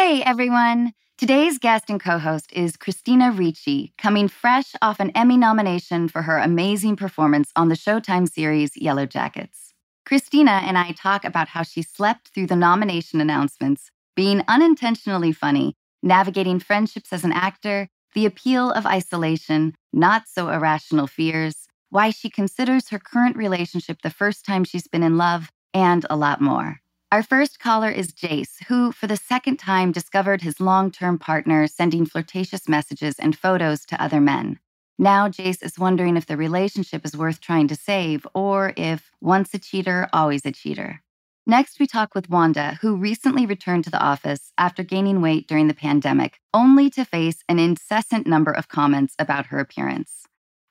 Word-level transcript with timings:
Hey, 0.00 0.22
everyone. 0.22 0.92
Today's 1.18 1.58
guest 1.58 1.90
and 1.90 2.00
co 2.00 2.18
host 2.18 2.52
is 2.52 2.76
Christina 2.76 3.32
Ricci, 3.32 3.92
coming 3.98 4.28
fresh 4.28 4.70
off 4.80 5.00
an 5.00 5.10
Emmy 5.10 5.36
nomination 5.36 6.06
for 6.06 6.22
her 6.22 6.38
amazing 6.38 6.94
performance 6.94 7.50
on 7.56 7.68
the 7.68 7.74
Showtime 7.74 8.30
series 8.30 8.76
Yellow 8.76 9.06
Jackets. 9.06 9.74
Christina 10.06 10.62
and 10.64 10.78
I 10.78 10.92
talk 10.92 11.24
about 11.24 11.48
how 11.48 11.64
she 11.64 11.82
slept 11.82 12.28
through 12.28 12.46
the 12.46 12.54
nomination 12.54 13.20
announcements, 13.20 13.90
being 14.14 14.44
unintentionally 14.46 15.32
funny, 15.32 15.74
navigating 16.00 16.60
friendships 16.60 17.12
as 17.12 17.24
an 17.24 17.32
actor, 17.32 17.88
the 18.14 18.24
appeal 18.24 18.70
of 18.70 18.86
isolation, 18.86 19.74
not 19.92 20.28
so 20.28 20.48
irrational 20.48 21.08
fears, 21.08 21.66
why 21.90 22.10
she 22.10 22.30
considers 22.30 22.90
her 22.90 23.00
current 23.00 23.36
relationship 23.36 24.02
the 24.02 24.10
first 24.10 24.46
time 24.46 24.62
she's 24.62 24.86
been 24.86 25.02
in 25.02 25.16
love, 25.16 25.50
and 25.74 26.06
a 26.08 26.14
lot 26.16 26.40
more. 26.40 26.80
Our 27.10 27.22
first 27.22 27.58
caller 27.58 27.88
is 27.88 28.12
Jace, 28.12 28.62
who, 28.66 28.92
for 28.92 29.06
the 29.06 29.16
second 29.16 29.56
time, 29.56 29.92
discovered 29.92 30.42
his 30.42 30.60
long 30.60 30.90
term 30.90 31.18
partner 31.18 31.66
sending 31.66 32.04
flirtatious 32.04 32.68
messages 32.68 33.18
and 33.18 33.36
photos 33.36 33.86
to 33.86 34.02
other 34.02 34.20
men. 34.20 34.58
Now, 34.98 35.28
Jace 35.28 35.62
is 35.62 35.78
wondering 35.78 36.18
if 36.18 36.26
the 36.26 36.36
relationship 36.36 37.06
is 37.06 37.16
worth 37.16 37.40
trying 37.40 37.66
to 37.68 37.76
save 37.76 38.26
or 38.34 38.74
if 38.76 39.10
once 39.22 39.54
a 39.54 39.58
cheater, 39.58 40.06
always 40.12 40.44
a 40.44 40.52
cheater. 40.52 41.00
Next, 41.46 41.80
we 41.80 41.86
talk 41.86 42.14
with 42.14 42.28
Wanda, 42.28 42.78
who 42.82 42.94
recently 42.94 43.46
returned 43.46 43.84
to 43.84 43.90
the 43.90 44.02
office 44.02 44.52
after 44.58 44.82
gaining 44.82 45.22
weight 45.22 45.48
during 45.48 45.66
the 45.66 45.72
pandemic, 45.72 46.38
only 46.52 46.90
to 46.90 47.06
face 47.06 47.42
an 47.48 47.58
incessant 47.58 48.26
number 48.26 48.52
of 48.52 48.68
comments 48.68 49.14
about 49.18 49.46
her 49.46 49.58
appearance. 49.60 50.26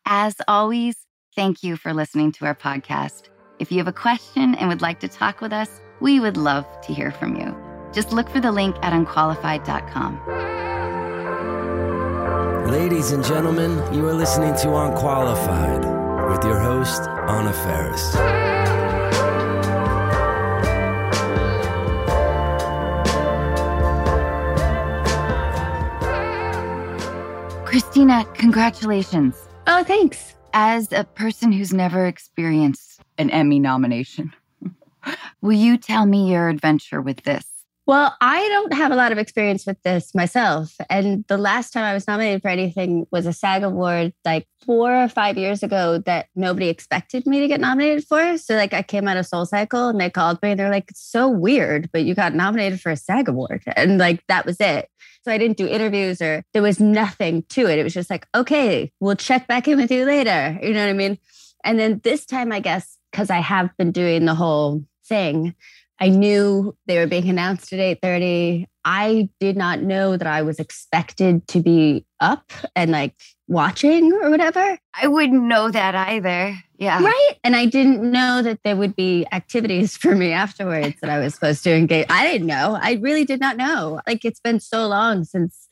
As 0.05 0.35
always, 0.47 0.97
thank 1.35 1.63
you 1.63 1.77
for 1.77 1.95
listening 1.95 2.31
to 2.33 2.45
our 2.45 2.53
podcast. 2.53 3.30
If 3.58 3.72
you 3.72 3.80
have 3.80 3.88
a 3.88 3.91
question 3.91 4.53
and 4.53 4.69
would 4.69 4.83
like 4.83 4.99
to 4.99 5.08
talk 5.08 5.41
with 5.41 5.52
us, 5.52 5.81
we 5.99 6.19
would 6.19 6.37
love 6.37 6.65
to 6.81 6.93
hear 6.93 7.11
from 7.11 7.35
you. 7.35 7.55
Just 7.93 8.11
look 8.11 8.29
for 8.29 8.39
the 8.39 8.51
link 8.51 8.75
at 8.83 8.93
unqualified.com. 8.93 10.21
Ladies 12.69 13.11
and 13.11 13.23
gentlemen, 13.23 13.72
you 13.94 14.05
are 14.07 14.13
listening 14.13 14.53
to 14.55 14.75
Unqualified 14.75 15.85
with 16.30 16.44
your 16.44 16.59
host, 16.59 17.02
Anna 17.02 17.53
Faris. 17.53 18.16
Christina, 27.66 28.25
congratulations. 28.33 29.35
Oh, 29.67 29.83
thanks. 29.83 30.35
As 30.53 30.91
a 30.91 31.03
person 31.03 31.52
who's 31.52 31.73
never 31.73 32.05
experienced 32.05 33.02
an 33.17 33.29
Emmy 33.29 33.59
nomination, 33.59 34.33
will 35.41 35.53
you 35.53 35.77
tell 35.77 36.05
me 36.05 36.31
your 36.31 36.50
adventure 36.50 37.02
with 37.02 37.23
this? 37.23 37.45
Well, 37.88 38.13
I 38.19 38.45
don't 38.50 38.73
have 38.73 38.91
a 38.91 38.97
lot 38.97 39.13
of 39.13 39.17
experience 39.17 39.66
with 39.66 39.81
this 39.81 40.13
myself. 40.13 40.75
And 40.89 41.23
the 41.30 41.38
last 41.38 41.72
time 41.72 41.86
I 41.86 41.94
was 41.94 42.05
nominated 42.05 42.41
for 42.41 42.50
anything 42.50 43.08
was 43.11 43.25
a 43.25 43.31
SAG 43.31 43.63
award 43.63 44.11
like 44.25 44.45
four 44.66 44.94
or 44.94 45.08
five 45.08 45.38
years 45.38 45.63
ago 45.63 45.97
that 46.00 46.28
nobody 46.35 46.67
expected 46.67 47.25
me 47.25 47.39
to 47.39 47.47
get 47.47 47.61
nominated 47.61 48.03
for. 48.03 48.38
So, 48.38 48.55
like, 48.55 48.73
I 48.73 48.81
came 48.81 49.08
out 49.08 49.16
of 49.16 49.25
Soul 49.25 49.45
Cycle 49.45 49.88
and 49.88 50.02
they 50.02 50.09
called 50.09 50.38
me 50.44 50.52
and 50.52 50.59
they're 50.59 50.69
like, 50.69 50.89
it's 50.89 51.02
so 51.02 51.30
weird, 51.30 51.89
but 51.94 52.03
you 52.03 52.13
got 52.13 52.35
nominated 52.35 52.81
for 52.81 52.91
a 52.91 52.97
SAG 52.97 53.30
award. 53.30 53.63
And 53.78 53.97
like, 53.97 54.22
that 54.28 54.45
was 54.45 54.59
it. 54.59 54.89
So, 55.23 55.31
I 55.31 55.38
didn't 55.38 55.55
do 55.55 55.66
interviews 55.66 56.22
or 56.22 56.44
there 56.52 56.61
was 56.61 56.81
nothing 56.81 57.44
to 57.52 57.67
it. 57.67 57.80
It 57.80 57.83
was 57.83 57.94
just 57.94 58.09
like, 58.09 58.28
okay, 58.35 58.91
we'll 59.00 59.16
check 59.16 59.47
back 59.47 59.66
in 59.66 59.78
with 59.78 59.91
you 59.91 60.03
later. 60.03 60.59
You 60.61 60.73
know 60.73 60.83
what 60.83 60.89
I 60.89 60.94
mean? 60.94 61.17
And 61.63 61.80
then 61.80 62.02
this 62.03 62.25
time, 62.25 62.52
I 62.52 62.59
guess, 62.59 62.97
because 63.13 63.30
I 63.30 63.39
have 63.39 63.69
been 63.78 63.94
doing 63.94 64.25
the 64.25 64.35
whole 64.35 64.83
thing, 65.08 65.55
I 66.00 66.09
knew 66.09 66.75
they 66.86 66.97
were 66.97 67.08
being 67.08 67.30
announced 67.30 67.73
at 67.73 67.80
8:30. 67.80 68.67
I 68.86 69.30
did 69.39 69.58
not 69.58 69.81
know 69.81 70.16
that 70.16 70.27
I 70.27 70.44
was 70.44 70.59
expected 70.59 71.47
to 71.50 71.59
be 71.59 72.05
up 72.19 72.52
and 72.75 72.91
like 72.91 73.16
watching 73.47 74.13
or 74.13 74.30
whatever. 74.30 74.78
I 74.94 75.08
wouldn't 75.08 75.44
know 75.44 75.72
that 75.72 75.95
either. 75.95 76.55
Yeah. 76.78 77.03
Right. 77.03 77.34
And 77.44 77.56
I 77.56 77.66
didn't 77.66 78.03
know 78.12 78.41
that 78.44 78.59
there 78.63 78.75
would 78.75 78.95
be 78.95 79.25
activities 79.31 79.97
for 79.97 80.16
me 80.16 80.31
afterwards 80.31 80.95
that 81.01 81.09
I 81.09 81.19
was 81.19 81.34
supposed 81.34 81.63
to 81.63 81.74
engage. 81.74 82.06
I 82.09 82.31
didn't 82.31 82.47
know. 82.47 82.78
I 82.79 82.94
really 83.01 83.25
did 83.25 83.39
not 83.39 83.57
know. 83.57 84.00
Like 84.07 84.24
it's 84.24 84.39
been 84.39 84.59
so 84.59 84.88
long 84.88 85.24
since 85.24 85.68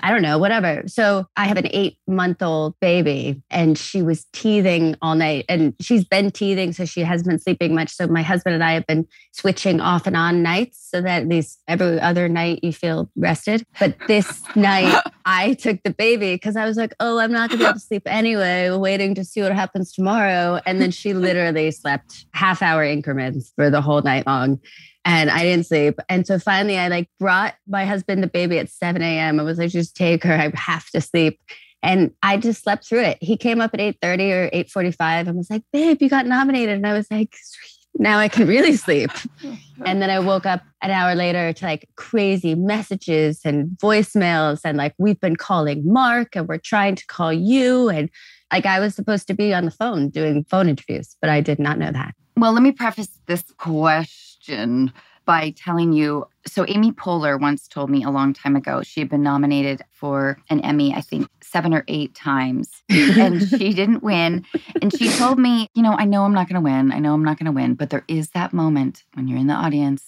I 0.00 0.10
don't 0.10 0.22
know, 0.22 0.38
whatever. 0.38 0.82
So 0.86 1.26
I 1.36 1.46
have 1.46 1.56
an 1.56 1.68
eight 1.70 1.98
month 2.06 2.42
old 2.42 2.78
baby 2.80 3.42
and 3.50 3.78
she 3.78 4.02
was 4.02 4.26
teething 4.32 4.94
all 5.00 5.14
night 5.14 5.46
and 5.48 5.74
she's 5.80 6.04
been 6.04 6.30
teething. 6.30 6.72
So 6.72 6.84
she 6.84 7.00
hasn't 7.00 7.28
been 7.28 7.38
sleeping 7.38 7.74
much. 7.74 7.90
So 7.90 8.06
my 8.06 8.22
husband 8.22 8.54
and 8.54 8.62
I 8.62 8.72
have 8.72 8.86
been 8.86 9.06
switching 9.32 9.80
off 9.80 10.06
and 10.06 10.16
on 10.16 10.42
nights 10.42 10.86
so 10.90 11.00
that 11.00 11.22
at 11.22 11.28
least 11.28 11.60
every 11.66 11.98
other 11.98 12.28
night 12.28 12.60
you 12.62 12.72
feel 12.72 13.10
rested. 13.16 13.64
But 13.80 13.96
this 14.06 14.42
night 14.56 15.02
I 15.24 15.54
took 15.54 15.82
the 15.82 15.90
baby 15.90 16.34
because 16.34 16.56
I 16.56 16.66
was 16.66 16.76
like, 16.76 16.94
oh, 17.00 17.18
I'm 17.18 17.32
not 17.32 17.48
going 17.48 17.58
to 17.58 17.64
be 17.64 17.68
able 17.68 17.74
to 17.74 17.80
sleep 17.80 18.02
anyway, 18.06 18.70
waiting 18.70 19.14
to 19.14 19.24
see 19.24 19.40
what 19.40 19.52
happens 19.52 19.92
tomorrow. 19.92 20.60
And 20.66 20.80
then 20.80 20.90
she 20.90 21.14
literally 21.14 21.70
slept 21.70 22.26
half 22.32 22.60
hour 22.60 22.84
increments 22.84 23.52
for 23.56 23.70
the 23.70 23.80
whole 23.80 24.02
night 24.02 24.26
long 24.26 24.60
and 25.06 25.30
I 25.30 25.44
didn't 25.44 25.66
sleep. 25.66 26.00
And 26.08 26.26
so 26.26 26.38
finally, 26.40 26.76
I 26.76 26.88
like 26.88 27.08
brought 27.20 27.54
my 27.68 27.84
husband 27.86 28.24
the 28.24 28.26
baby 28.26 28.58
at 28.58 28.68
7 28.68 29.00
a.m. 29.00 29.38
I 29.38 29.44
was 29.44 29.56
like, 29.56 29.70
just 29.70 29.96
take 29.96 30.24
her. 30.24 30.34
I 30.34 30.50
have 30.54 30.90
to 30.90 31.00
sleep. 31.00 31.40
And 31.82 32.10
I 32.24 32.36
just 32.36 32.64
slept 32.64 32.88
through 32.88 33.02
it. 33.02 33.18
He 33.20 33.36
came 33.36 33.60
up 33.60 33.70
at 33.72 33.78
8:30 33.78 34.32
or 34.32 34.50
8:45 34.50 35.28
and 35.28 35.36
was 35.36 35.48
like, 35.48 35.62
babe, 35.72 36.02
you 36.02 36.08
got 36.08 36.26
nominated. 36.26 36.76
And 36.76 36.86
I 36.86 36.92
was 36.92 37.08
like, 37.08 37.36
Sweet. 37.40 38.02
now 38.02 38.18
I 38.18 38.28
can 38.28 38.48
really 38.48 38.74
sleep. 38.74 39.12
and 39.86 40.02
then 40.02 40.10
I 40.10 40.18
woke 40.18 40.44
up 40.44 40.62
an 40.82 40.90
hour 40.90 41.14
later 41.14 41.52
to 41.52 41.64
like 41.64 41.88
crazy 41.94 42.56
messages 42.56 43.42
and 43.44 43.68
voicemails 43.78 44.62
and 44.64 44.76
like 44.76 44.94
we've 44.98 45.20
been 45.20 45.36
calling 45.36 45.84
Mark 45.86 46.34
and 46.34 46.48
we're 46.48 46.58
trying 46.58 46.96
to 46.96 47.06
call 47.06 47.32
you. 47.32 47.88
And 47.88 48.10
like 48.52 48.66
I 48.66 48.80
was 48.80 48.96
supposed 48.96 49.28
to 49.28 49.34
be 49.34 49.54
on 49.54 49.66
the 49.66 49.70
phone 49.70 50.08
doing 50.08 50.44
phone 50.50 50.68
interviews, 50.68 51.16
but 51.20 51.30
I 51.30 51.40
did 51.40 51.60
not 51.60 51.78
know 51.78 51.92
that. 51.92 52.14
Well, 52.36 52.52
let 52.52 52.62
me 52.62 52.72
preface 52.72 53.18
this 53.26 53.44
question 53.56 54.06
question 54.46 54.92
by 55.24 55.50
telling 55.56 55.92
you. 55.92 56.24
So, 56.46 56.64
Amy 56.68 56.92
Poehler 56.92 57.40
once 57.40 57.66
told 57.66 57.90
me 57.90 58.04
a 58.04 58.10
long 58.10 58.32
time 58.32 58.54
ago 58.54 58.82
she 58.82 59.00
had 59.00 59.08
been 59.08 59.22
nominated 59.22 59.82
for 59.90 60.38
an 60.50 60.60
Emmy, 60.60 60.94
I 60.94 61.00
think 61.00 61.28
seven 61.42 61.74
or 61.74 61.84
eight 61.88 62.14
times, 62.14 62.82
and 62.88 63.42
she 63.42 63.72
didn't 63.80 64.04
win. 64.04 64.44
And 64.80 64.96
she 64.96 65.08
told 65.10 65.38
me, 65.38 65.68
You 65.74 65.82
know, 65.82 65.94
I 65.98 66.04
know 66.04 66.24
I'm 66.24 66.34
not 66.34 66.48
going 66.48 66.62
to 66.62 66.64
win. 66.64 66.92
I 66.92 67.00
know 67.00 67.12
I'm 67.12 67.24
not 67.24 67.38
going 67.38 67.46
to 67.46 67.52
win, 67.60 67.74
but 67.74 67.90
there 67.90 68.04
is 68.06 68.30
that 68.30 68.52
moment 68.52 69.02
when 69.14 69.26
you're 69.26 69.38
in 69.38 69.48
the 69.48 69.54
audience. 69.54 70.04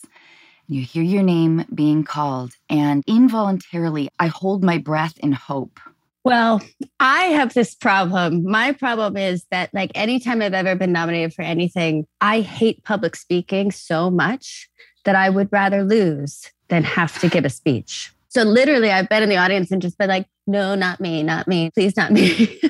You 0.68 0.82
hear 0.82 1.02
your 1.02 1.22
name 1.22 1.64
being 1.74 2.04
called, 2.04 2.52
and 2.68 3.02
involuntarily, 3.06 4.10
I 4.18 4.28
hold 4.28 4.62
my 4.62 4.78
breath 4.78 5.18
in 5.18 5.32
hope 5.32 5.80
well, 6.28 6.60
I 7.00 7.24
have 7.24 7.54
this 7.54 7.74
problem. 7.74 8.44
My 8.44 8.72
problem 8.72 9.16
is 9.16 9.46
that, 9.50 9.72
like, 9.72 9.90
anytime 9.94 10.42
I've 10.42 10.54
ever 10.54 10.74
been 10.74 10.92
nominated 10.92 11.32
for 11.32 11.42
anything, 11.42 12.06
I 12.20 12.40
hate 12.40 12.84
public 12.84 13.16
speaking 13.16 13.70
so 13.70 14.10
much 14.10 14.68
that 15.04 15.14
I 15.14 15.30
would 15.30 15.48
rather 15.50 15.82
lose 15.82 16.50
than 16.68 16.84
have 16.84 17.18
to 17.20 17.28
give 17.28 17.44
a 17.44 17.50
speech. 17.50 18.12
So, 18.28 18.42
literally, 18.42 18.90
I've 18.90 19.08
been 19.08 19.22
in 19.22 19.30
the 19.30 19.38
audience 19.38 19.70
and 19.70 19.80
just 19.80 19.96
been 19.96 20.08
like, 20.08 20.26
no, 20.46 20.74
not 20.74 21.00
me, 21.00 21.22
not 21.22 21.48
me, 21.48 21.70
please, 21.70 21.96
not 21.96 22.12
me. 22.12 22.60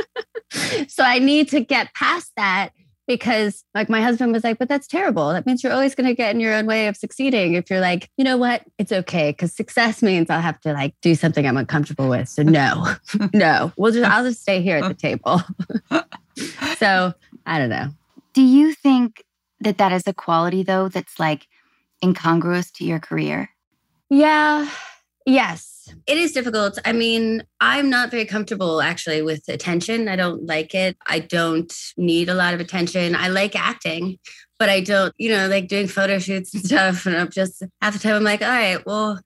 so, 0.88 1.04
I 1.04 1.18
need 1.18 1.48
to 1.50 1.60
get 1.60 1.92
past 1.94 2.32
that 2.36 2.70
because 3.06 3.64
like 3.74 3.88
my 3.88 4.00
husband 4.00 4.32
was 4.32 4.44
like, 4.44 4.58
but 4.58 4.68
that's 4.68 4.86
terrible. 4.86 5.32
That 5.32 5.46
means 5.46 5.62
you're 5.62 5.72
always 5.72 5.94
going 5.94 6.06
to 6.06 6.14
get 6.14 6.34
in 6.34 6.40
your 6.40 6.54
own 6.54 6.66
way 6.66 6.88
of 6.88 6.96
succeeding. 6.96 7.54
If 7.54 7.70
you're 7.70 7.80
like, 7.80 8.10
you 8.16 8.24
know 8.24 8.36
what, 8.36 8.62
it's 8.78 8.92
okay. 8.92 9.32
Cause 9.32 9.52
success 9.52 10.02
means 10.02 10.30
I'll 10.30 10.40
have 10.40 10.60
to 10.62 10.72
like 10.72 10.94
do 11.02 11.14
something 11.14 11.46
I'm 11.46 11.56
uncomfortable 11.56 12.08
with. 12.08 12.28
So 12.28 12.42
no, 12.42 12.86
no, 13.34 13.72
we'll 13.76 13.92
just, 13.92 14.10
I'll 14.10 14.24
just 14.24 14.40
stay 14.40 14.62
here 14.62 14.78
at 14.78 14.88
the 14.88 14.94
table. 14.94 15.42
so 16.78 17.12
I 17.46 17.58
don't 17.58 17.70
know. 17.70 17.90
Do 18.32 18.42
you 18.42 18.72
think 18.72 19.22
that 19.60 19.78
that 19.78 19.92
is 19.92 20.06
a 20.06 20.12
quality 20.12 20.62
though, 20.62 20.88
that's 20.88 21.18
like 21.18 21.46
incongruous 22.02 22.70
to 22.72 22.84
your 22.84 23.00
career? 23.00 23.50
Yeah. 24.10 24.68
Yes, 25.26 25.88
it 26.06 26.18
is 26.18 26.32
difficult. 26.32 26.78
I 26.84 26.92
mean, 26.92 27.44
I'm 27.60 27.88
not 27.88 28.10
very 28.10 28.26
comfortable 28.26 28.82
actually 28.82 29.22
with 29.22 29.48
attention. 29.48 30.08
I 30.08 30.16
don't 30.16 30.46
like 30.46 30.74
it. 30.74 30.96
I 31.06 31.20
don't 31.20 31.72
need 31.96 32.28
a 32.28 32.34
lot 32.34 32.52
of 32.52 32.60
attention. 32.60 33.14
I 33.14 33.28
like 33.28 33.56
acting, 33.56 34.18
but 34.58 34.68
I 34.68 34.80
don't, 34.80 35.14
you 35.16 35.30
know, 35.30 35.48
like 35.48 35.68
doing 35.68 35.88
photo 35.88 36.18
shoots 36.18 36.52
and 36.54 36.64
stuff. 36.64 37.06
And 37.06 37.16
I'm 37.16 37.30
just 37.30 37.62
half 37.80 37.94
the 37.94 38.00
time 38.00 38.16
I'm 38.16 38.24
like, 38.24 38.42
all 38.42 38.48
right, 38.48 38.84
well, 38.84 39.20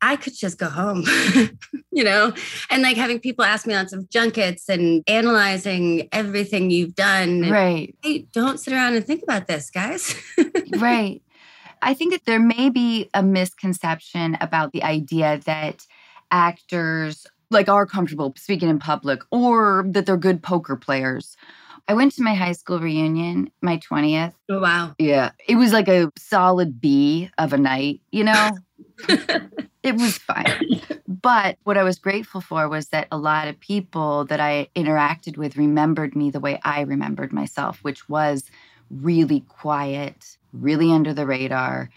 I 0.00 0.16
could 0.16 0.34
just 0.34 0.58
go 0.58 0.68
home, 0.68 1.04
you 1.90 2.04
know, 2.04 2.32
and 2.70 2.82
like 2.82 2.96
having 2.96 3.18
people 3.18 3.44
ask 3.44 3.66
me 3.66 3.74
lots 3.74 3.92
of 3.92 4.08
junkets 4.08 4.68
and 4.68 5.02
analyzing 5.08 6.08
everything 6.12 6.70
you've 6.70 6.94
done. 6.94 7.50
Right. 7.50 7.96
Hey, 8.02 8.26
don't 8.32 8.60
sit 8.60 8.72
around 8.72 8.94
and 8.94 9.04
think 9.04 9.22
about 9.22 9.48
this, 9.48 9.70
guys. 9.70 10.14
right. 10.76 11.20
I 11.82 11.94
think 11.94 12.12
that 12.12 12.24
there 12.24 12.40
may 12.40 12.70
be 12.70 13.08
a 13.14 13.22
misconception 13.22 14.36
about 14.40 14.72
the 14.72 14.82
idea 14.82 15.40
that 15.46 15.86
actors 16.30 17.26
like 17.50 17.68
are 17.68 17.86
comfortable 17.86 18.34
speaking 18.36 18.68
in 18.68 18.78
public 18.78 19.20
or 19.30 19.84
that 19.88 20.06
they're 20.06 20.16
good 20.16 20.42
poker 20.42 20.76
players. 20.76 21.36
I 21.86 21.94
went 21.94 22.12
to 22.16 22.22
my 22.22 22.34
high 22.34 22.52
school 22.52 22.78
reunion, 22.78 23.50
my 23.62 23.78
20th. 23.78 24.34
Oh, 24.50 24.60
wow. 24.60 24.94
Yeah. 24.98 25.30
It 25.46 25.56
was 25.56 25.72
like 25.72 25.88
a 25.88 26.12
solid 26.18 26.80
B 26.80 27.30
of 27.38 27.54
a 27.54 27.58
night, 27.58 28.02
you 28.12 28.24
know? 28.24 28.50
It 29.82 29.94
was 29.94 30.18
fine. 30.18 30.82
but 31.06 31.56
what 31.64 31.78
I 31.78 31.82
was 31.82 31.98
grateful 31.98 32.40
for 32.40 32.68
was 32.68 32.88
that 32.88 33.08
a 33.10 33.18
lot 33.18 33.48
of 33.48 33.60
people 33.60 34.24
that 34.26 34.40
I 34.40 34.68
interacted 34.74 35.36
with 35.36 35.56
remembered 35.56 36.16
me 36.16 36.30
the 36.30 36.40
way 36.40 36.60
I 36.64 36.82
remembered 36.82 37.32
myself, 37.32 37.78
which 37.82 38.08
was 38.08 38.44
really 38.90 39.40
quiet, 39.48 40.36
really 40.52 40.92
under 40.92 41.12
the 41.14 41.26
radar. 41.26 41.90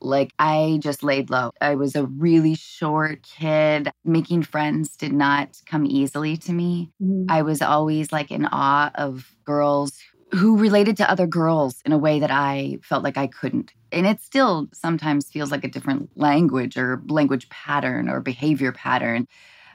Like 0.00 0.32
I 0.38 0.78
just 0.82 1.02
laid 1.02 1.30
low. 1.30 1.50
I 1.60 1.76
was 1.76 1.96
a 1.96 2.04
really 2.06 2.54
short 2.54 3.22
kid. 3.22 3.90
Making 4.04 4.42
friends 4.42 4.96
did 4.96 5.12
not 5.12 5.60
come 5.66 5.86
easily 5.86 6.36
to 6.38 6.52
me. 6.52 6.90
Mhm. 7.02 7.26
I 7.28 7.42
was 7.42 7.62
always 7.62 8.12
like 8.12 8.30
in 8.30 8.46
awe 8.46 8.90
of 8.94 9.34
girls 9.44 9.98
who 10.32 10.58
related 10.58 10.96
to 10.98 11.10
other 11.10 11.26
girls 11.26 11.80
in 11.84 11.92
a 11.92 11.98
way 11.98 12.18
that 12.18 12.30
I 12.30 12.78
felt 12.82 13.04
like 13.04 13.16
I 13.16 13.28
couldn't. 13.28 13.72
And 13.92 14.06
it 14.06 14.20
still 14.20 14.68
sometimes 14.72 15.30
feels 15.30 15.50
like 15.52 15.64
a 15.64 15.68
different 15.68 16.10
language 16.16 16.76
or 16.76 17.02
language 17.06 17.48
pattern 17.50 18.08
or 18.08 18.20
behavior 18.20 18.72
pattern. 18.72 19.26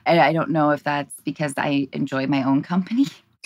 And 0.05 0.19
I 0.19 0.33
don't 0.33 0.49
know 0.51 0.71
if 0.71 0.83
that's 0.83 1.15
because 1.23 1.53
I 1.57 1.87
enjoy 1.93 2.27
my 2.27 2.43
own 2.43 2.61
company 2.63 3.05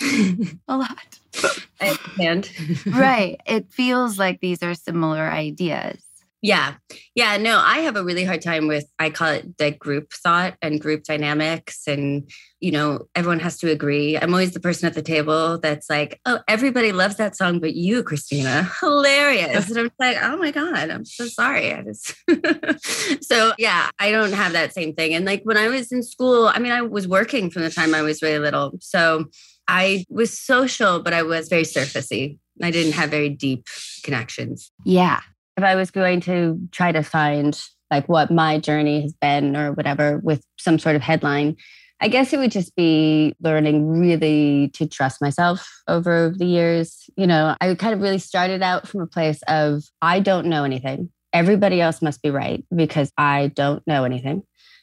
a 0.68 0.76
lot. 0.76 1.18
I 1.80 1.88
understand. 2.18 2.50
right. 2.86 3.40
It 3.46 3.72
feels 3.72 4.18
like 4.18 4.40
these 4.40 4.62
are 4.62 4.74
similar 4.74 5.28
ideas. 5.30 6.03
Yeah. 6.44 6.74
Yeah. 7.14 7.38
No, 7.38 7.58
I 7.64 7.78
have 7.78 7.96
a 7.96 8.04
really 8.04 8.22
hard 8.22 8.42
time 8.42 8.68
with, 8.68 8.84
I 8.98 9.08
call 9.08 9.28
it 9.28 9.56
the 9.56 9.70
group 9.70 10.12
thought 10.12 10.56
and 10.60 10.78
group 10.78 11.04
dynamics. 11.04 11.84
And, 11.86 12.30
you 12.60 12.70
know, 12.70 13.08
everyone 13.14 13.40
has 13.40 13.56
to 13.60 13.70
agree. 13.70 14.18
I'm 14.18 14.34
always 14.34 14.52
the 14.52 14.60
person 14.60 14.86
at 14.86 14.92
the 14.92 15.00
table 15.00 15.58
that's 15.58 15.88
like, 15.88 16.20
oh, 16.26 16.40
everybody 16.46 16.92
loves 16.92 17.16
that 17.16 17.34
song, 17.34 17.60
but 17.60 17.74
you, 17.74 18.02
Christina, 18.02 18.70
hilarious. 18.80 19.70
And 19.70 19.78
I'm 19.78 19.90
like, 19.98 20.18
oh 20.20 20.36
my 20.36 20.50
God, 20.50 20.90
I'm 20.90 21.06
so 21.06 21.24
sorry. 21.28 21.72
I 21.72 21.80
just, 21.80 22.14
so 23.26 23.54
yeah, 23.56 23.88
I 23.98 24.10
don't 24.10 24.32
have 24.32 24.52
that 24.52 24.74
same 24.74 24.92
thing. 24.92 25.14
And 25.14 25.24
like 25.24 25.44
when 25.44 25.56
I 25.56 25.68
was 25.68 25.92
in 25.92 26.02
school, 26.02 26.48
I 26.48 26.58
mean, 26.58 26.72
I 26.72 26.82
was 26.82 27.08
working 27.08 27.48
from 27.48 27.62
the 27.62 27.70
time 27.70 27.94
I 27.94 28.02
was 28.02 28.20
really 28.20 28.38
little. 28.38 28.74
So 28.82 29.30
I 29.66 30.04
was 30.10 30.38
social, 30.38 31.00
but 31.00 31.14
I 31.14 31.22
was 31.22 31.48
very 31.48 31.62
surfacey. 31.62 32.38
I 32.62 32.70
didn't 32.70 32.92
have 32.92 33.08
very 33.08 33.30
deep 33.30 33.66
connections 34.04 34.70
Yeah. 34.84 35.20
If 35.56 35.64
I 35.64 35.74
was 35.74 35.90
going 35.90 36.20
to 36.22 36.58
try 36.72 36.92
to 36.92 37.02
find 37.02 37.60
like 37.90 38.08
what 38.08 38.30
my 38.30 38.58
journey 38.58 39.02
has 39.02 39.12
been 39.12 39.56
or 39.56 39.72
whatever 39.72 40.18
with 40.18 40.44
some 40.58 40.78
sort 40.78 40.96
of 40.96 41.02
headline, 41.02 41.56
I 42.00 42.08
guess 42.08 42.32
it 42.32 42.38
would 42.38 42.50
just 42.50 42.74
be 42.74 43.34
learning 43.40 43.88
really 43.88 44.68
to 44.74 44.86
trust 44.86 45.20
myself 45.20 45.68
over 45.86 46.34
the 46.36 46.44
years. 46.44 47.08
You 47.16 47.26
know, 47.26 47.56
I 47.60 47.74
kind 47.74 47.94
of 47.94 48.00
really 48.00 48.18
started 48.18 48.62
out 48.62 48.88
from 48.88 49.00
a 49.00 49.06
place 49.06 49.40
of 49.46 49.84
I 50.02 50.20
don't 50.20 50.46
know 50.46 50.64
anything. 50.64 51.10
Everybody 51.32 51.80
else 51.80 52.02
must 52.02 52.22
be 52.22 52.30
right 52.30 52.64
because 52.74 53.12
I 53.16 53.48
don't 53.54 53.84
know 53.86 54.04
anything. 54.04 54.42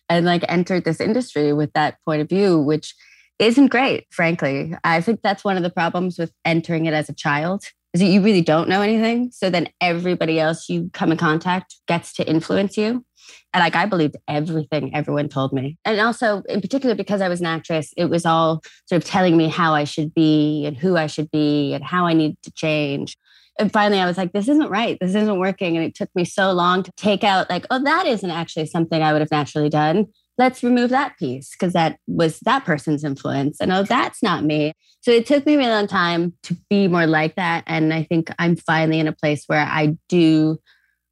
And 0.09 0.25
like 0.25 0.43
entered 0.49 0.83
this 0.83 0.99
industry 0.99 1.53
with 1.53 1.71
that 1.73 1.97
point 2.05 2.21
of 2.21 2.29
view, 2.29 2.59
which 2.59 2.95
isn't 3.39 3.67
great, 3.67 4.07
frankly. 4.11 4.73
I 4.83 5.01
think 5.01 5.21
that's 5.21 5.43
one 5.43 5.57
of 5.57 5.63
the 5.63 5.69
problems 5.69 6.17
with 6.17 6.31
entering 6.45 6.85
it 6.85 6.93
as 6.93 7.09
a 7.09 7.13
child 7.13 7.65
is 7.93 8.01
that 8.01 8.07
you 8.07 8.21
really 8.21 8.41
don't 8.41 8.69
know 8.69 8.81
anything. 8.81 9.31
So 9.31 9.49
then 9.49 9.67
everybody 9.81 10.39
else 10.39 10.69
you 10.69 10.89
come 10.93 11.11
in 11.11 11.17
contact 11.17 11.75
gets 11.87 12.13
to 12.13 12.27
influence 12.27 12.77
you. 12.77 13.05
And 13.53 13.61
like 13.61 13.75
I 13.75 13.85
believed 13.85 14.15
everything 14.27 14.95
everyone 14.95 15.27
told 15.27 15.51
me. 15.51 15.77
And 15.83 15.99
also, 15.99 16.41
in 16.47 16.61
particular, 16.61 16.95
because 16.95 17.21
I 17.21 17.27
was 17.27 17.41
an 17.41 17.47
actress, 17.47 17.93
it 17.97 18.05
was 18.05 18.25
all 18.25 18.61
sort 18.85 19.03
of 19.03 19.09
telling 19.09 19.35
me 19.35 19.49
how 19.49 19.73
I 19.73 19.83
should 19.83 20.13
be 20.13 20.65
and 20.65 20.77
who 20.77 20.95
I 20.95 21.07
should 21.07 21.29
be 21.31 21.73
and 21.73 21.83
how 21.83 22.05
I 22.05 22.13
need 22.13 22.37
to 22.43 22.51
change. 22.51 23.17
And 23.59 23.71
finally, 23.71 23.99
I 23.99 24.05
was 24.05 24.17
like, 24.17 24.31
this 24.31 24.47
isn't 24.47 24.69
right. 24.69 24.97
This 25.01 25.13
isn't 25.13 25.39
working. 25.39 25.75
And 25.75 25.85
it 25.85 25.93
took 25.93 26.09
me 26.15 26.23
so 26.23 26.53
long 26.53 26.83
to 26.83 26.91
take 26.95 27.23
out, 27.23 27.49
like, 27.49 27.65
oh, 27.69 27.83
that 27.83 28.07
isn't 28.07 28.31
actually 28.31 28.65
something 28.67 29.03
I 29.03 29.11
would 29.11 29.21
have 29.21 29.31
naturally 29.31 29.69
done. 29.69 30.07
Let's 30.37 30.63
remove 30.63 30.89
that 30.89 31.17
piece 31.17 31.51
because 31.51 31.73
that 31.73 31.97
was 32.07 32.39
that 32.41 32.65
person's 32.65 33.03
influence. 33.03 33.59
And 33.59 33.71
oh, 33.71 33.83
that's 33.83 34.23
not 34.23 34.43
me. 34.43 34.73
So 35.01 35.11
it 35.11 35.25
took 35.25 35.45
me 35.45 35.55
a 35.55 35.57
really 35.57 35.69
long 35.69 35.87
time 35.87 36.33
to 36.43 36.55
be 36.69 36.87
more 36.87 37.05
like 37.05 37.35
that. 37.35 37.63
And 37.67 37.93
I 37.93 38.03
think 38.03 38.31
I'm 38.39 38.55
finally 38.55 38.99
in 38.99 39.07
a 39.07 39.13
place 39.13 39.43
where 39.47 39.65
I 39.65 39.97
do 40.09 40.57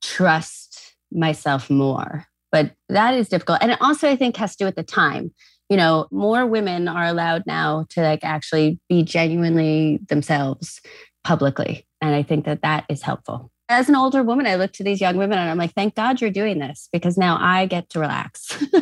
trust 0.02 0.96
myself 1.12 1.70
more. 1.70 2.26
But 2.52 2.74
that 2.88 3.14
is 3.14 3.30
difficult. 3.30 3.60
And 3.62 3.72
it 3.72 3.82
also, 3.82 4.10
I 4.10 4.16
think, 4.16 4.38
has 4.38 4.56
to 4.56 4.64
do 4.64 4.66
with 4.66 4.76
the 4.76 4.84
time. 4.84 5.32
You 5.70 5.78
know, 5.78 6.08
more 6.12 6.48
women 6.48 6.88
are 6.88 7.06
allowed 7.06 7.44
now 7.46 7.86
to 7.90 8.02
like 8.02 8.24
actually 8.24 8.80
be 8.90 9.04
genuinely 9.04 10.00
themselves 10.08 10.82
publicly. 11.24 11.86
And 12.02 12.16
I 12.16 12.24
think 12.24 12.46
that 12.46 12.64
that 12.64 12.86
is 12.90 13.04
helpful. 13.04 13.52
As 13.72 13.88
an 13.88 13.96
older 13.96 14.24
woman, 14.24 14.48
I 14.48 14.56
look 14.56 14.74
to 14.74 14.84
these 14.84 15.00
young 15.00 15.16
women 15.16 15.38
and 15.38 15.48
I'm 15.48 15.60
like, 15.60 15.76
thank 15.76 15.94
God 15.94 16.20
you're 16.20 16.32
doing 16.32 16.58
this 16.58 16.90
because 16.92 17.20
now 17.20 17.38
I 17.40 17.68
get 17.68 17.88
to 17.92 18.00
relax. 18.00 18.58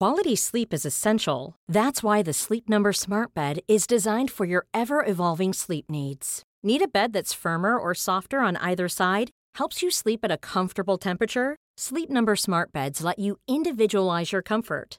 Quality 0.00 0.34
sleep 0.34 0.74
is 0.74 0.84
essential. 0.84 1.54
That's 1.68 2.02
why 2.02 2.22
the 2.22 2.32
Sleep 2.32 2.68
Number 2.68 2.92
Smart 2.92 3.32
Bed 3.32 3.60
is 3.68 3.86
designed 3.86 4.30
for 4.30 4.44
your 4.44 4.66
ever 4.74 5.04
evolving 5.06 5.52
sleep 5.52 5.88
needs. 5.88 6.42
Need 6.64 6.82
a 6.82 6.88
bed 6.88 7.12
that's 7.12 7.32
firmer 7.32 7.78
or 7.78 7.94
softer 7.94 8.40
on 8.40 8.56
either 8.56 8.88
side? 8.88 9.30
Helps 9.54 9.82
you 9.82 9.90
sleep 9.90 10.20
at 10.24 10.32
a 10.32 10.36
comfortable 10.36 10.98
temperature? 10.98 11.56
Sleep 11.78 12.10
Number 12.10 12.34
Smart 12.34 12.72
Beds 12.72 13.04
let 13.04 13.20
you 13.20 13.38
individualize 13.48 14.32
your 14.32 14.42
comfort 14.42 14.98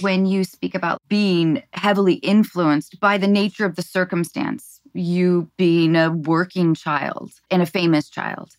when 0.00 0.26
you 0.26 0.44
speak 0.44 0.74
about 0.74 1.00
being 1.08 1.62
heavily 1.72 2.14
influenced 2.14 3.00
by 3.00 3.18
the 3.18 3.26
nature 3.26 3.64
of 3.64 3.76
the 3.76 3.82
circumstance, 3.82 4.80
you 4.94 5.50
being 5.56 5.96
a 5.96 6.10
working 6.10 6.74
child 6.74 7.32
and 7.50 7.62
a 7.62 7.66
famous 7.66 8.08
child. 8.08 8.56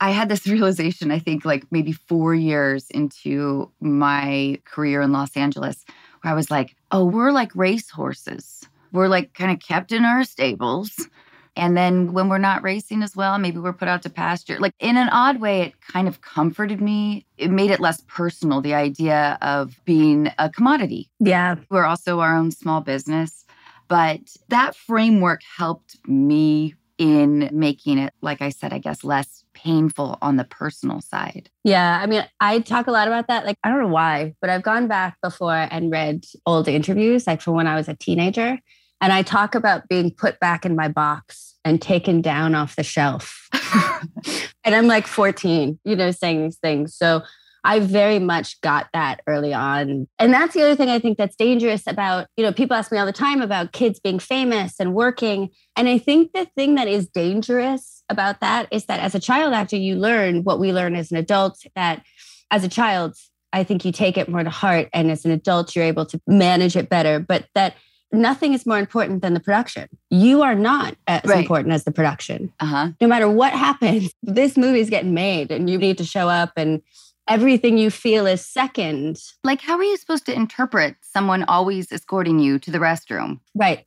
I 0.00 0.10
had 0.10 0.28
this 0.28 0.46
realization, 0.46 1.10
I 1.10 1.18
think, 1.18 1.44
like 1.44 1.64
maybe 1.70 1.92
four 1.92 2.34
years 2.34 2.90
into 2.90 3.70
my 3.80 4.60
career 4.64 5.00
in 5.02 5.12
Los 5.12 5.36
Angeles, 5.36 5.84
where 6.22 6.32
I 6.32 6.36
was 6.36 6.50
like, 6.50 6.76
oh, 6.90 7.04
we're 7.04 7.32
like 7.32 7.54
racehorses. 7.54 8.66
We're 8.92 9.08
like 9.08 9.34
kind 9.34 9.50
of 9.50 9.60
kept 9.60 9.92
in 9.92 10.04
our 10.04 10.24
stables. 10.24 11.08
And 11.56 11.76
then 11.76 12.12
when 12.12 12.28
we're 12.28 12.38
not 12.38 12.62
racing 12.62 13.02
as 13.02 13.14
well, 13.14 13.38
maybe 13.38 13.58
we're 13.58 13.72
put 13.72 13.88
out 13.88 14.02
to 14.02 14.10
pasture. 14.10 14.58
Like 14.58 14.74
in 14.80 14.96
an 14.96 15.08
odd 15.08 15.40
way, 15.40 15.62
it 15.62 15.80
kind 15.80 16.08
of 16.08 16.20
comforted 16.20 16.80
me. 16.80 17.26
It 17.38 17.50
made 17.50 17.70
it 17.70 17.80
less 17.80 18.02
personal, 18.08 18.60
the 18.60 18.74
idea 18.74 19.38
of 19.40 19.78
being 19.84 20.30
a 20.38 20.50
commodity. 20.50 21.10
yeah. 21.20 21.56
We're 21.70 21.84
also 21.84 22.20
our 22.20 22.36
own 22.36 22.50
small 22.50 22.80
business. 22.80 23.44
But 23.88 24.20
that 24.48 24.74
framework 24.74 25.42
helped 25.56 25.96
me 26.08 26.74
in 26.98 27.50
making 27.52 27.98
it, 27.98 28.14
like 28.20 28.40
I 28.40 28.50
said, 28.50 28.72
I 28.72 28.78
guess 28.78 29.04
less 29.04 29.44
painful 29.52 30.18
on 30.22 30.36
the 30.36 30.44
personal 30.44 31.00
side. 31.00 31.50
Yeah, 31.64 32.00
I 32.00 32.06
mean, 32.06 32.24
I 32.40 32.60
talk 32.60 32.86
a 32.86 32.92
lot 32.92 33.08
about 33.08 33.28
that. 33.28 33.44
Like, 33.44 33.58
I 33.64 33.68
don't 33.68 33.80
know 33.80 33.88
why, 33.88 34.34
but 34.40 34.50
I've 34.50 34.62
gone 34.62 34.86
back 34.86 35.16
before 35.22 35.68
and 35.70 35.90
read 35.90 36.24
old 36.46 36.68
interviews, 36.68 37.26
like 37.26 37.40
from 37.40 37.54
when 37.54 37.66
I 37.66 37.74
was 37.74 37.88
a 37.88 37.94
teenager. 37.94 38.58
And 39.04 39.12
I 39.12 39.20
talk 39.20 39.54
about 39.54 39.86
being 39.86 40.10
put 40.10 40.40
back 40.40 40.64
in 40.64 40.74
my 40.74 40.88
box 40.88 41.56
and 41.62 41.80
taken 41.80 42.22
down 42.22 42.54
off 42.54 42.74
the 42.74 42.82
shelf. 42.82 43.50
and 44.64 44.74
I'm 44.74 44.86
like 44.86 45.06
14, 45.06 45.78
you 45.84 45.94
know, 45.94 46.10
saying 46.10 46.42
these 46.42 46.56
things. 46.56 46.96
So 46.96 47.20
I 47.64 47.80
very 47.80 48.18
much 48.18 48.58
got 48.62 48.88
that 48.94 49.20
early 49.26 49.52
on. 49.52 50.08
And 50.18 50.32
that's 50.32 50.54
the 50.54 50.62
other 50.62 50.74
thing 50.74 50.88
I 50.88 50.98
think 51.00 51.18
that's 51.18 51.36
dangerous 51.36 51.86
about, 51.86 52.28
you 52.38 52.44
know, 52.46 52.50
people 52.50 52.78
ask 52.78 52.90
me 52.90 52.96
all 52.96 53.04
the 53.04 53.12
time 53.12 53.42
about 53.42 53.72
kids 53.72 54.00
being 54.00 54.18
famous 54.18 54.80
and 54.80 54.94
working. 54.94 55.50
And 55.76 55.86
I 55.86 55.98
think 55.98 56.32
the 56.32 56.46
thing 56.56 56.74
that 56.76 56.88
is 56.88 57.06
dangerous 57.06 58.02
about 58.08 58.40
that 58.40 58.68
is 58.70 58.86
that 58.86 59.00
as 59.00 59.14
a 59.14 59.20
child 59.20 59.52
actor, 59.52 59.76
you 59.76 59.96
learn 59.96 60.44
what 60.44 60.58
we 60.58 60.72
learn 60.72 60.96
as 60.96 61.12
an 61.12 61.18
adult, 61.18 61.62
that 61.74 62.02
as 62.50 62.64
a 62.64 62.68
child, 62.68 63.16
I 63.52 63.64
think 63.64 63.84
you 63.84 63.92
take 63.92 64.16
it 64.16 64.30
more 64.30 64.42
to 64.42 64.48
heart. 64.48 64.88
And 64.94 65.10
as 65.10 65.26
an 65.26 65.30
adult, 65.30 65.76
you're 65.76 65.84
able 65.84 66.06
to 66.06 66.18
manage 66.26 66.74
it 66.74 66.88
better. 66.88 67.20
But 67.20 67.44
that 67.54 67.74
nothing 68.14 68.54
is 68.54 68.64
more 68.66 68.78
important 68.78 69.22
than 69.22 69.34
the 69.34 69.40
production. 69.40 69.88
You 70.10 70.42
are 70.42 70.54
not 70.54 70.94
as 71.06 71.22
Right. 71.24 71.40
important 71.40 71.72
as 71.74 71.84
the 71.84 71.90
production 71.92 72.52
Uh 72.60 72.66
huh. 72.66 72.88
no 73.00 73.06
matter 73.08 73.28
what 73.28 73.52
happens, 73.52 74.12
this 74.22 74.56
movie 74.56 74.80
is 74.80 74.90
getting 74.90 75.14
made 75.14 75.50
and 75.50 75.68
you 75.68 75.78
need 75.78 75.98
to 75.98 76.04
show 76.04 76.28
up 76.28 76.52
and 76.56 76.80
everything 77.28 77.78
you 77.78 77.90
feel 77.90 78.26
is 78.26 78.44
second. 78.46 79.18
Like, 79.42 79.60
how 79.62 79.76
are 79.78 79.84
you 79.84 79.96
supposed 79.96 80.26
to 80.26 80.34
interpret 80.34 80.96
someone 81.00 81.42
always 81.44 81.90
escorting 81.90 82.38
you 82.38 82.58
to 82.58 82.70
the 82.70 82.78
restroom? 82.78 83.40
Right. 83.54 83.86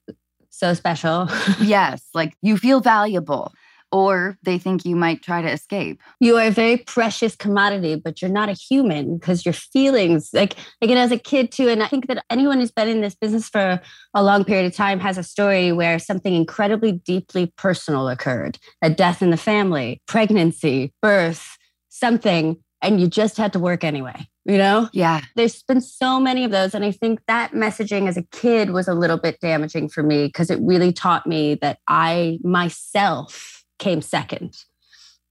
So 0.49 0.73
special. 0.73 1.29
yes, 1.61 2.03
like 2.15 2.35
you 2.41 2.57
feel 2.57 2.79
valuable. 2.81 3.53
Or 3.91 4.37
they 4.43 4.57
think 4.57 4.85
you 4.85 4.95
might 4.95 5.21
try 5.21 5.41
to 5.41 5.49
escape. 5.49 5.99
You 6.19 6.37
are 6.37 6.47
a 6.47 6.51
very 6.51 6.77
precious 6.77 7.35
commodity, 7.35 7.95
but 7.95 8.21
you're 8.21 8.31
not 8.31 8.49
a 8.49 8.53
human 8.53 9.17
because 9.17 9.45
your 9.45 9.53
feelings, 9.53 10.29
like 10.33 10.55
again, 10.81 10.97
as 10.97 11.11
a 11.11 11.17
kid 11.17 11.51
too. 11.51 11.69
And 11.69 11.81
I 11.81 11.87
think 11.87 12.07
that 12.07 12.23
anyone 12.29 12.59
who's 12.59 12.71
been 12.71 12.89
in 12.89 13.01
this 13.01 13.15
business 13.15 13.49
for 13.49 13.81
a 14.13 14.23
long 14.23 14.43
period 14.43 14.65
of 14.65 14.75
time 14.75 14.99
has 14.99 15.17
a 15.17 15.23
story 15.23 15.71
where 15.71 15.99
something 15.99 16.33
incredibly 16.33 16.91
deeply 16.91 17.53
personal 17.57 18.09
occurred 18.09 18.57
a 18.81 18.89
death 18.89 19.21
in 19.21 19.29
the 19.29 19.37
family, 19.37 20.01
pregnancy, 20.07 20.93
birth, 21.01 21.57
something, 21.89 22.57
and 22.81 23.01
you 23.01 23.07
just 23.07 23.37
had 23.37 23.53
to 23.53 23.59
work 23.59 23.83
anyway 23.83 24.27
you 24.47 24.57
know? 24.57 24.89
Yeah. 24.93 25.21
There's 25.35 25.61
been 25.61 25.81
so 25.81 26.19
many 26.19 26.45
of 26.45 26.51
those. 26.51 26.73
And 26.73 26.85
I 26.85 26.91
think 26.91 27.19
that 27.27 27.51
messaging 27.51 28.07
as 28.07 28.15
a 28.15 28.23
kid 28.23 28.71
was 28.71 28.87
a 28.87 28.93
little 28.93 29.17
bit 29.17 29.39
damaging 29.41 29.89
for 29.89 30.01
me 30.01 30.27
because 30.27 30.49
it 30.49 30.57
really 30.61 30.93
taught 30.93 31.27
me 31.27 31.55
that 31.55 31.79
I 31.87 32.39
myself 32.43 33.65
came 33.79 34.01
second 34.01 34.63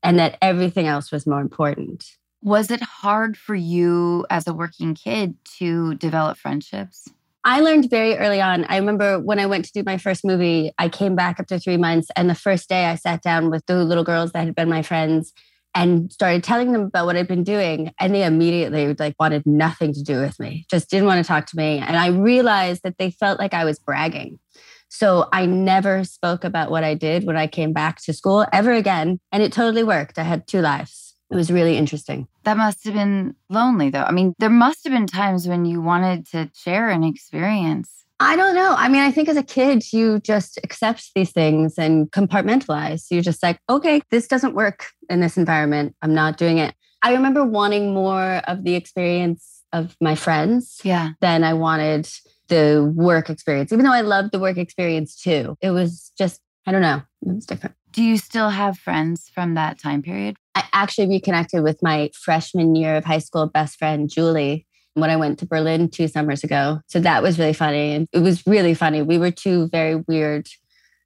and 0.03 0.19
that 0.19 0.39
everything 0.41 0.87
else 0.87 1.11
was 1.11 1.27
more 1.27 1.41
important. 1.41 2.05
Was 2.43 2.71
it 2.71 2.81
hard 2.81 3.37
for 3.37 3.55
you 3.55 4.27
as 4.31 4.47
a 4.47 4.55
working 4.55 4.95
kid 4.95 5.37
to 5.59 5.95
develop 5.97 6.39
friendships? 6.39 7.09
I 7.45 7.61
learned 7.61 7.89
very 7.89 8.17
early 8.17 8.41
on. 8.41 8.65
I 8.65 8.77
remember 8.77 9.21
when 9.21 9.39
I 9.39 9.47
went 9.47 9.65
to 9.67 9.73
do 9.73 9.85
my 9.87 9.99
first 9.99 10.25
movie, 10.25 10.73
I 10.79 10.89
came 10.89 11.15
back 11.15 11.39
after 11.39 11.59
three 11.59 11.77
months. 11.77 12.09
And 12.17 12.29
the 12.29 12.35
first 12.35 12.69
day 12.69 12.87
I 12.87 12.97
sat 12.97 13.23
down 13.23 13.51
with 13.51 13.65
the 13.67 13.85
little 13.85 14.03
girls 14.03 14.33
that 14.33 14.45
had 14.45 14.55
been 14.57 14.69
my 14.69 14.83
friends 14.83 15.33
and 15.73 16.11
started 16.13 16.43
telling 16.43 16.73
them 16.73 16.83
about 16.83 17.07
what 17.07 17.17
I'd 17.17 17.29
been 17.29 17.45
doing. 17.45 17.93
And 18.01 18.13
they 18.13 18.25
immediately 18.25 18.95
like 18.95 19.15
wanted 19.21 19.47
nothing 19.47 19.93
to 19.93 20.03
do 20.03 20.21
with 20.21 20.41
me, 20.41 20.67
just 20.69 20.91
didn't 20.91 21.07
want 21.07 21.25
to 21.25 21.29
talk 21.29 21.47
to 21.47 21.57
me. 21.57 21.79
And 21.79 21.97
I 21.97 22.09
realized 22.09 22.83
that 22.83 22.99
they 22.99 23.11
felt 23.11 23.39
like 23.39 23.55
I 23.55 23.65
was 23.65 23.79
bragging. 23.79 24.41
So 24.89 25.29
I 25.33 25.47
never 25.47 26.05
spoke 26.05 26.45
about 26.45 26.71
what 26.71 26.85
I 26.85 26.95
did 26.95 27.25
when 27.25 27.37
I 27.37 27.47
came 27.47 27.73
back 27.73 28.01
to 28.03 28.13
school 28.13 28.47
ever 28.53 28.73
again. 28.73 29.19
And 29.33 29.43
it 29.43 29.53
totally 29.53 29.83
worked. 29.85 30.19
I 30.19 30.23
had 30.23 30.47
two 30.47 30.61
lives. 30.61 31.15
It 31.31 31.35
was 31.35 31.51
really 31.51 31.77
interesting. 31.77 32.29
That 32.45 32.57
must 32.57 32.85
have 32.85 32.95
been 32.95 33.35
lonely, 33.51 33.91
though. 33.91 34.05
I 34.05 34.13
mean, 34.13 34.35
there 34.39 34.49
must 34.51 34.85
have 34.85 34.93
been 34.93 35.07
times 35.09 35.49
when 35.49 35.65
you 35.65 35.81
wanted 35.81 36.27
to 36.29 36.51
share 36.55 36.89
an 36.89 37.03
experience. 37.03 37.91
I 38.21 38.37
don't 38.37 38.55
know. 38.55 38.75
I 38.79 38.89
mean, 38.89 39.03
I 39.03 39.11
think 39.11 39.29
as 39.29 39.37
a 39.37 39.43
kid, 39.43 39.93
you 39.93 40.21
just 40.21 40.59
accept 40.65 41.11
these 41.15 41.33
things 41.33 41.77
and 41.79 42.11
compartmentalize. 42.13 43.07
You're 43.11 43.23
just 43.23 43.43
like, 43.43 43.59
okay, 43.69 44.01
this 44.11 44.27
doesn't 44.27 44.55
work 44.55 44.87
in 45.11 45.21
this 45.21 45.37
environment. 45.37 45.95
I'm 46.01 46.15
not 46.15 46.39
doing 46.39 46.59
it. 46.59 46.75
I 47.03 47.13
remember 47.13 47.45
wanting 47.45 47.93
more 47.93 48.41
of 48.49 48.65
the 48.65 48.75
experience 48.75 49.63
of 49.73 49.97
my 50.01 50.15
friends 50.15 50.81
Yeah. 50.83 51.11
than 51.21 51.45
I 51.45 51.53
wanted 51.53 52.09
the 52.49 52.93
work 52.95 53.31
experience, 53.31 53.73
even 53.73 53.85
though 53.85 53.93
I 53.93 54.03
loved 54.03 54.33
the 54.33 54.39
work 54.39 54.57
experience 54.57 55.21
too. 55.21 55.57
It 55.61 55.71
was 55.71 56.13
just, 56.19 56.41
I 56.67 56.73
don't 56.73 56.83
know, 56.83 57.03
it 57.23 57.35
was 57.35 57.47
different. 57.47 57.77
Do 57.93 58.03
you 58.03 58.19
still 58.19 58.51
have 58.51 58.79
friends 58.79 59.31
from 59.35 59.55
that 59.55 59.79
time 59.81 60.03
period? 60.03 60.37
I 60.55 60.65
actually 60.73 61.09
reconnected 61.09 61.63
with 61.63 61.83
my 61.83 62.11
freshman 62.15 62.75
year 62.75 62.97
of 62.97 63.05
high 63.05 63.19
school 63.19 63.47
best 63.47 63.79
friend, 63.79 64.11
Julie, 64.11 64.67
when 64.95 65.11
I 65.11 65.17
went 65.17 65.39
to 65.39 65.47
Berlin 65.47 65.89
two 65.89 66.09
summers 66.09 66.45
ago. 66.45 66.81
So 66.89 67.01
that 67.01 67.23
was 67.23 67.39
really 67.39 67.53
funny. 67.53 67.93
And 67.93 68.07
it 68.13 68.19
was 68.19 68.47
really 68.47 68.75
funny. 68.75 69.03
We 69.03 69.19
were 69.19 69.31
two 69.31 69.69
very 69.69 69.97
weird 69.97 70.49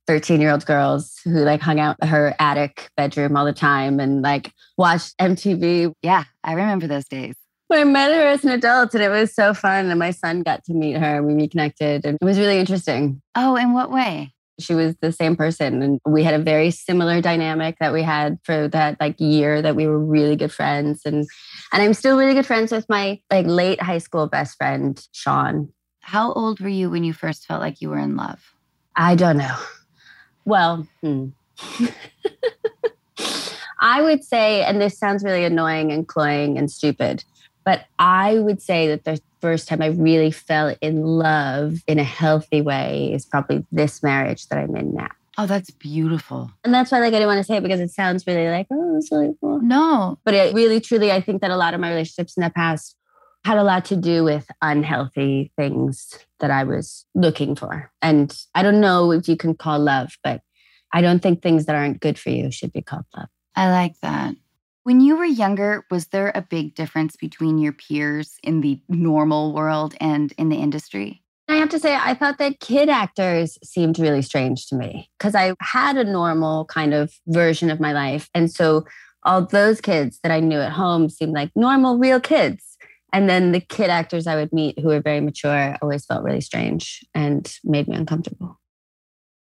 13 0.07 0.41
year 0.41 0.51
old 0.51 0.67
girls 0.67 1.21
who 1.25 1.45
like 1.45 1.61
hung 1.61 1.79
out 1.79 2.03
her 2.05 2.35
attic 2.41 2.91
bedroom 2.97 3.37
all 3.37 3.45
the 3.45 3.53
time 3.53 4.01
and 4.01 4.23
like 4.23 4.53
watched 4.77 5.17
MTV. 5.19 5.93
Yeah, 6.03 6.25
I 6.43 6.55
remember 6.55 6.89
those 6.89 7.07
days. 7.07 7.37
I 7.73 7.85
met 7.85 8.12
her 8.12 8.27
as 8.27 8.45
an 8.45 8.50
adult 8.50 8.95
and 8.95 9.03
it 9.03 9.09
was 9.09 9.35
so 9.35 9.55
fun. 9.55 9.91
And 9.91 9.99
my 9.99 10.11
son 10.11 10.43
got 10.43 10.65
to 10.65 10.75
meet 10.75 10.97
her 10.97 11.17
and 11.17 11.27
we 11.27 11.35
reconnected 11.35 12.05
and 12.05 12.19
it 12.21 12.25
was 12.25 12.39
really 12.39 12.59
interesting. 12.59 13.23
Oh, 13.35 13.57
in 13.57 13.73
what 13.73 13.91
way? 13.91 14.35
She 14.59 14.75
was 14.75 14.95
the 15.00 15.12
same 15.12 15.37
person 15.37 15.83
and 15.83 16.00
we 16.07 16.23
had 16.23 16.35
a 16.35 16.43
very 16.43 16.71
similar 16.71 17.21
dynamic 17.21 17.77
that 17.81 17.93
we 17.93 18.03
had 18.03 18.39
for 18.43 18.69
that 18.69 19.00
like 19.00 19.19
year 19.19 19.62
that 19.62 19.75
we 19.75 19.87
were 19.87 19.99
really 19.99 20.37
good 20.37 20.53
friends 20.53 21.03
and 21.07 21.27
and 21.73 21.83
I'm 21.83 21.95
still 21.95 22.19
really 22.19 22.35
good 22.35 22.45
friends 22.45 22.71
with 22.71 22.87
my 22.89 23.21
like 23.31 23.47
late 23.47 23.81
high 23.81 23.99
school 23.99 24.27
best 24.27 24.59
friend 24.59 25.03
Sean. 25.12 25.73
How 26.00 26.33
old 26.33 26.61
were 26.61 26.69
you 26.69 26.91
when 26.91 27.05
you 27.05 27.15
first 27.15 27.47
felt 27.47 27.61
like 27.61 27.81
you 27.81 27.89
were 27.89 27.99
in 27.99 28.17
love? 28.17 28.55
I 28.97 29.15
don't 29.15 29.39
know. 29.39 29.57
Well, 30.45 30.87
hmm. 31.00 31.29
I 33.81 34.03
would 34.03 34.23
say, 34.23 34.62
and 34.62 34.81
this 34.81 34.99
sounds 34.99 35.25
really 35.25 35.45
annoying 35.45 35.91
and 35.91 36.07
cloying 36.07 36.59
and 36.59 36.71
stupid, 36.71 37.25
but 37.71 37.85
I 38.00 38.41
would 38.41 38.61
say 38.61 38.89
that 38.89 39.05
the 39.05 39.21
first 39.41 39.69
time 39.69 39.81
I 39.81 39.91
really 39.91 40.33
fell 40.33 40.75
in 40.81 41.05
love 41.05 41.77
in 41.87 42.00
a 42.00 42.03
healthy 42.03 42.61
way 42.62 43.12
is 43.12 43.25
probably 43.25 43.65
this 43.71 44.03
marriage 44.03 44.49
that 44.49 44.59
I'm 44.59 44.75
in 44.75 44.93
now. 44.93 45.07
Oh, 45.39 45.47
that's 45.47 45.71
beautiful. 45.71 46.50
And 46.65 46.75
that's 46.75 46.91
why 46.91 46.99
like 46.99 47.11
I 47.15 47.19
didn't 47.21 47.29
want 47.29 47.39
to 47.39 47.45
say 47.45 47.59
it 47.59 47.62
because 47.62 47.79
it 47.79 47.93
sounds 47.93 48.27
really 48.27 48.49
like, 48.49 48.67
oh, 48.73 48.97
it's 48.97 49.12
really 49.12 49.37
cool. 49.41 49.61
No. 49.61 50.19
But 50.25 50.35
it 50.35 50.53
really 50.53 50.81
truly 50.81 51.12
I 51.12 51.21
think 51.21 51.43
that 51.43 51.53
a 51.53 51.57
lot 51.57 51.73
of 51.73 51.79
my 51.79 51.91
relationships 51.91 52.37
in 52.37 52.43
the 52.43 52.50
past 52.50 52.97
had 53.45 53.57
a 53.57 53.62
lot 53.62 53.85
to 53.85 53.95
do 53.95 54.25
with 54.25 54.50
unhealthy 54.61 55.53
things 55.57 56.19
that 56.41 56.50
I 56.50 56.65
was 56.65 57.07
looking 57.15 57.55
for. 57.55 57.93
And 58.03 58.37
I 58.53 58.65
don't 58.65 58.81
know 58.81 59.12
if 59.12 59.29
you 59.29 59.37
can 59.37 59.55
call 59.55 59.79
love, 59.79 60.17
but 60.25 60.41
I 60.93 61.03
don't 61.03 61.23
think 61.23 61.41
things 61.41 61.67
that 61.67 61.77
aren't 61.77 62.00
good 62.00 62.19
for 62.19 62.31
you 62.31 62.50
should 62.50 62.73
be 62.73 62.83
called 62.83 63.05
love. 63.17 63.29
I 63.55 63.71
like 63.71 63.95
that. 64.03 64.35
When 64.83 65.01
you 65.01 65.19
were 65.19 65.27
younger, 65.27 65.85
was 65.91 66.07
there 66.07 66.33
a 66.35 66.41
big 66.41 66.75
difference 66.75 67.15
between 67.15 67.59
your 67.59 67.73
peers 67.73 68.39
in 68.43 68.63
the 68.63 68.81
normal 68.89 69.53
world 69.53 69.95
and 70.01 70.33
in 70.39 70.49
the 70.49 70.57
industry? 70.57 71.23
I 71.49 71.57
have 71.57 71.69
to 71.71 71.79
say, 71.79 71.95
I 71.95 72.15
thought 72.15 72.39
that 72.39 72.61
kid 72.61 72.89
actors 72.89 73.59
seemed 73.63 73.99
really 73.99 74.23
strange 74.23 74.67
to 74.69 74.77
me 74.77 75.11
because 75.19 75.35
I 75.35 75.55
had 75.61 75.99
a 75.99 76.05
normal 76.05 76.65
kind 76.65 76.95
of 76.95 77.13
version 77.27 77.71
of 77.71 77.79
my 77.79 77.93
life. 77.93 78.31
And 78.35 78.51
so 78.51 78.87
all 79.25 79.45
those 79.45 79.83
kids 79.83 80.19
that 80.23 80.33
I 80.33 80.41
knew 80.41 80.59
at 80.59 80.73
home 80.73 81.11
seemed 81.11 81.33
like 81.33 81.51
normal, 81.55 81.99
real 81.99 82.21
kids. 82.21 82.79
And 83.13 83.29
then 83.29 83.53
the 83.53 83.61
kid 83.61 83.91
actors 83.91 84.27
I 84.27 84.37
would 84.37 84.53
meet 84.53 84.79
who 84.79 84.89
were 84.89 85.03
very 85.03 85.21
mature 85.21 85.77
always 85.83 86.07
felt 86.07 86.25
really 86.25 86.41
strange 86.41 87.05
and 87.15 87.53
made 87.65 87.87
me 87.87 87.97
uncomfortable. 87.97 88.59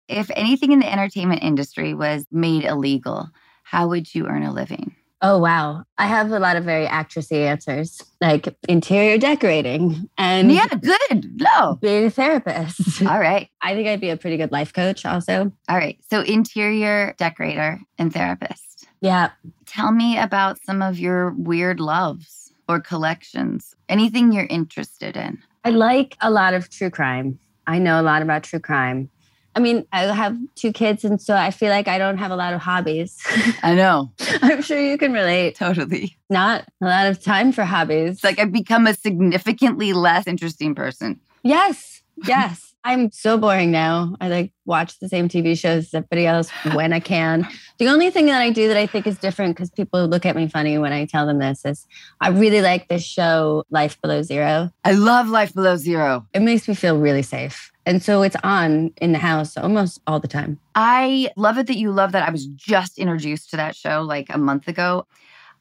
If 0.07 0.29
anything 0.35 0.71
in 0.71 0.79
the 0.79 0.91
entertainment 0.91 1.41
industry 1.41 1.95
was 1.95 2.27
made 2.31 2.63
illegal, 2.63 3.29
how 3.63 3.87
would 3.87 4.13
you 4.13 4.27
earn 4.27 4.43
a 4.43 4.53
living? 4.53 4.95
Oh, 5.21 5.37
wow. 5.39 5.85
I 5.97 6.07
have 6.07 6.31
a 6.31 6.39
lot 6.39 6.55
of 6.57 6.65
very 6.65 6.85
actressy 6.85 7.45
answers, 7.47 8.03
like 8.21 8.53
interior 8.67 9.17
decorating 9.17 10.09
and 10.17 10.51
Yeah, 10.51 10.67
good. 10.67 11.39
No. 11.41 11.79
being 11.81 12.05
a 12.05 12.09
therapist. 12.11 13.01
All 13.07 13.19
right. 13.19 13.49
I 13.61 13.73
think 13.73 13.87
I'd 13.87 14.01
be 14.01 14.09
a 14.09 14.17
pretty 14.17 14.37
good 14.37 14.51
life 14.51 14.73
coach 14.73 15.05
also. 15.05 15.51
All 15.69 15.77
right. 15.77 15.97
So, 16.09 16.21
interior 16.21 17.15
decorator 17.17 17.79
and 17.97 18.13
therapist. 18.13 18.85
Yeah. 19.01 19.31
Tell 19.65 19.91
me 19.91 20.17
about 20.17 20.59
some 20.63 20.81
of 20.81 20.99
your 20.99 21.31
weird 21.31 21.79
loves 21.79 22.51
or 22.67 22.79
collections, 22.79 23.73
anything 23.89 24.31
you're 24.31 24.47
interested 24.47 25.15
in. 25.15 25.41
I 25.63 25.69
like 25.69 26.17
a 26.21 26.29
lot 26.29 26.53
of 26.53 26.69
true 26.69 26.89
crime. 26.89 27.39
I 27.67 27.79
know 27.79 27.99
a 27.99 28.03
lot 28.03 28.21
about 28.21 28.43
true 28.43 28.59
crime. 28.59 29.09
I 29.55 29.59
mean, 29.59 29.85
I 29.93 30.01
have 30.03 30.37
two 30.55 30.73
kids, 30.73 31.05
and 31.05 31.21
so 31.21 31.35
I 31.35 31.49
feel 31.49 31.69
like 31.69 31.87
I 31.87 31.97
don't 31.97 32.17
have 32.17 32.31
a 32.31 32.35
lot 32.35 32.53
of 32.53 32.61
hobbies. 32.61 33.21
I 33.63 33.73
know. 33.73 34.11
I'm 34.41 34.61
sure 34.61 34.79
you 34.79 34.97
can 34.97 35.13
relate. 35.13 35.55
Totally. 35.55 36.17
Not 36.29 36.65
a 36.81 36.85
lot 36.85 37.07
of 37.07 37.23
time 37.23 37.53
for 37.53 37.63
hobbies. 37.63 38.15
It's 38.15 38.23
like 38.23 38.37
I've 38.37 38.51
become 38.51 38.85
a 38.85 38.93
significantly 38.93 39.93
less 39.93 40.27
interesting 40.27 40.75
person. 40.75 41.19
yes, 41.43 42.01
yes. 42.25 42.61
I'm 42.87 43.11
so 43.11 43.35
boring 43.39 43.71
now. 43.71 44.15
I 44.21 44.27
like 44.27 44.51
watch 44.65 44.99
the 44.99 45.09
same 45.09 45.27
TV 45.27 45.57
shows 45.57 45.85
as 45.85 45.93
everybody 45.95 46.27
else 46.27 46.51
when 46.73 46.93
I 46.93 46.99
can. 46.99 47.47
The 47.79 47.87
only 47.87 48.11
thing 48.11 48.27
that 48.27 48.43
I 48.43 48.51
do 48.51 48.67
that 48.67 48.77
I 48.77 48.85
think 48.85 49.07
is 49.07 49.17
different 49.17 49.55
because 49.55 49.71
people 49.71 50.05
look 50.05 50.23
at 50.23 50.35
me 50.35 50.47
funny 50.47 50.77
when 50.77 50.93
I 50.93 51.05
tell 51.05 51.25
them 51.25 51.39
this 51.39 51.65
is 51.65 51.87
I 52.21 52.29
really 52.29 52.61
like 52.61 52.87
this 52.87 53.03
show, 53.03 53.63
Life 53.71 53.99
Below 54.03 54.21
Zero. 54.21 54.71
I 54.83 54.91
love 54.91 55.29
Life 55.29 55.55
Below 55.55 55.77
Zero. 55.77 56.27
It 56.31 56.41
makes 56.41 56.67
me 56.67 56.75
feel 56.75 56.99
really 56.99 57.23
safe. 57.23 57.71
And 57.85 58.01
so 58.01 58.23
it's 58.23 58.35
on 58.43 58.91
in 58.97 59.11
the 59.11 59.19
house 59.19 59.57
almost 59.57 60.01
all 60.07 60.19
the 60.19 60.27
time. 60.27 60.59
I 60.73 61.29
love 61.37 61.57
it 61.57 61.67
that 61.67 61.77
you 61.77 61.91
love 61.91 62.11
that. 62.13 62.27
I 62.27 62.31
was 62.31 62.47
just 62.47 62.97
introduced 62.97 63.51
to 63.51 63.57
that 63.57 63.75
show 63.75 64.01
like 64.01 64.27
a 64.29 64.37
month 64.37 64.67
ago. 64.67 65.05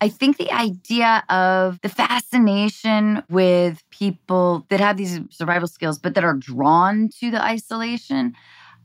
I 0.00 0.08
think 0.08 0.38
the 0.38 0.50
idea 0.50 1.22
of 1.28 1.80
the 1.82 1.88
fascination 1.88 3.22
with 3.30 3.82
people 3.90 4.66
that 4.68 4.80
have 4.80 4.96
these 4.96 5.20
survival 5.30 5.68
skills, 5.68 5.98
but 5.98 6.14
that 6.14 6.24
are 6.24 6.34
drawn 6.34 7.08
to 7.20 7.30
the 7.30 7.42
isolation. 7.42 8.34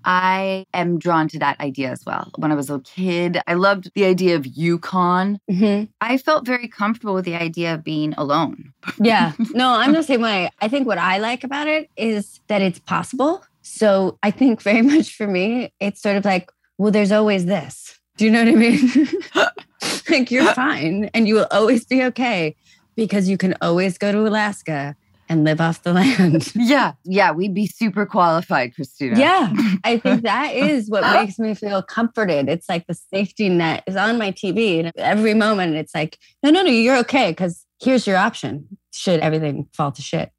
I 0.10 0.66
am 0.74 0.98
drawn 0.98 1.28
to 1.28 1.38
that 1.38 1.60
idea 1.60 1.92
as 1.92 2.04
well. 2.04 2.32
When 2.38 2.52
I 2.52 2.56
was 2.56 2.72
a 2.72 2.80
kid, 2.80 3.40
I 3.46 3.54
loved 3.54 3.92
the 3.94 4.06
idea 4.06 4.36
of 4.36 4.48
Yukon. 4.48 5.40
Mm-hmm. 5.48 5.84
I 6.02 6.18
felt 6.18 6.48
very 6.48 6.68
comfortable 6.68 7.14
with 7.14 7.26
the 7.26 7.36
idea 7.36 7.76
of 7.76 7.84
being 7.84 8.16
alone. 8.18 8.74
Yeah. 9.00 9.34
No, 9.54 9.70
I'm 9.70 9.94
the 9.94 10.02
same 10.02 10.22
way. 10.22 10.50
I 10.62 10.68
think 10.68 10.88
what 10.88 10.98
I 10.98 11.20
like 11.20 11.44
about 11.44 11.68
it 11.68 11.90
is 11.96 12.40
that 12.48 12.62
it's 12.62 12.80
possible. 12.80 13.44
So 13.62 14.18
I 14.24 14.32
think 14.32 14.62
very 14.70 14.82
much 14.82 15.16
for 15.16 15.28
me, 15.28 15.74
it's 15.80 16.02
sort 16.02 16.16
of 16.16 16.26
like, 16.26 16.52
well, 16.80 16.92
there's 16.92 17.12
always 17.12 17.46
this. 17.46 18.00
Do 18.18 18.26
you 18.26 18.32
know 18.32 18.44
what 18.44 18.54
I 18.54 18.56
mean? 18.56 19.08
like 20.10 20.32
you're 20.32 20.54
fine 20.54 21.12
and 21.14 21.28
you 21.28 21.36
will 21.36 21.48
always 21.52 21.86
be 21.86 22.04
okay 22.06 22.56
because 22.96 23.30
you 23.30 23.38
can 23.38 23.56
always 23.62 24.00
go 24.00 24.12
to 24.12 24.28
Alaska 24.28 24.96
and 25.30 25.44
live 25.44 25.62
off 25.62 25.84
the 25.84 25.94
land. 26.02 26.52
yeah. 26.56 26.94
Yeah. 27.06 27.32
We'd 27.32 27.54
be 27.54 27.68
super 27.68 28.06
qualified, 28.06 28.76
Christina. 28.76 29.18
Yeah. 29.20 29.54
I 29.84 29.98
think 30.04 30.24
that 30.24 30.56
is 30.56 30.90
what 30.90 31.04
makes 31.14 31.40
me 31.40 31.54
feel 31.54 31.82
comforted. 31.82 32.50
It's 32.50 32.68
like 32.68 32.88
the 32.88 32.96
safety 32.96 33.48
net 33.48 33.84
is 33.88 33.96
on 33.96 34.18
my 34.18 34.32
TV. 34.32 34.80
And 34.80 34.92
every 34.98 35.34
moment 35.34 35.76
it's 35.76 35.94
like, 35.96 36.18
no, 36.44 36.50
no, 36.50 36.64
no, 36.64 36.72
you're 36.72 36.98
okay. 36.98 37.34
Cause 37.34 37.66
here's 37.80 38.06
your 38.08 38.18
option 38.18 38.68
should 38.92 39.20
everything 39.22 39.68
fall 39.72 39.92
to 39.92 40.02
shit. 40.02 40.32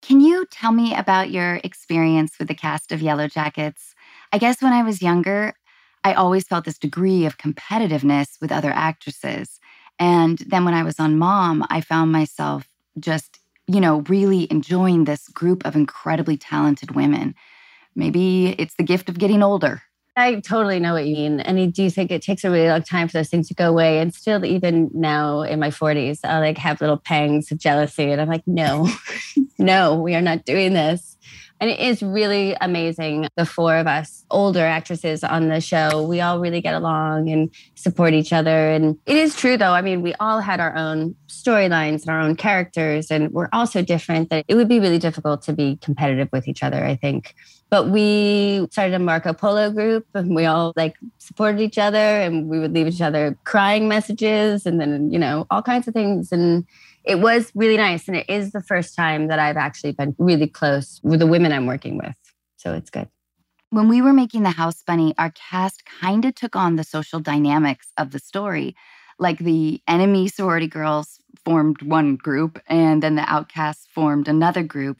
Can 0.00 0.20
you 0.20 0.46
tell 0.50 0.72
me 0.72 0.94
about 0.96 1.30
your 1.30 1.60
experience 1.62 2.32
with 2.38 2.48
the 2.48 2.54
cast 2.54 2.90
of 2.90 3.00
Yellow 3.00 3.28
Jackets? 3.28 3.94
I 4.32 4.38
guess 4.38 4.60
when 4.60 4.72
I 4.72 4.82
was 4.82 5.00
younger, 5.00 5.54
I 6.02 6.14
always 6.14 6.44
felt 6.48 6.64
this 6.64 6.78
degree 6.78 7.26
of 7.26 7.38
competitiveness 7.38 8.40
with 8.40 8.50
other 8.50 8.72
actresses. 8.72 9.60
And 10.00 10.38
then 10.38 10.64
when 10.64 10.74
I 10.74 10.82
was 10.82 10.98
on 10.98 11.18
Mom, 11.18 11.64
I 11.70 11.80
found 11.80 12.10
myself 12.10 12.66
just, 12.98 13.38
you 13.66 13.80
know, 13.80 14.00
really 14.08 14.50
enjoying 14.50 15.04
this 15.04 15.28
group 15.28 15.64
of 15.64 15.76
incredibly 15.76 16.36
talented 16.36 16.94
women. 16.94 17.34
Maybe 17.94 18.48
it's 18.58 18.74
the 18.74 18.82
gift 18.82 19.08
of 19.08 19.18
getting 19.18 19.42
older. 19.42 19.82
I 20.14 20.40
totally 20.40 20.78
know 20.78 20.92
what 20.92 21.06
you 21.06 21.14
mean. 21.14 21.40
And 21.40 21.58
I 21.58 21.66
do 21.66 21.88
think 21.88 22.10
it 22.10 22.22
takes 22.22 22.44
a 22.44 22.50
really 22.50 22.68
long 22.68 22.82
time 22.82 23.08
for 23.08 23.14
those 23.14 23.30
things 23.30 23.48
to 23.48 23.54
go 23.54 23.70
away. 23.70 23.98
And 23.98 24.14
still, 24.14 24.44
even 24.44 24.90
now 24.92 25.40
in 25.40 25.58
my 25.58 25.70
40s, 25.70 26.20
I 26.22 26.38
like 26.38 26.58
have 26.58 26.82
little 26.82 26.98
pangs 26.98 27.50
of 27.50 27.58
jealousy. 27.58 28.10
And 28.10 28.20
I'm 28.20 28.28
like, 28.28 28.46
no, 28.46 28.88
no, 29.58 29.94
we 29.94 30.14
are 30.14 30.20
not 30.20 30.44
doing 30.44 30.74
this. 30.74 31.16
And 31.62 31.70
it 31.70 31.78
is 31.78 32.02
really 32.02 32.56
amazing. 32.60 33.28
The 33.36 33.46
four 33.46 33.76
of 33.76 33.86
us, 33.86 34.24
older 34.32 34.66
actresses 34.66 35.22
on 35.22 35.48
the 35.48 35.60
show, 35.60 36.02
we 36.02 36.20
all 36.20 36.40
really 36.40 36.60
get 36.60 36.74
along 36.74 37.30
and 37.30 37.54
support 37.76 38.14
each 38.14 38.32
other. 38.32 38.72
And 38.72 38.98
it 39.06 39.16
is 39.16 39.36
true, 39.36 39.56
though. 39.56 39.70
I 39.70 39.80
mean, 39.80 40.02
we 40.02 40.12
all 40.14 40.40
had 40.40 40.58
our 40.58 40.74
own 40.74 41.14
storylines 41.28 42.00
and 42.00 42.08
our 42.08 42.20
own 42.20 42.34
characters, 42.34 43.12
and 43.12 43.32
we're 43.32 43.48
all 43.52 43.68
so 43.68 43.80
different 43.80 44.28
that 44.30 44.44
it 44.48 44.56
would 44.56 44.66
be 44.66 44.80
really 44.80 44.98
difficult 44.98 45.40
to 45.42 45.52
be 45.52 45.76
competitive 45.76 46.28
with 46.32 46.48
each 46.48 46.64
other, 46.64 46.84
I 46.84 46.96
think. 46.96 47.36
But 47.70 47.90
we 47.90 48.66
started 48.72 48.94
a 48.94 48.98
Marco 48.98 49.32
Polo 49.32 49.70
group 49.70 50.04
and 50.14 50.34
we 50.34 50.44
all 50.44 50.72
like 50.74 50.96
supported 51.18 51.60
each 51.60 51.78
other 51.78 51.96
and 51.96 52.48
we 52.48 52.58
would 52.58 52.74
leave 52.74 52.88
each 52.88 53.00
other 53.00 53.38
crying 53.44 53.86
messages 53.86 54.66
and 54.66 54.80
then, 54.80 55.12
you 55.12 55.18
know, 55.18 55.46
all 55.48 55.62
kinds 55.62 55.86
of 55.86 55.94
things. 55.94 56.32
And 56.32 56.66
it 57.04 57.20
was 57.20 57.50
really 57.54 57.76
nice. 57.76 58.08
And 58.08 58.16
it 58.16 58.28
is 58.28 58.52
the 58.52 58.62
first 58.62 58.94
time 58.94 59.28
that 59.28 59.38
I've 59.38 59.56
actually 59.56 59.92
been 59.92 60.14
really 60.18 60.46
close 60.46 61.00
with 61.02 61.20
the 61.20 61.26
women 61.26 61.52
I'm 61.52 61.66
working 61.66 61.96
with. 61.96 62.14
So 62.56 62.74
it's 62.74 62.90
good. 62.90 63.08
When 63.70 63.88
we 63.88 64.02
were 64.02 64.12
making 64.12 64.42
The 64.42 64.50
House 64.50 64.82
Bunny, 64.86 65.14
our 65.18 65.32
cast 65.32 65.84
kind 65.86 66.24
of 66.24 66.34
took 66.34 66.54
on 66.54 66.76
the 66.76 66.84
social 66.84 67.20
dynamics 67.20 67.88
of 67.96 68.10
the 68.12 68.18
story. 68.18 68.76
Like 69.18 69.38
the 69.38 69.80
enemy 69.88 70.28
sorority 70.28 70.66
girls 70.66 71.18
formed 71.44 71.82
one 71.82 72.16
group, 72.16 72.60
and 72.66 73.02
then 73.02 73.14
the 73.14 73.30
outcasts 73.30 73.86
formed 73.94 74.28
another 74.28 74.62
group. 74.62 74.98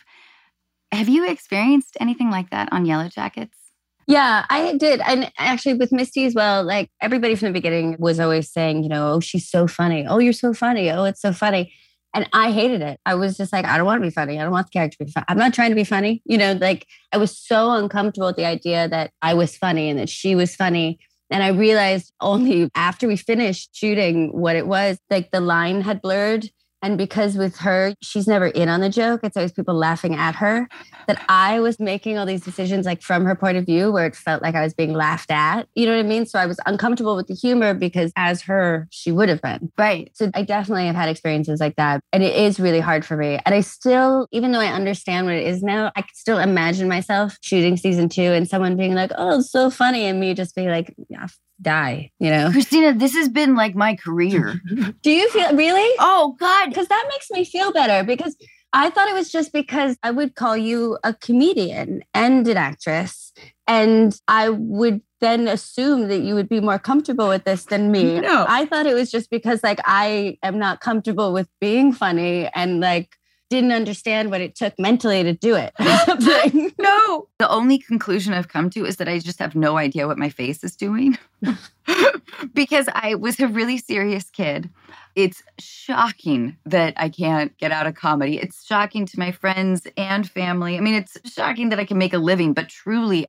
Have 0.90 1.08
you 1.08 1.28
experienced 1.28 1.96
anything 2.00 2.30
like 2.30 2.50
that 2.50 2.72
on 2.72 2.86
Yellow 2.86 3.08
Jackets? 3.08 3.58
Yeah, 4.06 4.44
I 4.50 4.76
did. 4.76 5.00
And 5.00 5.30
actually, 5.38 5.74
with 5.74 5.92
Misty 5.92 6.24
as 6.24 6.34
well, 6.34 6.64
like 6.64 6.90
everybody 7.00 7.34
from 7.34 7.48
the 7.48 7.52
beginning 7.52 7.96
was 7.98 8.18
always 8.18 8.50
saying, 8.50 8.82
you 8.82 8.88
know, 8.88 9.12
oh, 9.12 9.20
she's 9.20 9.48
so 9.48 9.66
funny. 9.66 10.06
Oh, 10.06 10.18
you're 10.18 10.32
so 10.32 10.52
funny. 10.52 10.90
Oh, 10.90 11.04
it's 11.04 11.20
so 11.20 11.32
funny. 11.32 11.72
And 12.14 12.28
I 12.32 12.52
hated 12.52 12.82
it. 12.82 13.00
I 13.06 13.14
was 13.14 13.36
just 13.36 13.52
like, 13.52 13.64
I 13.64 13.76
don't 13.76 13.86
want 13.86 14.02
to 14.02 14.06
be 14.06 14.12
funny. 14.12 14.38
I 14.38 14.42
don't 14.42 14.52
want 14.52 14.66
the 14.66 14.70
character 14.72 14.98
to 14.98 15.04
be 15.04 15.10
funny. 15.10 15.26
I'm 15.28 15.38
not 15.38 15.54
trying 15.54 15.70
to 15.70 15.74
be 15.74 15.84
funny. 15.84 16.22
You 16.24 16.38
know, 16.38 16.52
like 16.52 16.86
I 17.12 17.16
was 17.16 17.36
so 17.36 17.72
uncomfortable 17.72 18.26
with 18.26 18.36
the 18.36 18.44
idea 18.44 18.88
that 18.88 19.12
I 19.22 19.34
was 19.34 19.56
funny 19.56 19.88
and 19.88 19.98
that 19.98 20.08
she 20.08 20.34
was 20.34 20.54
funny. 20.54 20.98
And 21.30 21.42
I 21.42 21.48
realized 21.48 22.12
only 22.20 22.68
after 22.74 23.08
we 23.08 23.16
finished 23.16 23.74
shooting 23.74 24.30
what 24.32 24.56
it 24.56 24.66
was, 24.66 24.98
like 25.08 25.30
the 25.30 25.40
line 25.40 25.80
had 25.80 26.02
blurred 26.02 26.50
and 26.82 26.98
because 26.98 27.36
with 27.36 27.56
her, 27.58 27.94
she's 28.02 28.26
never 28.26 28.48
in 28.48 28.68
on 28.68 28.80
the 28.80 28.88
joke, 28.88 29.20
it's 29.22 29.36
always 29.36 29.52
people 29.52 29.74
laughing 29.74 30.14
at 30.16 30.34
her, 30.36 30.68
that 31.06 31.24
I 31.28 31.60
was 31.60 31.78
making 31.78 32.18
all 32.18 32.26
these 32.26 32.42
decisions 32.42 32.86
like 32.86 33.02
from 33.02 33.24
her 33.24 33.34
point 33.34 33.56
of 33.56 33.64
view 33.64 33.92
where 33.92 34.06
it 34.06 34.16
felt 34.16 34.42
like 34.42 34.54
I 34.54 34.62
was 34.62 34.74
being 34.74 34.92
laughed 34.92 35.30
at. 35.30 35.68
You 35.74 35.86
know 35.86 35.92
what 35.92 36.04
I 36.04 36.08
mean? 36.08 36.26
So 36.26 36.38
I 36.38 36.46
was 36.46 36.58
uncomfortable 36.66 37.16
with 37.16 37.28
the 37.28 37.34
humor 37.34 37.72
because 37.72 38.12
as 38.16 38.42
her, 38.42 38.88
she 38.90 39.12
would 39.12 39.28
have 39.28 39.40
been. 39.40 39.70
Right. 39.78 40.10
So 40.14 40.30
I 40.34 40.42
definitely 40.42 40.86
have 40.86 40.96
had 40.96 41.08
experiences 41.08 41.60
like 41.60 41.76
that. 41.76 42.02
And 42.12 42.22
it 42.22 42.34
is 42.34 42.58
really 42.58 42.80
hard 42.80 43.04
for 43.04 43.16
me. 43.16 43.38
And 43.46 43.54
I 43.54 43.60
still, 43.60 44.26
even 44.32 44.52
though 44.52 44.60
I 44.60 44.72
understand 44.72 45.26
what 45.26 45.36
it 45.36 45.46
is 45.46 45.62
now, 45.62 45.92
I 45.96 46.02
can 46.02 46.14
still 46.14 46.38
imagine 46.38 46.88
myself 46.88 47.38
shooting 47.42 47.76
season 47.76 48.08
two 48.08 48.22
and 48.22 48.48
someone 48.48 48.76
being 48.76 48.94
like, 48.94 49.12
oh, 49.16 49.38
it's 49.38 49.50
so 49.50 49.70
funny. 49.70 50.04
And 50.04 50.18
me 50.18 50.34
just 50.34 50.54
being 50.54 50.68
like, 50.68 50.94
yeah, 51.08 51.26
die, 51.62 52.10
you 52.18 52.30
know? 52.30 52.50
Christina, 52.52 52.92
this 52.94 53.14
has 53.14 53.28
been 53.28 53.54
like 53.54 53.74
my 53.74 53.94
career. 53.94 54.60
Do 55.02 55.10
you 55.10 55.30
feel 55.30 55.54
really? 55.56 55.96
Oh, 55.98 56.36
God. 56.38 56.68
Because 56.68 56.88
that 56.88 57.06
makes 57.10 57.30
me 57.30 57.44
feel 57.44 57.72
better 57.72 58.04
because 58.04 58.36
I 58.72 58.90
thought 58.90 59.08
it 59.08 59.14
was 59.14 59.30
just 59.30 59.52
because 59.52 59.96
I 60.02 60.10
would 60.10 60.34
call 60.34 60.56
you 60.56 60.98
a 61.04 61.12
comedian 61.14 62.02
and 62.14 62.46
an 62.48 62.56
actress. 62.56 63.32
And 63.66 64.18
I 64.28 64.48
would 64.48 65.02
then 65.20 65.46
assume 65.46 66.08
that 66.08 66.20
you 66.20 66.34
would 66.34 66.48
be 66.48 66.60
more 66.60 66.78
comfortable 66.78 67.28
with 67.28 67.44
this 67.44 67.66
than 67.66 67.92
me. 67.92 68.20
No. 68.20 68.44
I 68.48 68.66
thought 68.66 68.86
it 68.86 68.94
was 68.94 69.10
just 69.10 69.30
because 69.30 69.62
like 69.62 69.80
I 69.84 70.38
am 70.42 70.58
not 70.58 70.80
comfortable 70.80 71.32
with 71.32 71.48
being 71.60 71.92
funny 71.92 72.48
and 72.54 72.80
like 72.80 73.16
didn't 73.52 73.72
understand 73.72 74.30
what 74.30 74.40
it 74.40 74.54
took 74.54 74.78
mentally 74.78 75.22
to 75.22 75.34
do 75.34 75.54
it. 75.54 75.74
no. 76.78 77.28
The 77.38 77.50
only 77.50 77.76
conclusion 77.76 78.32
I've 78.32 78.48
come 78.48 78.70
to 78.70 78.86
is 78.86 78.96
that 78.96 79.10
I 79.10 79.18
just 79.18 79.38
have 79.40 79.54
no 79.54 79.76
idea 79.76 80.06
what 80.06 80.16
my 80.16 80.30
face 80.30 80.64
is 80.64 80.74
doing 80.74 81.18
because 82.54 82.88
I 82.94 83.14
was 83.14 83.38
a 83.40 83.48
really 83.48 83.76
serious 83.76 84.30
kid. 84.30 84.70
It's 85.14 85.42
shocking 85.58 86.56
that 86.64 86.94
I 86.96 87.10
can't 87.10 87.54
get 87.58 87.72
out 87.72 87.86
of 87.86 87.94
comedy. 87.94 88.38
It's 88.38 88.64
shocking 88.64 89.04
to 89.04 89.18
my 89.18 89.32
friends 89.32 89.86
and 89.98 90.26
family. 90.26 90.78
I 90.78 90.80
mean, 90.80 90.94
it's 90.94 91.18
shocking 91.30 91.68
that 91.68 91.78
I 91.78 91.84
can 91.84 91.98
make 91.98 92.14
a 92.14 92.18
living, 92.18 92.54
but 92.54 92.70
truly, 92.70 93.26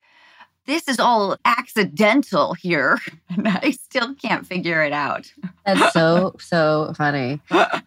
this 0.65 0.88
is 0.88 0.99
all 0.99 1.38
accidental 1.45 2.54
here. 2.54 2.99
And 3.36 3.47
I 3.47 3.71
still 3.71 4.13
can't 4.13 4.45
figure 4.45 4.84
it 4.84 4.93
out. 4.93 5.34
That's 5.65 5.91
so, 5.91 6.36
so 6.39 6.93
funny. 6.95 7.41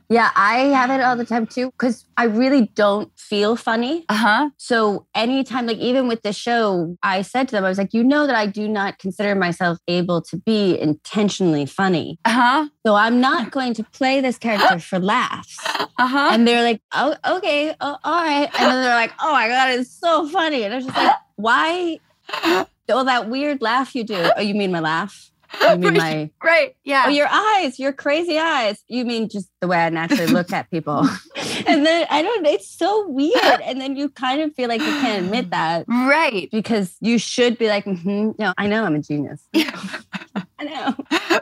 Yeah, 0.08 0.32
I 0.34 0.56
have 0.74 0.90
it 0.90 1.00
all 1.00 1.16
the 1.16 1.24
time 1.24 1.46
too, 1.46 1.70
because 1.70 2.04
I 2.16 2.24
really 2.24 2.62
don't 2.74 3.16
feel 3.16 3.54
funny. 3.54 4.04
Uh 4.08 4.14
huh. 4.16 4.50
So 4.56 5.06
anytime, 5.14 5.68
like 5.68 5.76
even 5.76 6.08
with 6.08 6.22
the 6.22 6.32
show, 6.32 6.96
I 7.04 7.22
said 7.22 7.46
to 7.46 7.52
them, 7.52 7.64
I 7.64 7.68
was 7.68 7.78
like, 7.78 7.94
you 7.94 8.02
know 8.02 8.26
that 8.26 8.34
I 8.34 8.46
do 8.46 8.66
not 8.66 8.98
consider 8.98 9.36
myself 9.36 9.78
able 9.86 10.20
to 10.22 10.36
be 10.36 10.76
intentionally 10.80 11.64
funny. 11.64 12.18
Uh 12.24 12.30
huh. 12.30 12.68
So 12.84 12.96
I'm 12.96 13.20
not 13.20 13.52
going 13.52 13.72
to 13.74 13.84
play 13.84 14.20
this 14.20 14.38
character 14.38 14.80
for 14.80 14.98
laughs. 14.98 15.58
Uh 15.98 16.08
huh. 16.08 16.30
And 16.32 16.48
they're 16.48 16.64
like, 16.64 16.82
oh, 16.92 17.14
okay, 17.24 17.72
oh, 17.80 17.96
all 18.02 18.24
right. 18.24 18.50
And 18.58 18.72
then 18.72 18.82
they're 18.82 18.96
like, 18.96 19.12
oh 19.20 19.30
my 19.30 19.46
God, 19.46 19.70
it's 19.78 19.92
so 19.92 20.28
funny. 20.28 20.64
And 20.64 20.74
I 20.74 20.76
was 20.78 20.86
just 20.86 20.96
like, 20.96 21.14
why? 21.36 22.00
Oh, 22.88 23.02
that 23.04 23.28
weird 23.28 23.62
laugh 23.62 23.96
you 23.96 24.04
do. 24.04 24.30
Oh, 24.36 24.40
you 24.40 24.54
mean 24.54 24.70
my 24.70 24.78
laugh? 24.78 25.32
You 25.60 25.76
mean 25.76 25.94
my 25.94 26.30
right? 26.42 26.76
Yeah. 26.84 27.04
Oh, 27.06 27.10
your 27.10 27.28
eyes, 27.28 27.78
your 27.78 27.92
crazy 27.92 28.38
eyes. 28.38 28.82
You 28.88 29.04
mean 29.04 29.28
just 29.28 29.48
the 29.60 29.66
way 29.66 29.78
I 29.78 29.88
naturally 29.88 30.26
look 30.26 30.52
at 30.52 30.70
people. 30.70 30.98
and 31.66 31.86
then 31.86 32.06
I 32.10 32.22
don't 32.22 32.46
it's 32.46 32.68
so 32.68 33.08
weird. 33.08 33.60
And 33.62 33.80
then 33.80 33.96
you 33.96 34.08
kind 34.08 34.40
of 34.40 34.54
feel 34.54 34.68
like 34.68 34.80
you 34.80 34.86
can't 34.86 35.24
admit 35.24 35.50
that. 35.50 35.86
Right. 36.06 36.48
Because 36.52 36.96
you 37.00 37.18
should 37.18 37.58
be 37.58 37.68
like, 37.68 37.84
mm-hmm, 37.84 38.32
no, 38.38 38.52
I 38.56 38.66
know 38.66 38.84
I'm 38.84 38.94
a 38.94 39.00
genius. 39.00 39.42
I 39.54 40.64
know. 40.64 40.96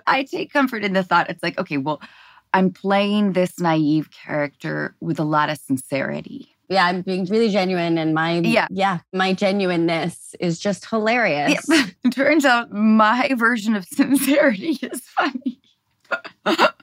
I 0.06 0.26
take 0.30 0.52
comfort 0.52 0.84
in 0.84 0.92
the 0.94 1.02
thought 1.02 1.28
it's 1.28 1.42
like, 1.42 1.58
okay, 1.58 1.76
well, 1.76 2.00
I'm 2.52 2.70
playing 2.70 3.32
this 3.32 3.58
naive 3.58 4.10
character 4.10 4.94
with 5.00 5.18
a 5.18 5.24
lot 5.24 5.50
of 5.50 5.58
sincerity. 5.58 6.53
Yeah, 6.68 6.86
I'm 6.86 7.02
being 7.02 7.24
really 7.26 7.50
genuine 7.50 7.98
and 7.98 8.14
my 8.14 8.38
Yeah. 8.38 8.66
yeah, 8.70 8.98
my 9.12 9.32
genuineness 9.34 10.34
is 10.40 10.58
just 10.58 10.86
hilarious. 10.88 11.64
Yeah. 11.68 11.86
Turns 12.10 12.44
out 12.44 12.72
my 12.72 13.30
version 13.36 13.76
of 13.76 13.84
sincerity 13.84 14.78
is 14.82 15.00
funny. 15.08 15.60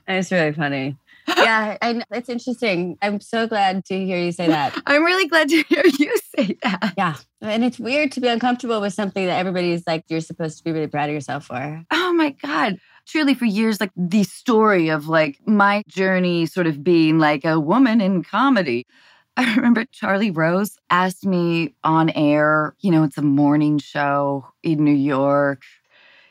It's 0.08 0.32
really 0.32 0.52
funny. 0.54 0.98
Yeah, 1.28 1.78
and 1.82 2.04
it's 2.12 2.28
interesting. 2.30 2.98
I'm 3.02 3.22
so 3.22 3.48
glad 3.48 3.86
to 3.86 4.06
hear 4.06 4.18
you 4.18 4.32
say 4.32 4.48
that. 4.48 4.76
I'm 4.86 5.04
really 5.04 5.28
glad 5.28 5.50
to 5.50 5.64
hear 5.64 5.84
you 5.86 6.18
say 6.36 6.58
that. 6.64 6.94
Yeah. 6.98 7.16
And 7.42 7.64
it's 7.64 7.80
weird 7.80 8.12
to 8.14 8.22
be 8.22 8.28
uncomfortable 8.28 8.82
with 8.82 8.94
something 8.94 9.26
that 9.28 9.38
everybody's 9.40 9.84
like, 9.88 10.04
you're 10.10 10.20
supposed 10.22 10.58
to 10.58 10.64
be 10.64 10.72
really 10.72 10.88
proud 10.88 11.10
of 11.10 11.14
yourself 11.14 11.46
for. 11.46 11.84
Oh 11.92 12.14
my 12.14 12.32
God. 12.32 12.78
Truly, 13.08 13.34
for 13.34 13.46
years, 13.46 13.80
like 13.80 13.92
the 13.96 14.24
story 14.24 14.90
of 14.90 15.08
like 15.08 15.40
my 15.46 15.84
journey 15.88 16.46
sort 16.48 16.68
of 16.68 16.84
being 16.84 17.18
like 17.20 17.46
a 17.46 17.60
woman 17.60 18.02
in 18.02 18.24
comedy. 18.24 18.86
I 19.38 19.56
remember 19.56 19.86
Charlie 19.86 20.32
Rose 20.32 20.78
asked 20.90 21.26
me 21.26 21.74
on 21.84 22.10
air, 22.12 22.76
you 22.82 22.92
know, 22.92 23.04
it's 23.04 23.18
a 23.18 23.22
morning 23.22 23.80
show 23.80 24.46
in 24.62 24.84
New 24.84 24.94
York. 24.94 25.64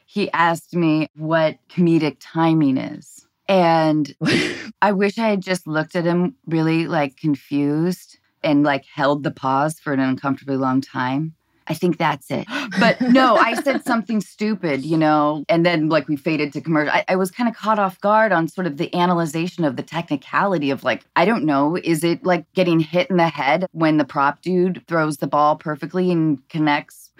He 0.07 0.31
asked 0.33 0.75
me 0.75 1.09
what 1.17 1.59
comedic 1.69 2.17
timing 2.21 2.77
is. 2.77 3.27
And 3.49 4.15
I 4.83 4.93
wish 4.93 5.19
I 5.19 5.29
had 5.29 5.43
just 5.43 5.67
looked 5.67 5.97
at 5.97 6.05
him 6.05 6.35
really 6.47 6.87
like 6.87 7.17
confused 7.17 8.19
and 8.43 8.63
like 8.63 8.85
held 8.85 9.23
the 9.23 9.31
pause 9.31 9.81
for 9.81 9.93
an 9.93 10.01
uncomfortably 10.01 10.57
long 10.57 10.81
time. 10.81 11.35
I 11.71 11.75
think 11.75 11.97
that's 11.97 12.31
it. 12.31 12.47
But 12.79 13.01
no, 13.01 13.37
I 13.37 13.55
said 13.63 13.85
something 13.85 14.21
stupid, 14.21 14.85
you 14.85 14.97
know, 14.97 15.45
and 15.49 15.67
then 15.67 15.89
like 15.89 16.09
we 16.09 16.17
faded 16.17 16.53
to 16.55 16.61
commercial. 16.61 16.93
I, 16.93 17.05
I 17.09 17.17
was 17.17 17.31
kind 17.31 17.49
of 17.49 17.55
caught 17.55 17.79
off 17.79 18.01
guard 18.01 18.33
on 18.33 18.49
sort 18.49 18.67
of 18.67 18.77
the 18.77 18.93
analyzation 18.95 19.65
of 19.65 19.77
the 19.77 19.83
technicality 19.83 20.71
of 20.71 20.83
like, 20.85 21.05
I 21.17 21.25
don't 21.25 21.45
know, 21.45 21.77
is 21.77 22.05
it 22.05 22.25
like 22.25 22.51
getting 22.55 22.81
hit 22.81 23.11
in 23.11 23.17
the 23.17 23.29
head 23.29 23.67
when 23.73 23.97
the 23.99 24.05
prop 24.05 24.41
dude 24.41 24.83
throws 24.87 25.19
the 25.19 25.27
ball 25.27 25.57
perfectly 25.57 26.11
and 26.11 26.47
connects? 26.49 27.11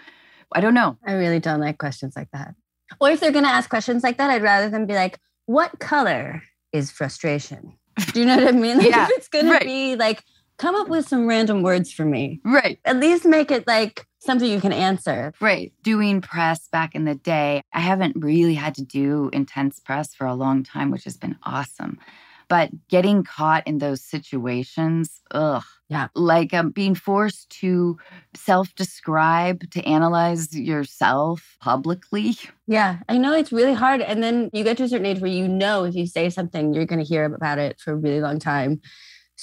I 0.53 0.61
don't 0.61 0.73
know. 0.73 0.97
I 1.05 1.13
really 1.13 1.39
don't 1.39 1.59
like 1.59 1.77
questions 1.77 2.15
like 2.15 2.31
that. 2.31 2.55
Or 2.99 3.09
if 3.09 3.19
they're 3.19 3.31
going 3.31 3.45
to 3.45 3.51
ask 3.51 3.69
questions 3.69 4.03
like 4.03 4.17
that, 4.17 4.29
I'd 4.29 4.41
rather 4.41 4.69
them 4.69 4.85
be 4.85 4.95
like, 4.95 5.19
what 5.45 5.79
color 5.79 6.43
is 6.73 6.91
frustration? 6.91 7.73
Do 8.13 8.19
you 8.19 8.25
know 8.25 8.37
what 8.37 8.47
I 8.47 8.51
mean? 8.51 8.77
Like 8.77 8.89
Yeah, 8.89 9.05
if 9.05 9.11
it's 9.11 9.27
going 9.27 9.47
right. 9.49 9.59
to 9.61 9.65
be 9.65 9.95
like, 9.95 10.23
come 10.57 10.75
up 10.75 10.87
with 10.89 11.07
some 11.07 11.27
random 11.27 11.61
words 11.61 11.91
for 11.91 12.05
me. 12.05 12.39
Right. 12.43 12.79
At 12.85 12.97
least 12.97 13.25
make 13.25 13.51
it 13.51 13.67
like 13.67 14.05
something 14.21 14.49
you 14.49 14.61
can 14.61 14.71
answer. 14.71 15.33
Right. 15.41 15.73
Doing 15.83 16.21
press 16.21 16.67
back 16.69 16.95
in 16.95 17.05
the 17.05 17.15
day, 17.15 17.63
I 17.73 17.79
haven't 17.79 18.15
really 18.17 18.55
had 18.55 18.75
to 18.75 18.83
do 18.83 19.29
intense 19.33 19.79
press 19.79 20.15
for 20.15 20.25
a 20.25 20.35
long 20.35 20.63
time, 20.63 20.91
which 20.91 21.03
has 21.03 21.17
been 21.17 21.37
awesome. 21.43 21.99
But 22.47 22.69
getting 22.89 23.23
caught 23.23 23.65
in 23.65 23.77
those 23.79 24.03
situations, 24.03 25.21
ugh. 25.31 25.63
Yeah. 25.91 26.07
Like 26.15 26.53
um, 26.53 26.69
being 26.69 26.95
forced 26.95 27.49
to 27.59 27.97
self 28.33 28.73
describe, 28.75 29.69
to 29.71 29.83
analyze 29.83 30.55
yourself 30.57 31.57
publicly. 31.59 32.37
Yeah, 32.65 32.99
I 33.09 33.17
know 33.17 33.33
it's 33.33 33.51
really 33.51 33.73
hard. 33.73 33.99
And 33.99 34.23
then 34.23 34.49
you 34.53 34.63
get 34.63 34.77
to 34.77 34.83
a 34.83 34.87
certain 34.87 35.05
age 35.05 35.19
where 35.19 35.29
you 35.29 35.49
know 35.49 35.83
if 35.83 35.93
you 35.93 36.07
say 36.07 36.29
something, 36.29 36.73
you're 36.73 36.85
going 36.85 37.03
to 37.03 37.05
hear 37.05 37.25
about 37.25 37.59
it 37.59 37.77
for 37.77 37.91
a 37.91 37.97
really 37.97 38.21
long 38.21 38.39
time. 38.39 38.79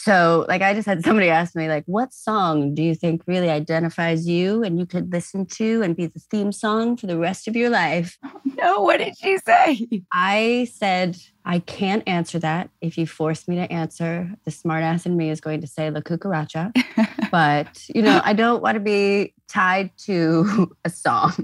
So, 0.00 0.46
like, 0.46 0.62
I 0.62 0.74
just 0.74 0.87
had 0.87 1.04
somebody 1.04 1.28
ask 1.28 1.56
me, 1.56 1.68
like, 1.68 1.82
what 1.87 2.14
song 2.14 2.72
do 2.72 2.84
you 2.84 2.94
think 2.94 3.22
really 3.26 3.50
identifies 3.50 4.28
you 4.28 4.62
and 4.62 4.78
you 4.78 4.87
could 4.87 5.11
listen 5.11 5.44
to 5.46 5.82
and 5.82 5.96
be 5.96 6.06
the 6.06 6.20
theme 6.20 6.52
song 6.52 6.96
for 6.96 7.08
the 7.08 7.18
rest 7.18 7.48
of 7.48 7.56
your 7.56 7.68
life? 7.68 8.16
No, 8.61 8.80
what 8.80 8.98
did 8.98 9.16
she 9.16 9.38
say? 9.38 9.88
I 10.12 10.68
said, 10.74 11.16
I 11.44 11.61
can't 11.61 12.02
answer 12.08 12.40
that. 12.40 12.70
If 12.80 12.98
you 12.98 13.06
force 13.06 13.46
me 13.46 13.54
to 13.54 13.72
answer, 13.72 14.32
the 14.44 14.50
smartass 14.50 15.06
in 15.06 15.16
me 15.16 15.30
is 15.30 15.40
going 15.40 15.61
to 15.61 15.68
say 15.68 15.90
La 15.90 16.00
Cucaracha. 16.00 16.72
but, 17.30 17.88
you 17.94 18.02
know, 18.02 18.20
I 18.24 18.32
don't 18.32 18.61
want 18.61 18.74
to 18.74 18.80
be 18.80 19.32
tied 19.46 19.96
to 19.98 20.74
a 20.84 20.90
song. 20.90 21.34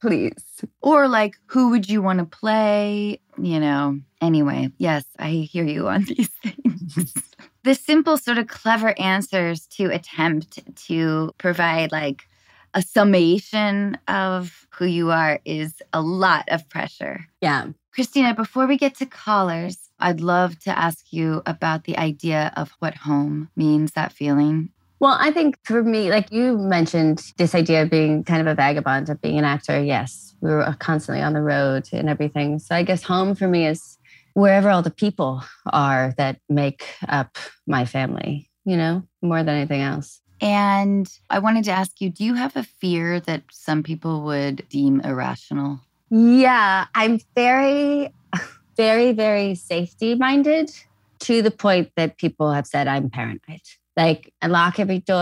Please. 0.00 0.64
Or 0.82 1.06
like, 1.06 1.36
who 1.46 1.70
would 1.70 1.88
you 1.88 2.02
want 2.02 2.18
to 2.18 2.24
play? 2.24 3.20
You 3.40 3.60
know, 3.60 4.00
anyway, 4.20 4.72
yes, 4.78 5.04
I 5.20 5.30
hear 5.30 5.64
you 5.64 5.86
on 5.86 6.04
these 6.04 6.30
things. 6.42 7.14
The 7.62 7.74
simple, 7.74 8.16
sort 8.16 8.38
of 8.38 8.46
clever 8.46 8.98
answers 8.98 9.66
to 9.66 9.86
attempt 9.86 10.60
to 10.86 11.32
provide 11.38 11.92
like 11.92 12.26
a 12.74 12.82
summation 12.82 13.98
of 14.08 14.66
who 14.70 14.86
you 14.86 15.10
are 15.10 15.40
is 15.44 15.82
a 15.92 16.00
lot 16.00 16.44
of 16.48 16.68
pressure. 16.68 17.26
Yeah. 17.40 17.68
Christina, 17.92 18.34
before 18.34 18.66
we 18.66 18.76
get 18.76 18.94
to 18.96 19.06
callers, 19.06 19.90
I'd 19.98 20.20
love 20.20 20.58
to 20.60 20.78
ask 20.78 21.12
you 21.12 21.42
about 21.44 21.84
the 21.84 21.98
idea 21.98 22.52
of 22.56 22.70
what 22.78 22.94
home 22.94 23.50
means, 23.56 23.92
that 23.92 24.12
feeling. 24.12 24.70
Well, 25.00 25.16
I 25.18 25.30
think 25.30 25.58
for 25.64 25.82
me, 25.82 26.10
like 26.10 26.30
you 26.30 26.58
mentioned, 26.58 27.32
this 27.38 27.54
idea 27.54 27.82
of 27.82 27.90
being 27.90 28.22
kind 28.22 28.40
of 28.40 28.46
a 28.46 28.54
vagabond, 28.54 29.08
of 29.08 29.20
being 29.20 29.38
an 29.38 29.44
actor. 29.44 29.82
Yes, 29.82 30.34
we 30.40 30.50
were 30.50 30.76
constantly 30.78 31.22
on 31.22 31.32
the 31.32 31.40
road 31.40 31.88
and 31.92 32.08
everything. 32.08 32.58
So 32.58 32.74
I 32.74 32.82
guess 32.82 33.02
home 33.02 33.34
for 33.34 33.48
me 33.48 33.66
is 33.66 33.98
wherever 34.40 34.70
all 34.70 34.82
the 34.82 34.90
people 34.90 35.44
are 35.66 36.14
that 36.16 36.40
make 36.48 36.84
up 37.08 37.36
my 37.66 37.84
family, 37.84 38.50
you 38.64 38.76
know, 38.76 39.02
more 39.20 39.42
than 39.42 39.54
anything 39.54 39.82
else. 39.82 40.20
And 40.40 41.06
I 41.28 41.38
wanted 41.38 41.64
to 41.64 41.72
ask 41.72 42.00
you 42.00 42.08
do 42.08 42.24
you 42.24 42.34
have 42.34 42.56
a 42.56 42.62
fear 42.62 43.20
that 43.20 43.42
some 43.52 43.82
people 43.82 44.22
would 44.22 44.66
deem 44.70 45.02
irrational? 45.02 45.80
Yeah, 46.10 46.86
I'm 46.94 47.20
very, 47.34 48.12
very, 48.76 49.12
very 49.12 49.54
safety 49.54 50.14
minded 50.14 50.72
to 51.20 51.42
the 51.42 51.50
point 51.50 51.90
that 51.96 52.16
people 52.16 52.50
have 52.50 52.66
said 52.66 52.88
I'm 52.88 53.10
paranoid. 53.10 53.60
Like, 53.96 54.32
I 54.40 54.46
lock 54.46 54.80
every 54.80 55.00
door, 55.00 55.18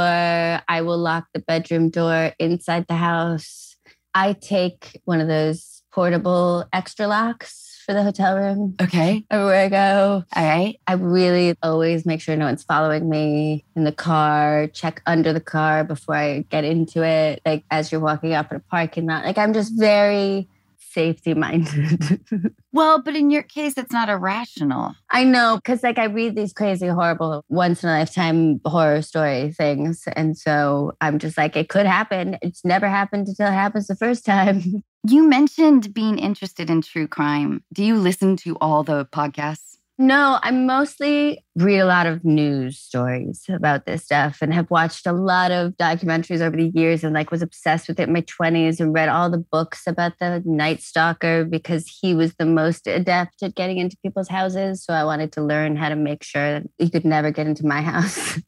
I 0.68 0.82
will 0.82 0.98
lock 0.98 1.26
the 1.34 1.40
bedroom 1.40 1.90
door 1.90 2.32
inside 2.38 2.86
the 2.86 2.94
house. 2.94 3.76
I 4.14 4.34
take 4.34 5.00
one 5.04 5.20
of 5.20 5.26
those 5.26 5.82
portable 5.90 6.64
extra 6.72 7.08
locks 7.08 7.67
for 7.88 7.94
the 7.94 8.02
hotel 8.02 8.36
room 8.36 8.74
Okay. 8.82 9.24
everywhere 9.30 9.64
I 9.64 9.68
go. 9.70 10.24
All 10.36 10.44
right. 10.44 10.78
I 10.86 10.92
really 10.92 11.56
always 11.62 12.04
make 12.04 12.20
sure 12.20 12.36
no 12.36 12.44
one's 12.44 12.62
following 12.62 13.08
me 13.08 13.64
in 13.74 13.84
the 13.84 13.92
car, 13.92 14.66
check 14.74 15.00
under 15.06 15.32
the 15.32 15.40
car 15.40 15.84
before 15.84 16.14
I 16.14 16.44
get 16.50 16.64
into 16.64 17.02
it. 17.02 17.40
Like 17.46 17.64
as 17.70 17.90
you're 17.90 18.02
walking 18.02 18.34
up 18.34 18.50
in 18.50 18.58
a 18.58 18.60
parking 18.60 19.06
lot. 19.06 19.24
Like 19.24 19.38
I'm 19.38 19.54
just 19.54 19.72
very 19.78 20.48
safety 20.92 21.34
minded. 21.34 22.20
Well, 22.70 23.02
but 23.02 23.16
in 23.16 23.30
your 23.30 23.42
case, 23.42 23.74
it's 23.76 23.92
not 23.92 24.08
irrational. 24.08 24.94
I 25.10 25.24
know 25.24 25.56
because 25.56 25.82
like 25.82 25.98
I 25.98 26.04
read 26.04 26.36
these 26.36 26.52
crazy, 26.52 26.86
horrible, 26.86 27.44
once 27.48 27.82
in 27.82 27.88
a 27.88 27.92
lifetime 27.98 28.60
horror 28.64 29.02
story 29.02 29.52
things. 29.52 30.04
And 30.14 30.36
so 30.36 30.92
I'm 31.00 31.18
just 31.18 31.36
like, 31.38 31.56
it 31.56 31.70
could 31.70 31.86
happen. 31.86 32.36
It's 32.42 32.64
never 32.64 32.88
happened 32.88 33.26
until 33.26 33.48
it 33.48 33.52
happens 33.52 33.86
the 33.86 33.96
first 33.96 34.24
time. 34.24 34.84
You 35.08 35.26
mentioned 35.26 35.94
being 35.94 36.18
interested 36.18 36.68
in 36.68 36.82
true 36.82 37.06
crime. 37.06 37.62
Do 37.72 37.84
you 37.84 37.96
listen 37.96 38.36
to 38.38 38.56
all 38.60 38.82
the 38.82 39.06
podcasts? 39.06 39.77
No, 40.00 40.38
I 40.44 40.52
mostly 40.52 41.44
read 41.56 41.80
a 41.80 41.84
lot 41.84 42.06
of 42.06 42.24
news 42.24 42.78
stories 42.78 43.44
about 43.48 43.84
this 43.84 44.04
stuff 44.04 44.38
and 44.40 44.54
have 44.54 44.70
watched 44.70 45.08
a 45.08 45.12
lot 45.12 45.50
of 45.50 45.72
documentaries 45.72 46.40
over 46.40 46.56
the 46.56 46.70
years 46.72 47.02
and 47.02 47.12
like 47.12 47.32
was 47.32 47.42
obsessed 47.42 47.88
with 47.88 47.98
it 47.98 48.06
in 48.06 48.12
my 48.12 48.22
20s 48.22 48.78
and 48.78 48.94
read 48.94 49.08
all 49.08 49.28
the 49.28 49.38
books 49.38 49.88
about 49.88 50.12
the 50.20 50.40
Night 50.44 50.82
Stalker 50.82 51.44
because 51.44 51.88
he 52.00 52.14
was 52.14 52.32
the 52.34 52.46
most 52.46 52.86
adept 52.86 53.42
at 53.42 53.56
getting 53.56 53.78
into 53.78 53.96
people's 54.04 54.28
houses. 54.28 54.84
So 54.84 54.92
I 54.92 55.02
wanted 55.02 55.32
to 55.32 55.42
learn 55.42 55.74
how 55.74 55.88
to 55.88 55.96
make 55.96 56.22
sure 56.22 56.60
that 56.60 56.70
he 56.78 56.90
could 56.90 57.04
never 57.04 57.32
get 57.32 57.48
into 57.48 57.66
my 57.66 57.82
house. 57.82 58.38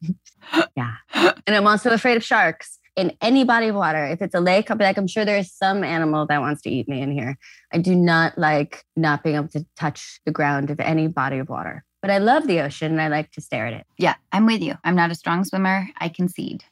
yeah. 0.77 0.93
And 1.13 1.53
I'm 1.53 1.67
also 1.67 1.89
afraid 1.89 2.15
of 2.15 2.23
sharks 2.23 2.79
in 2.95 3.15
any 3.21 3.43
body 3.43 3.67
of 3.67 3.75
water. 3.75 4.05
If 4.05 4.21
it's 4.21 4.35
a 4.35 4.39
lake, 4.39 4.69
I'll 4.69 4.77
be 4.77 4.83
like, 4.83 4.97
I'm 4.97 5.07
sure 5.07 5.25
there 5.25 5.37
is 5.37 5.51
some 5.51 5.83
animal 5.83 6.25
that 6.27 6.41
wants 6.41 6.61
to 6.63 6.69
eat 6.69 6.87
me 6.87 7.01
in 7.01 7.11
here. 7.11 7.37
I 7.73 7.77
do 7.77 7.95
not 7.95 8.37
like 8.37 8.85
not 8.95 9.23
being 9.23 9.35
able 9.35 9.47
to 9.49 9.65
touch 9.77 10.19
the 10.25 10.31
ground 10.31 10.69
of 10.69 10.79
any 10.79 11.07
body 11.07 11.39
of 11.39 11.49
water. 11.49 11.85
But 12.01 12.09
I 12.09 12.17
love 12.17 12.47
the 12.47 12.61
ocean 12.61 12.93
and 12.93 13.01
I 13.01 13.07
like 13.07 13.31
to 13.31 13.41
stare 13.41 13.67
at 13.67 13.73
it. 13.73 13.85
Yeah, 13.97 14.15
I'm 14.31 14.45
with 14.45 14.61
you. 14.61 14.75
I'm 14.83 14.95
not 14.95 15.11
a 15.11 15.15
strong 15.15 15.43
swimmer. 15.43 15.87
I 15.99 16.09
concede. 16.09 16.63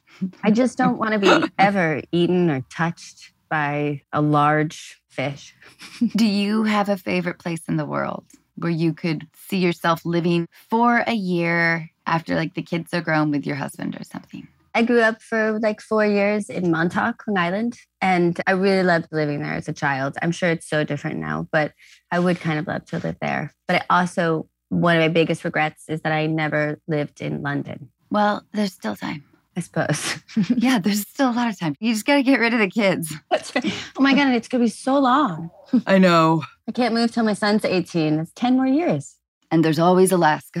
I 0.42 0.50
just 0.50 0.76
don't 0.76 0.98
want 0.98 1.12
to 1.12 1.18
be 1.18 1.48
ever 1.58 2.02
eaten 2.10 2.50
or 2.50 2.64
touched 2.68 3.32
by 3.48 4.02
a 4.12 4.20
large 4.20 5.00
fish. 5.08 5.54
Do 6.16 6.26
you 6.26 6.64
have 6.64 6.88
a 6.88 6.96
favorite 6.96 7.38
place 7.38 7.62
in 7.68 7.76
the 7.76 7.86
world 7.86 8.24
where 8.56 8.70
you 8.70 8.92
could 8.92 9.26
see 9.34 9.58
yourself 9.58 10.04
living 10.04 10.48
for 10.68 11.04
a 11.06 11.14
year 11.14 11.90
after 12.06 12.34
like 12.34 12.54
the 12.54 12.62
kids 12.62 12.92
are 12.92 13.00
grown 13.00 13.30
with 13.30 13.46
your 13.46 13.56
husband 13.56 13.96
or 13.98 14.04
something? 14.04 14.48
I 14.74 14.82
grew 14.82 15.00
up 15.00 15.20
for 15.20 15.58
like 15.60 15.80
four 15.80 16.06
years 16.06 16.48
in 16.48 16.70
Montauk, 16.70 17.24
Long 17.26 17.38
Island, 17.38 17.78
and 18.00 18.40
I 18.46 18.52
really 18.52 18.82
loved 18.82 19.08
living 19.10 19.42
there 19.42 19.54
as 19.54 19.68
a 19.68 19.72
child. 19.72 20.16
I'm 20.22 20.32
sure 20.32 20.50
it's 20.50 20.68
so 20.68 20.84
different 20.84 21.18
now, 21.18 21.48
but 21.50 21.72
I 22.10 22.18
would 22.20 22.40
kind 22.40 22.58
of 22.58 22.66
love 22.66 22.84
to 22.86 22.98
live 22.98 23.16
there. 23.20 23.52
But 23.66 23.82
I 23.90 24.00
also, 24.00 24.48
one 24.68 24.96
of 24.96 25.00
my 25.00 25.08
biggest 25.08 25.44
regrets 25.44 25.84
is 25.88 26.00
that 26.02 26.12
I 26.12 26.26
never 26.26 26.80
lived 26.86 27.20
in 27.20 27.42
London, 27.42 27.90
Well, 28.10 28.44
there's 28.52 28.72
still 28.72 28.96
time. 28.96 29.24
I 29.56 29.60
suppose. 29.60 30.18
Yeah, 30.56 30.78
there's 30.78 31.00
still 31.00 31.30
a 31.30 31.32
lot 31.32 31.48
of 31.48 31.58
time. 31.58 31.74
You 31.80 31.92
just 31.92 32.06
got 32.06 32.14
to 32.14 32.22
get 32.22 32.38
rid 32.38 32.54
of 32.54 32.60
the 32.60 32.70
kids. 32.70 33.12
That's 33.30 33.52
right. 33.54 33.64
Oh 33.98 34.02
my 34.02 34.14
God, 34.14 34.32
it's 34.32 34.46
going 34.46 34.60
to 34.60 34.66
be 34.66 34.70
so 34.70 34.98
long. 34.98 35.50
I 35.86 35.98
know. 35.98 36.44
I 36.68 36.72
can't 36.72 36.94
move 36.94 37.10
till 37.10 37.24
my 37.24 37.32
son's 37.34 37.64
18. 37.64 38.20
It's 38.20 38.32
10 38.36 38.56
more 38.56 38.66
years. 38.66 39.16
And 39.50 39.64
there's 39.64 39.80
always 39.80 40.12
Alaska. 40.12 40.60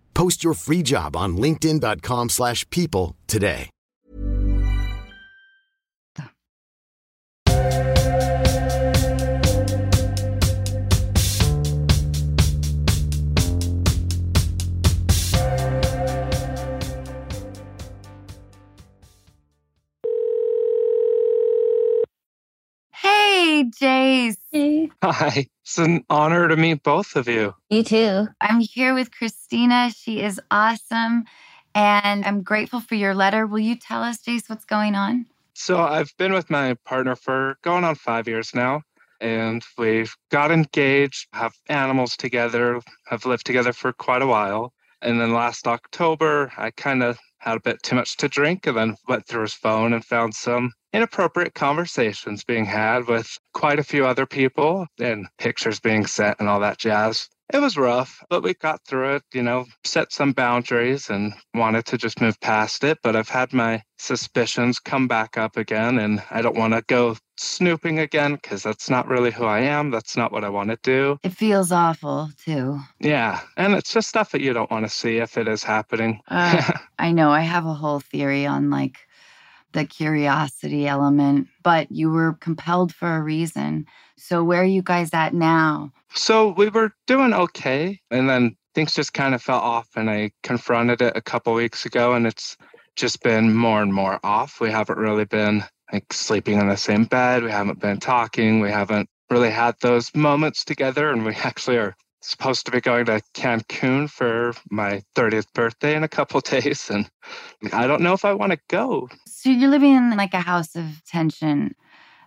Post 0.13 0.43
your 0.43 0.53
free 0.53 0.83
job 0.83 1.15
on 1.15 1.37
linkedin.com/people 1.37 2.29
slash 2.29 2.69
people 2.69 3.15
today. 3.27 3.69
Hey, 22.93 23.65
Jace. 23.79 24.91
Hi. 25.03 25.47
It's 25.63 25.77
an 25.77 26.03
honor 26.09 26.47
to 26.47 26.55
meet 26.57 26.83
both 26.83 27.15
of 27.15 27.27
you. 27.27 27.53
You 27.69 27.83
too. 27.83 28.27
I'm 28.41 28.59
here 28.59 28.93
with 28.93 29.11
Christina. 29.11 29.91
She 29.95 30.21
is 30.21 30.41
awesome. 30.49 31.25
And 31.75 32.25
I'm 32.25 32.41
grateful 32.41 32.79
for 32.79 32.95
your 32.95 33.13
letter. 33.13 33.45
Will 33.45 33.59
you 33.59 33.75
tell 33.75 34.01
us, 34.03 34.21
Jace, 34.21 34.49
what's 34.49 34.65
going 34.65 34.95
on? 34.95 35.27
So, 35.53 35.79
I've 35.79 36.11
been 36.17 36.33
with 36.33 36.49
my 36.49 36.75
partner 36.85 37.15
for 37.15 37.57
going 37.61 37.83
on 37.83 37.95
five 37.95 38.27
years 38.27 38.55
now, 38.55 38.81
and 39.19 39.63
we've 39.77 40.15
got 40.29 40.49
engaged, 40.51 41.27
have 41.33 41.53
animals 41.69 42.17
together, 42.17 42.81
have 43.07 43.25
lived 43.25 43.45
together 43.45 43.71
for 43.71 43.93
quite 43.93 44.21
a 44.21 44.27
while. 44.27 44.73
And 45.01 45.21
then 45.21 45.33
last 45.33 45.67
October, 45.67 46.51
I 46.57 46.71
kind 46.71 47.03
of 47.03 47.19
had 47.41 47.57
a 47.57 47.61
bit 47.61 47.81
too 47.83 47.95
much 47.95 48.17
to 48.17 48.27
drink 48.27 48.67
and 48.67 48.77
then 48.77 48.95
went 49.07 49.27
through 49.27 49.41
his 49.41 49.53
phone 49.53 49.93
and 49.93 50.05
found 50.05 50.33
some 50.33 50.71
inappropriate 50.93 51.53
conversations 51.55 52.43
being 52.43 52.65
had 52.65 53.07
with 53.07 53.37
quite 53.53 53.79
a 53.79 53.83
few 53.83 54.05
other 54.05 54.25
people 54.25 54.85
and 54.99 55.27
pictures 55.39 55.79
being 55.79 56.05
sent 56.05 56.39
and 56.39 56.47
all 56.47 56.59
that 56.59 56.77
jazz. 56.77 57.27
It 57.53 57.59
was 57.59 57.77
rough, 57.77 58.23
but 58.29 58.43
we 58.43 58.53
got 58.53 58.79
through 58.85 59.15
it, 59.15 59.23
you 59.33 59.43
know, 59.43 59.65
set 59.83 60.13
some 60.13 60.31
boundaries 60.31 61.09
and 61.09 61.33
wanted 61.53 61.85
to 61.87 61.97
just 61.97 62.21
move 62.21 62.39
past 62.39 62.83
it. 62.83 62.99
But 63.03 63.15
I've 63.15 63.29
had 63.29 63.51
my 63.51 63.83
suspicions 63.97 64.79
come 64.79 65.07
back 65.07 65.37
up 65.37 65.57
again, 65.57 65.99
and 65.99 66.23
I 66.31 66.41
don't 66.41 66.55
want 66.55 66.73
to 66.73 66.81
go 66.87 67.17
snooping 67.37 67.99
again 67.99 68.35
because 68.35 68.63
that's 68.63 68.89
not 68.89 69.07
really 69.07 69.31
who 69.31 69.43
I 69.43 69.59
am. 69.61 69.91
That's 69.91 70.15
not 70.15 70.31
what 70.31 70.45
I 70.45 70.49
want 70.49 70.69
to 70.69 70.79
do. 70.81 71.17
It 71.23 71.33
feels 71.33 71.71
awful, 71.71 72.29
too. 72.43 72.79
Yeah. 72.99 73.41
And 73.57 73.73
it's 73.73 73.93
just 73.93 74.07
stuff 74.07 74.31
that 74.31 74.41
you 74.41 74.53
don't 74.53 74.71
want 74.71 74.85
to 74.85 74.89
see 74.89 75.17
if 75.17 75.37
it 75.37 75.47
is 75.47 75.63
happening. 75.63 76.21
Uh, 76.29 76.71
I 76.99 77.11
know. 77.11 77.31
I 77.31 77.41
have 77.41 77.65
a 77.65 77.73
whole 77.73 77.99
theory 77.99 78.45
on 78.45 78.69
like 78.69 78.97
the 79.73 79.85
curiosity 79.85 80.87
element, 80.87 81.47
but 81.63 81.91
you 81.91 82.09
were 82.11 82.33
compelled 82.33 82.93
for 82.93 83.15
a 83.15 83.21
reason. 83.21 83.85
So, 84.17 84.43
where 84.43 84.61
are 84.61 84.65
you 84.65 84.81
guys 84.81 85.13
at 85.13 85.33
now? 85.33 85.91
So 86.13 86.49
we 86.49 86.69
were 86.69 86.91
doing 87.07 87.33
okay, 87.33 87.99
and 88.09 88.29
then 88.29 88.55
things 88.75 88.93
just 88.93 89.13
kind 89.13 89.35
of 89.35 89.41
fell 89.41 89.59
off, 89.59 89.89
and 89.95 90.09
I 90.09 90.31
confronted 90.43 91.01
it 91.01 91.15
a 91.15 91.21
couple 91.21 91.53
weeks 91.53 91.85
ago, 91.85 92.13
and 92.13 92.27
it's 92.27 92.57
just 92.95 93.21
been 93.21 93.55
more 93.55 93.81
and 93.81 93.93
more 93.93 94.19
off. 94.23 94.59
We 94.59 94.71
haven't 94.71 94.97
really 94.97 95.25
been 95.25 95.63
like 95.91 96.11
sleeping 96.11 96.59
in 96.59 96.69
the 96.69 96.77
same 96.77 97.05
bed. 97.05 97.43
We 97.43 97.51
haven't 97.51 97.79
been 97.79 97.99
talking. 97.99 98.59
We 98.59 98.71
haven't 98.71 99.09
really 99.29 99.49
had 99.49 99.75
those 99.81 100.13
moments 100.15 100.65
together, 100.65 101.11
and 101.11 101.25
we 101.25 101.33
actually 101.43 101.77
are 101.77 101.95
supposed 102.21 102.65
to 102.65 102.71
be 102.71 102.81
going 102.81 103.05
to 103.05 103.21
Cancun 103.33 104.09
for 104.09 104.53
my 104.69 105.01
30th 105.15 105.51
birthday 105.53 105.95
in 105.95 106.03
a 106.03 106.07
couple 106.07 106.39
days, 106.41 106.89
and 106.89 107.09
I 107.73 107.87
don't 107.87 108.01
know 108.01 108.13
if 108.13 108.25
I 108.25 108.33
want 108.33 108.51
to 108.51 108.59
go. 108.69 109.09
So, 109.27 109.49
you're 109.49 109.69
living 109.69 109.95
in 109.95 110.17
like 110.17 110.33
a 110.33 110.41
house 110.41 110.75
of 110.75 111.03
tension. 111.05 111.75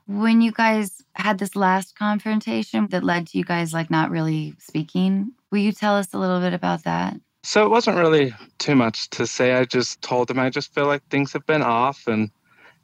When 0.06 0.40
you 0.40 0.52
guys 0.52 1.02
had 1.14 1.38
this 1.38 1.56
last 1.56 1.96
confrontation 1.98 2.88
that 2.88 3.04
led 3.04 3.28
to 3.28 3.38
you 3.38 3.44
guys 3.44 3.72
like 3.72 3.90
not 3.90 4.10
really 4.10 4.54
speaking, 4.58 5.32
will 5.50 5.58
you 5.58 5.72
tell 5.72 5.96
us 5.96 6.12
a 6.12 6.18
little 6.18 6.40
bit 6.40 6.52
about 6.52 6.84
that? 6.84 7.16
So 7.42 7.64
it 7.64 7.70
wasn't 7.70 7.98
really 7.98 8.34
too 8.58 8.74
much 8.74 9.10
to 9.10 9.26
say. 9.26 9.54
I 9.54 9.64
just 9.64 10.02
told 10.02 10.30
him 10.30 10.38
I 10.38 10.50
just 10.50 10.74
feel 10.74 10.86
like 10.86 11.06
things 11.08 11.32
have 11.32 11.46
been 11.46 11.62
off 11.62 12.06
and 12.06 12.30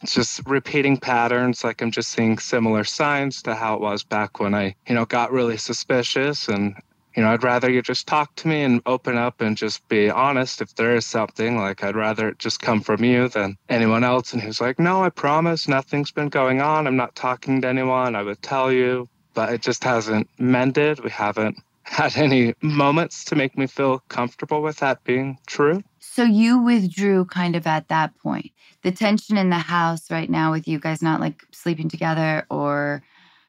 it's 0.03 0.15
just 0.15 0.47
repeating 0.47 0.97
patterns. 0.97 1.65
Like 1.65 1.83
I'm 1.83 1.91
just 1.91 2.11
seeing 2.11 2.39
similar 2.39 2.85
signs 2.85 3.43
to 3.43 3.55
how 3.55 3.75
it 3.75 3.81
was 3.81 4.03
back 4.03 4.41
when 4.41 4.55
I, 4.55 4.75
you 4.89 4.95
know, 4.95 5.05
got 5.05 5.33
really 5.33 5.57
suspicious. 5.57 6.49
And, 6.49 6.75
you 7.17 7.23
know, 7.23 7.31
I'd 7.31 7.43
rather 7.43 7.69
you 7.69 7.83
just 7.83 8.07
talk 8.07 8.35
to 8.37 8.49
me 8.49 8.63
and 8.63 8.81
open 8.87 9.17
up 9.17 9.41
and 9.41 9.57
just 9.57 9.87
be 9.89 10.11
honest 10.11 10.61
if 10.61 10.75
there 10.77 10.95
is 10.95 11.07
something. 11.07 11.57
Like 11.57 11.83
I'd 11.83 11.97
rather 11.97 12.29
it 12.29 12.39
just 12.39 12.61
come 12.61 12.81
from 12.81 13.03
you 13.03 13.29
than 13.29 13.57
anyone 13.69 14.05
else. 14.05 14.33
And 14.33 14.41
he 14.41 14.47
was 14.47 14.61
like, 14.61 14.79
no, 14.79 15.03
I 15.03 15.11
promise 15.11 15.67
nothing's 15.67 16.13
been 16.13 16.29
going 16.29 16.61
on. 16.61 16.87
I'm 16.87 16.97
not 16.97 17.17
talking 17.17 17.61
to 17.63 17.69
anyone. 17.69 18.15
I 18.15 18.23
would 18.23 18.43
tell 18.43 18.71
you. 18.73 19.09
But 19.35 19.53
it 19.53 19.63
just 19.63 19.85
hasn't 19.85 20.29
mended. 20.39 21.03
We 21.05 21.11
haven't 21.11 21.57
had 21.83 22.17
any 22.17 22.55
moments 22.63 23.25
to 23.27 23.37
make 23.37 23.57
me 23.57 23.67
feel 23.67 24.01
comfortable 24.09 24.63
with 24.63 24.79
that 24.79 25.03
being 25.05 25.39
true. 25.47 25.83
So, 25.99 26.25
you 26.25 26.61
withdrew 26.61 27.27
kind 27.27 27.55
of 27.55 27.67
at 27.67 27.89
that 27.89 28.17
point. 28.19 28.51
The 28.83 28.91
tension 28.91 29.37
in 29.37 29.51
the 29.51 29.59
house 29.59 30.11
right 30.11 30.29
now 30.29 30.51
with 30.51 30.67
you 30.67 30.81
guys 30.81 31.03
not 31.03 31.21
like 31.21 31.45
sleeping 31.53 31.89
together 31.89 32.47
or 32.51 33.05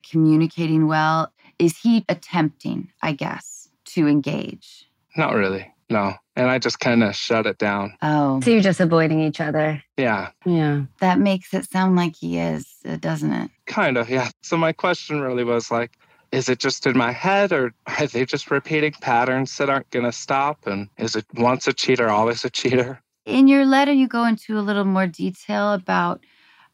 communicating 0.09 0.87
well, 0.87 1.31
is 1.61 1.77
he 1.77 2.03
attempting, 2.09 2.89
I 3.01 3.11
guess, 3.13 3.69
to 3.93 4.07
engage? 4.07 4.89
Not 5.15 5.33
really. 5.35 5.71
No. 5.89 6.13
And 6.35 6.49
I 6.49 6.57
just 6.57 6.79
kind 6.79 7.03
of 7.03 7.15
shut 7.15 7.45
it 7.45 7.57
down. 7.57 7.93
Oh, 8.01 8.39
So 8.41 8.49
you're 8.51 8.61
just 8.61 8.79
avoiding 8.79 9.19
each 9.21 9.41
other. 9.41 9.83
Yeah, 9.97 10.29
Yeah. 10.45 10.83
that 11.01 11.19
makes 11.19 11.53
it 11.53 11.69
sound 11.69 11.95
like 11.97 12.15
he 12.15 12.39
is, 12.39 12.65
uh, 12.87 12.95
doesn't 12.95 13.31
it? 13.33 13.51
kind 13.67 13.97
of. 13.97 14.09
Yeah. 14.09 14.29
So 14.41 14.57
my 14.57 14.71
question 14.73 15.21
really 15.21 15.43
was 15.43 15.69
like, 15.71 15.91
is 16.31 16.47
it 16.49 16.59
just 16.59 16.87
in 16.87 16.97
my 16.97 17.11
head 17.11 17.51
or 17.51 17.73
are 17.87 18.07
they 18.07 18.25
just 18.25 18.49
repeating 18.49 18.93
patterns 19.01 19.57
that 19.57 19.69
aren't 19.69 19.89
going 19.91 20.05
to 20.05 20.11
stop? 20.13 20.65
And 20.65 20.87
is 20.97 21.15
it 21.15 21.25
once 21.35 21.67
a 21.67 21.73
cheater, 21.73 22.09
always 22.09 22.43
a 22.45 22.49
cheater? 22.49 23.01
In 23.25 23.47
your 23.49 23.65
letter, 23.65 23.91
you 23.93 24.07
go 24.07 24.25
into 24.25 24.57
a 24.57 24.61
little 24.67 24.85
more 24.85 25.07
detail 25.07 25.73
about 25.73 26.25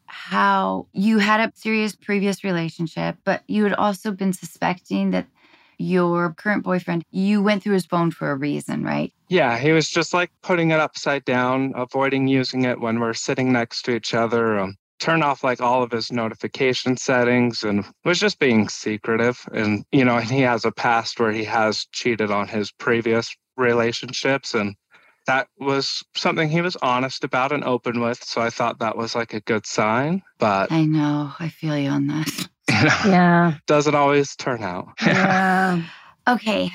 how 0.08 0.88
you 0.94 1.20
had 1.20 1.40
a 1.40 1.52
serious 1.56 1.96
previous 1.96 2.44
relationship, 2.44 3.18
but 3.24 3.44
you 3.48 3.64
had 3.64 3.74
also 3.74 4.12
been 4.12 4.34
suspecting 4.34 5.12
that 5.12 5.28
your 5.78 6.34
current 6.34 6.64
boyfriend, 6.64 7.04
you 7.12 7.42
went 7.42 7.62
through 7.62 7.74
his 7.74 7.86
phone 7.86 8.12
for 8.12 8.32
a 8.32 8.36
reason, 8.36 8.84
right? 8.84 9.14
Yeah, 9.30 9.58
he 9.58 9.72
was 9.72 9.90
just 9.90 10.14
like 10.14 10.32
putting 10.42 10.72
it 10.72 10.80
upside 10.80 11.26
down, 11.26 11.74
avoiding 11.76 12.28
using 12.28 12.66
it 12.66 12.80
when 12.80 13.00
we're 13.00 13.14
sitting 13.14 13.52
next 13.52 13.84
to 13.84 13.96
each 13.96 14.14
other. 14.14 14.60
Um, 14.60 14.76
turn 15.00 15.22
off 15.22 15.44
like 15.44 15.62
all 15.62 15.84
of 15.84 15.92
his 15.92 16.12
notification 16.12 16.98
settings 16.98 17.64
and 17.64 17.86
was 18.04 18.20
just 18.20 18.40
being 18.40 18.68
secretive. 18.68 19.40
And, 19.54 19.86
you 19.92 20.04
know, 20.04 20.18
and 20.18 20.30
he 20.30 20.42
has 20.42 20.66
a 20.66 20.72
past 20.72 21.20
where 21.20 21.32
he 21.32 21.44
has 21.44 21.86
cheated 21.92 22.32
on 22.32 22.48
his 22.48 22.72
previous 22.72 23.36
relationships. 23.58 24.54
And 24.54 24.76
that 25.28 25.48
was 25.60 26.04
something 26.16 26.50
he 26.50 26.62
was 26.62 26.76
honest 26.78 27.24
about 27.24 27.52
and 27.52 27.64
open 27.64 28.00
with. 28.02 28.24
So 28.24 28.42
I 28.42 28.50
thought 28.50 28.80
that 28.80 28.98
was 28.98 29.14
like 29.16 29.34
a 29.34 29.42
good 29.42 29.66
sign. 29.66 30.24
But, 30.40 30.72
I 30.72 30.86
know. 30.86 31.32
I 31.40 31.50
feel 31.50 31.78
you 31.78 31.90
on 31.90 32.08
that. 32.08 32.48
you 32.70 32.76
know, 32.84 32.96
Yeah. 33.12 33.54
doesn't 33.68 33.96
always 33.96 34.36
turn 34.36 34.64
out. 34.64 34.88
Yeah. 35.06 35.82
Okay. 36.28 36.70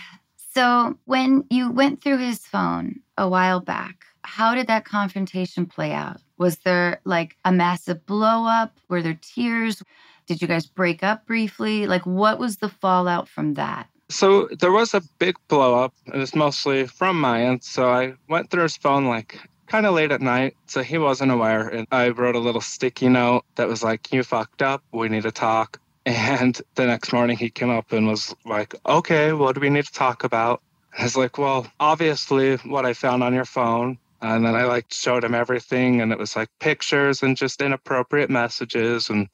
So 0.55 0.97
when 1.05 1.45
you 1.51 1.71
went 1.71 2.03
through 2.03 2.17
his 2.19 2.39
phone 2.39 3.01
a 3.19 3.29
while 3.29 3.61
back, 3.61 4.05
how 4.25 4.55
did 4.55 4.67
that 4.69 4.87
confrontation 4.87 5.67
play 5.67 5.93
out? 5.93 6.23
Was 6.39 6.57
there 6.65 7.03
like 7.05 7.37
a 7.45 7.53
massive 7.53 8.07
blow 8.07 8.47
up? 8.47 8.79
Were 8.89 9.03
there 9.03 9.19
tears? 9.21 9.83
Did 10.27 10.41
you 10.41 10.49
guys 10.49 10.65
break 10.67 11.03
up 11.03 11.27
briefly? 11.27 11.87
Like, 11.87 12.07
what 12.07 12.39
was 12.39 12.57
the 12.57 12.71
fallout 12.71 13.29
from 13.29 13.55
that? 13.55 13.89
So 14.13 14.49
there 14.59 14.73
was 14.73 14.95
a 14.95 15.03
big 15.19 15.37
blow 15.49 15.83
up. 15.83 15.95
It 16.07 16.17
was 16.17 16.35
mostly 16.35 16.87
from 16.87 17.21
my 17.21 17.43
end. 17.45 17.65
So 17.65 17.89
I 17.91 18.15
went 18.29 18.51
through 18.51 18.65
his 18.65 18.77
phone 18.77 19.07
like 19.07 19.39
kind 19.67 19.87
of 19.87 19.95
late 19.95 20.13
at 20.13 20.21
night. 20.21 20.55
So 20.67 20.83
he 20.83 20.99
wasn't 20.99 21.33
aware. 21.33 21.69
And 21.69 21.87
I 21.91 22.11
wrote 22.11 22.37
a 22.37 22.41
little 22.41 22.61
sticky 22.61 23.09
note 23.09 23.45
that 23.57 23.69
was 23.69 23.83
like, 23.83 24.13
You 24.13 24.23
fucked 24.23 24.63
up. 24.63 24.83
We 24.93 25.09
need 25.09 25.25
to 25.25 25.33
talk. 25.33 25.79
And 26.05 26.61
the 26.75 26.87
next 26.87 27.13
morning 27.13 27.37
he 27.37 27.49
came 27.49 27.71
up 27.71 27.93
and 27.93 28.09
was 28.09 28.35
like, 28.45 28.75
Okay, 28.85 29.33
what 29.33 29.55
do 29.55 29.61
we 29.61 29.71
need 29.71 29.87
to 29.87 29.93
talk 29.93 30.25
about? 30.25 30.61
I 30.99 31.05
was 31.05 31.17
like, 31.17 31.39
Well, 31.39 31.67
obviously 31.81 32.57
what 32.57 32.85
I 32.85 32.93
found 32.93 33.23
on 33.23 33.35
your 33.35 33.45
phone. 33.45 33.99
And 34.21 34.45
then 34.45 34.55
I 34.55 34.65
like 34.65 34.87
showed 34.91 35.25
him 35.25 35.35
everything 35.35 36.01
and 36.01 36.13
it 36.13 36.19
was 36.19 36.37
like 36.37 36.49
pictures 36.61 37.23
and 37.23 37.37
just 37.37 37.61
inappropriate 37.63 38.31
messages 38.31 39.11
and 39.11 39.29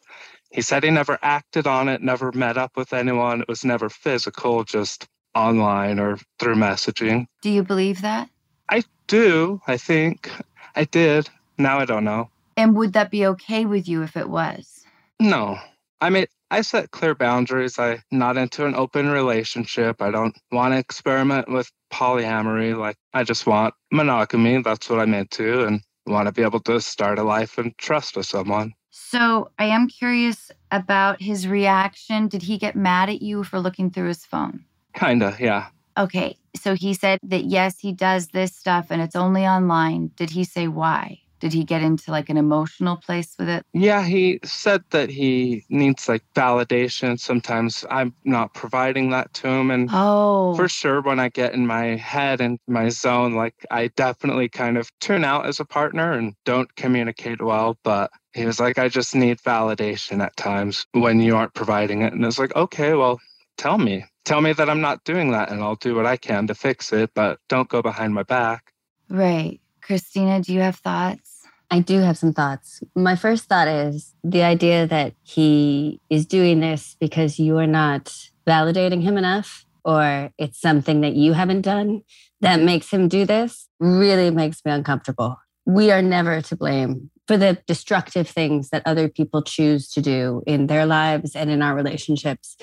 he 0.50 0.62
said 0.62 0.82
he 0.82 0.90
never 0.90 1.18
acted 1.22 1.66
on 1.66 1.88
it, 1.88 2.02
never 2.02 2.32
met 2.32 2.56
up 2.56 2.76
with 2.76 2.92
anyone. 2.92 3.42
It 3.42 3.48
was 3.48 3.64
never 3.64 3.88
physical, 3.88 4.64
just 4.64 5.06
online 5.34 5.98
or 5.98 6.18
through 6.38 6.56
messaging. 6.56 7.26
Do 7.42 7.50
you 7.50 7.62
believe 7.62 8.02
that? 8.02 8.28
I 8.70 8.82
do, 9.06 9.60
I 9.66 9.76
think. 9.76 10.30
I 10.74 10.84
did. 10.84 11.28
Now 11.58 11.78
I 11.78 11.84
don't 11.84 12.04
know. 12.04 12.30
And 12.56 12.76
would 12.76 12.92
that 12.94 13.10
be 13.10 13.26
okay 13.26 13.64
with 13.64 13.88
you 13.88 14.02
if 14.02 14.16
it 14.16 14.28
was? 14.28 14.84
No. 15.20 15.58
I 16.00 16.10
mean, 16.10 16.26
I 16.50 16.62
set 16.62 16.92
clear 16.92 17.14
boundaries. 17.14 17.78
I'm 17.78 18.02
not 18.10 18.36
into 18.36 18.64
an 18.64 18.74
open 18.74 19.10
relationship. 19.10 20.00
I 20.00 20.10
don't 20.10 20.36
want 20.50 20.72
to 20.72 20.78
experiment 20.78 21.50
with 21.50 21.70
polyamory. 21.92 22.76
Like, 22.76 22.96
I 23.12 23.24
just 23.24 23.46
want 23.46 23.74
monogamy. 23.92 24.62
That's 24.62 24.88
what 24.88 25.00
I'm 25.00 25.14
into. 25.14 25.64
And 25.66 25.82
want 26.06 26.26
to 26.26 26.32
be 26.32 26.42
able 26.42 26.60
to 26.60 26.80
start 26.80 27.18
a 27.18 27.22
life 27.22 27.58
and 27.58 27.76
trust 27.78 28.16
with 28.16 28.26
someone. 28.26 28.72
So 29.00 29.50
I 29.58 29.66
am 29.66 29.88
curious 29.88 30.50
about 30.70 31.22
his 31.22 31.48
reaction. 31.48 32.28
Did 32.28 32.42
he 32.42 32.58
get 32.58 32.76
mad 32.76 33.08
at 33.08 33.22
you 33.22 33.44
for 33.44 33.58
looking 33.58 33.90
through 33.90 34.08
his 34.08 34.26
phone? 34.26 34.64
Kinda, 34.92 35.36
yeah. 35.40 35.68
Okay. 35.96 36.36
So 36.54 36.74
he 36.74 36.92
said 36.92 37.18
that 37.22 37.44
yes, 37.44 37.78
he 37.78 37.92
does 37.92 38.28
this 38.28 38.54
stuff 38.54 38.88
and 38.90 39.00
it's 39.00 39.16
only 39.16 39.46
online. 39.46 40.10
Did 40.16 40.30
he 40.30 40.44
say 40.44 40.68
why? 40.68 41.20
Did 41.40 41.52
he 41.52 41.64
get 41.64 41.82
into 41.82 42.10
like 42.10 42.28
an 42.28 42.36
emotional 42.36 42.96
place 42.96 43.34
with 43.38 43.48
it? 43.48 43.64
Yeah, 43.72 44.04
he 44.04 44.40
said 44.44 44.82
that 44.90 45.10
he 45.10 45.64
needs 45.68 46.08
like 46.08 46.22
validation. 46.34 47.18
Sometimes 47.18 47.84
I'm 47.90 48.14
not 48.24 48.54
providing 48.54 49.10
that 49.10 49.32
to 49.34 49.48
him. 49.48 49.70
And 49.70 49.88
Oh, 49.92 50.54
for 50.56 50.68
sure, 50.68 51.00
when 51.00 51.20
I 51.20 51.28
get 51.28 51.54
in 51.54 51.66
my 51.66 51.96
head 51.96 52.40
and 52.40 52.58
my 52.66 52.88
zone, 52.88 53.34
like 53.34 53.54
I 53.70 53.88
definitely 53.88 54.48
kind 54.48 54.76
of 54.78 54.90
turn 55.00 55.24
out 55.24 55.46
as 55.46 55.60
a 55.60 55.64
partner 55.64 56.12
and 56.12 56.34
don't 56.44 56.74
communicate 56.76 57.42
well. 57.42 57.76
But 57.84 58.10
he 58.32 58.44
was 58.46 58.58
like, 58.60 58.78
I 58.78 58.88
just 58.88 59.14
need 59.14 59.38
validation 59.38 60.22
at 60.22 60.36
times 60.36 60.86
when 60.92 61.20
you 61.20 61.36
aren't 61.36 61.54
providing 61.54 62.02
it. 62.02 62.12
And 62.12 62.24
it's 62.24 62.38
like, 62.38 62.54
okay, 62.56 62.94
well, 62.94 63.20
tell 63.56 63.78
me. 63.78 64.04
Tell 64.24 64.40
me 64.40 64.52
that 64.52 64.68
I'm 64.68 64.80
not 64.80 65.04
doing 65.04 65.30
that 65.32 65.50
and 65.50 65.62
I'll 65.62 65.76
do 65.76 65.94
what 65.94 66.06
I 66.06 66.16
can 66.16 66.46
to 66.48 66.54
fix 66.54 66.92
it, 66.92 67.10
but 67.14 67.38
don't 67.48 67.68
go 67.68 67.80
behind 67.82 68.12
my 68.14 68.22
back. 68.24 68.72
right. 69.08 69.60
Christina, 69.88 70.42
do 70.42 70.52
you 70.52 70.60
have 70.60 70.76
thoughts? 70.76 71.46
I 71.70 71.80
do 71.80 72.00
have 72.00 72.18
some 72.18 72.34
thoughts. 72.34 72.82
My 72.94 73.16
first 73.16 73.46
thought 73.46 73.68
is 73.68 74.14
the 74.22 74.42
idea 74.42 74.86
that 74.86 75.14
he 75.22 75.98
is 76.10 76.26
doing 76.26 76.60
this 76.60 76.94
because 77.00 77.38
you 77.38 77.56
are 77.56 77.66
not 77.66 78.14
validating 78.46 79.00
him 79.00 79.16
enough, 79.16 79.64
or 79.86 80.30
it's 80.36 80.60
something 80.60 81.00
that 81.00 81.14
you 81.14 81.32
haven't 81.32 81.62
done 81.62 82.02
that 82.42 82.60
makes 82.60 82.90
him 82.90 83.08
do 83.08 83.24
this, 83.24 83.66
really 83.80 84.30
makes 84.30 84.62
me 84.62 84.72
uncomfortable. 84.72 85.38
We 85.64 85.90
are 85.90 86.02
never 86.02 86.42
to 86.42 86.54
blame 86.56 87.10
for 87.26 87.38
the 87.38 87.56
destructive 87.66 88.28
things 88.28 88.68
that 88.68 88.82
other 88.84 89.08
people 89.08 89.42
choose 89.42 89.90
to 89.92 90.02
do 90.02 90.42
in 90.46 90.66
their 90.66 90.84
lives 90.84 91.34
and 91.34 91.48
in 91.48 91.62
our 91.62 91.74
relationships. 91.74 92.58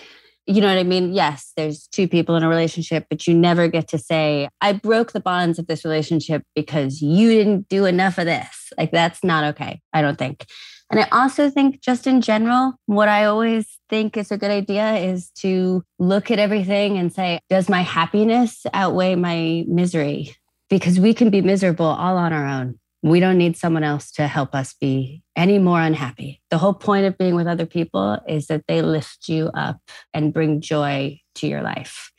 You 0.48 0.62
know 0.62 0.68
what 0.68 0.78
I 0.78 0.84
mean? 0.84 1.12
Yes, 1.12 1.54
there's 1.58 1.88
two 1.88 2.08
people 2.08 2.36
in 2.36 2.44
a 2.44 2.50
relationship, 2.50 3.08
but 3.10 3.26
you 3.26 3.34
never 3.34 3.68
get 3.68 3.88
to 3.90 3.98
say, 3.98 4.48
I 4.62 4.74
broke 4.74 5.12
the 5.12 5.20
bonds 5.20 5.58
of 5.58 5.66
this 5.66 5.84
relationship 5.84 6.44
because 6.54 7.02
you 7.02 7.30
didn't 7.30 7.68
do 7.68 7.86
enough 7.86 8.20
of 8.20 8.26
this. 8.26 8.72
Like, 8.78 8.92
that's 8.92 9.24
not 9.24 9.44
okay, 9.56 9.82
I 9.92 10.04
don't 10.04 10.20
think. 10.20 10.46
And 10.92 11.00
I 11.00 11.08
also 11.12 11.50
think, 11.50 11.82
just 11.82 12.06
in 12.06 12.22
general, 12.22 12.74
what 12.86 13.10
I 13.10 13.26
always 13.26 13.80
think 13.90 14.18
is 14.18 14.32
a 14.32 14.38
good 14.38 14.52
idea 14.52 14.98
is 14.98 15.32
to 15.38 15.84
look 15.98 16.30
at 16.30 16.38
everything 16.38 16.98
and 16.98 17.12
say, 17.12 17.40
does 17.50 17.68
my 17.68 17.82
happiness 17.82 18.68
outweigh 18.72 19.16
my 19.16 19.66
misery? 19.68 20.36
Because 20.70 21.00
we 21.00 21.16
can 21.16 21.32
be 21.32 21.42
miserable 21.42 21.88
all 21.88 22.18
on 22.18 22.34
our 22.34 22.46
own. 22.46 22.80
We 23.06 23.20
don't 23.20 23.38
need 23.38 23.56
someone 23.56 23.84
else 23.84 24.12
to 24.14 24.26
help 24.26 24.56
us 24.56 24.74
be 24.74 25.22
any 25.36 25.60
more 25.60 25.80
unhappy. 25.80 26.42
The 26.50 26.58
whole 26.58 26.74
point 26.74 27.06
of 27.06 27.20
being 27.20 27.36
with 27.36 27.46
other 27.46 27.68
people 27.68 28.18
is 28.28 28.48
that 28.48 28.64
they 28.68 28.82
lift 28.82 29.30
you 29.30 29.52
up 29.54 29.78
and 30.12 30.34
bring 30.34 30.60
joy 30.60 31.22
to 31.36 31.46
your 31.46 31.62
life. 31.62 32.12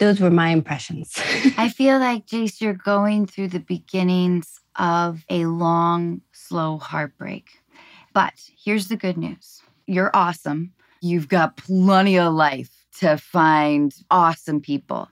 Those 0.00 0.18
were 0.18 0.32
my 0.32 0.48
impressions. 0.48 1.12
I 1.56 1.68
feel 1.68 2.00
like, 2.00 2.26
Jace, 2.26 2.60
you're 2.60 2.74
going 2.74 3.26
through 3.26 3.48
the 3.48 3.60
beginnings 3.60 4.58
of 4.74 5.24
a 5.30 5.46
long, 5.46 6.22
slow 6.32 6.78
heartbreak. 6.78 7.60
But 8.12 8.34
here's 8.64 8.88
the 8.88 8.96
good 8.96 9.16
news 9.16 9.62
you're 9.86 10.10
awesome. 10.12 10.72
You've 11.02 11.28
got 11.28 11.56
plenty 11.56 12.18
of 12.18 12.34
life 12.34 12.72
to 12.98 13.16
find 13.16 13.94
awesome 14.10 14.60
people. 14.60 15.08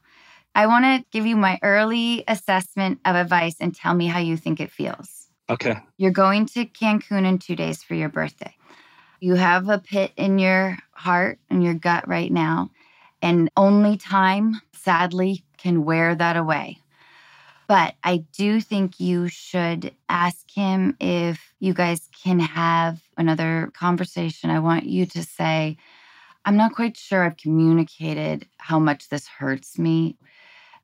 I 0.55 0.67
want 0.67 0.85
to 0.85 1.05
give 1.11 1.27
you 1.27 1.37
my 1.37 1.59
early 1.63 2.25
assessment 2.29 3.01
of 3.05 3.17
advice 3.17 3.57
and 3.61 3.75
tell 3.75 3.95
me 3.95 4.07
how 4.07 4.21
you 4.21 4.37
think 4.37 4.61
it 4.61 4.71
feels. 4.71 5.29
Okay. 5.51 5.77
You're 5.97 6.11
going 6.11 6.47
to 6.47 6.65
Cancun 6.65 7.27
in 7.27 7.39
two 7.39 7.57
days 7.57 7.83
for 7.83 7.95
your 7.95 8.09
birthday. 8.09 8.55
You 9.21 9.35
have 9.35 9.69
a 9.69 9.79
pit 9.79 10.13
in 10.17 10.39
your 10.39 10.79
heart 10.93 11.39
and 11.51 11.63
your 11.63 11.75
gut 11.75 12.07
right 12.07 12.31
now, 12.31 12.71
and 13.23 13.51
only 13.57 13.97
time, 13.97 14.61
sadly, 14.73 15.45
can 15.57 15.85
wear 15.85 16.15
that 16.15 16.37
away. 16.37 16.79
But 17.67 17.95
I 18.05 18.19
do 18.37 18.61
think 18.61 19.01
you 19.01 19.29
should 19.29 19.95
ask 20.09 20.51
him 20.51 20.97
if 21.01 21.55
you 21.61 21.73
guys 21.73 22.11
can 22.23 22.39
have 22.39 23.01
another 23.17 23.71
conversation. 23.73 24.51
I 24.51 24.61
want 24.61 24.85
you 24.85 25.07
to 25.07 25.23
say, 25.23 25.79
I'm 26.45 26.57
not 26.59 26.75
quite 26.75 26.97
sure 26.97 27.25
I've 27.25 27.39
communicated 27.39 28.47
how 28.59 28.79
much 28.79 29.09
this 29.09 29.27
hurts 29.27 29.79
me. 29.79 30.17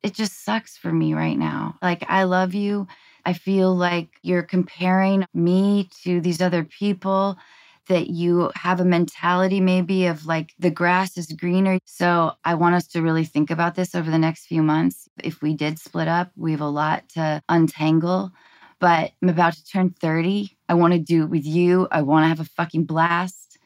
It 0.03 0.15
just 0.15 0.43
sucks 0.43 0.77
for 0.77 0.91
me 0.91 1.13
right 1.13 1.37
now. 1.37 1.77
Like, 1.81 2.03
I 2.09 2.23
love 2.23 2.53
you. 2.53 2.87
I 3.25 3.33
feel 3.33 3.75
like 3.75 4.09
you're 4.23 4.41
comparing 4.43 5.25
me 5.33 5.89
to 6.03 6.19
these 6.21 6.41
other 6.41 6.63
people, 6.63 7.37
that 7.87 8.09
you 8.09 8.51
have 8.55 8.79
a 8.79 8.85
mentality 8.85 9.59
maybe 9.59 10.05
of 10.05 10.25
like 10.25 10.53
the 10.59 10.69
grass 10.71 11.17
is 11.17 11.27
greener. 11.33 11.79
So 11.85 12.33
I 12.45 12.53
want 12.55 12.75
us 12.75 12.87
to 12.89 13.01
really 13.01 13.25
think 13.25 13.51
about 13.51 13.75
this 13.75 13.95
over 13.95 14.09
the 14.09 14.17
next 14.19 14.45
few 14.45 14.63
months. 14.63 15.09
If 15.23 15.41
we 15.41 15.55
did 15.55 15.79
split 15.79 16.07
up, 16.07 16.31
we 16.35 16.51
have 16.51 16.61
a 16.61 16.69
lot 16.69 17.09
to 17.15 17.41
untangle. 17.49 18.31
But 18.79 19.11
I'm 19.21 19.29
about 19.29 19.53
to 19.53 19.65
turn 19.65 19.91
30. 19.99 20.57
I 20.69 20.73
want 20.75 20.93
to 20.93 20.99
do 20.99 21.23
it 21.23 21.29
with 21.29 21.45
you. 21.45 21.87
I 21.91 22.01
want 22.01 22.23
to 22.23 22.27
have 22.29 22.39
a 22.39 22.45
fucking 22.45 22.85
blast. 22.85 23.57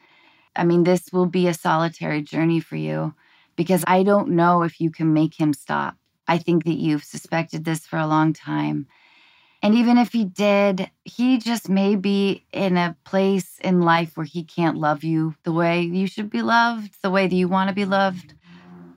I 0.56 0.64
mean, 0.64 0.84
this 0.84 1.12
will 1.12 1.26
be 1.26 1.46
a 1.48 1.54
solitary 1.54 2.22
journey 2.22 2.60
for 2.60 2.76
you 2.76 3.14
because 3.56 3.84
I 3.86 4.02
don't 4.02 4.30
know 4.30 4.62
if 4.62 4.80
you 4.80 4.90
can 4.90 5.12
make 5.12 5.38
him 5.38 5.52
stop. 5.52 5.96
I 6.28 6.38
think 6.38 6.64
that 6.64 6.78
you've 6.78 7.04
suspected 7.04 7.64
this 7.64 7.86
for 7.86 7.98
a 7.98 8.06
long 8.06 8.32
time. 8.32 8.86
And 9.62 9.74
even 9.74 9.96
if 9.98 10.12
he 10.12 10.24
did, 10.24 10.90
he 11.04 11.38
just 11.38 11.68
may 11.68 11.96
be 11.96 12.44
in 12.52 12.76
a 12.76 12.96
place 13.04 13.58
in 13.64 13.80
life 13.80 14.16
where 14.16 14.26
he 14.26 14.44
can't 14.44 14.76
love 14.76 15.02
you 15.02 15.34
the 15.44 15.52
way 15.52 15.80
you 15.82 16.06
should 16.06 16.30
be 16.30 16.42
loved, 16.42 16.94
the 17.02 17.10
way 17.10 17.26
that 17.26 17.34
you 17.34 17.48
want 17.48 17.68
to 17.68 17.74
be 17.74 17.84
loved. 17.84 18.34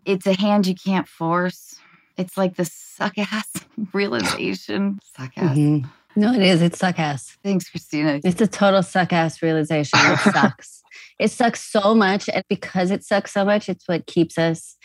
It's 0.06 0.28
a 0.28 0.34
hand 0.40 0.68
you 0.68 0.76
can't 0.76 1.08
force. 1.08 1.80
It's 2.18 2.38
like 2.38 2.56
the 2.56 2.66
suck 2.66 3.18
ass 3.18 3.52
realization. 3.94 5.00
Suck 5.16 5.32
ass. 5.38 5.58
Mhm. 5.58 5.90
No, 6.16 6.34
it 6.34 6.42
is. 6.42 6.62
It's 6.62 6.80
suck 6.80 7.00
ass. 7.00 7.38
Thanks, 7.44 7.70
Christina. 7.70 8.20
It's 8.24 8.42
a 8.42 8.48
total 8.48 8.84
suck 8.84 9.14
ass 9.14 9.42
realization. 9.42 10.00
It 10.02 10.20
sucks. 10.34 10.84
it 11.20 11.32
sucks 11.32 11.62
so 11.62 11.96
much. 11.96 12.28
And 12.30 12.44
because 12.50 12.92
it 12.92 13.04
sucks 13.04 13.32
so 13.32 13.46
much, 13.46 13.70
it's 13.70 13.88
what 13.88 14.06
keeps 14.08 14.38
us, 14.38 14.76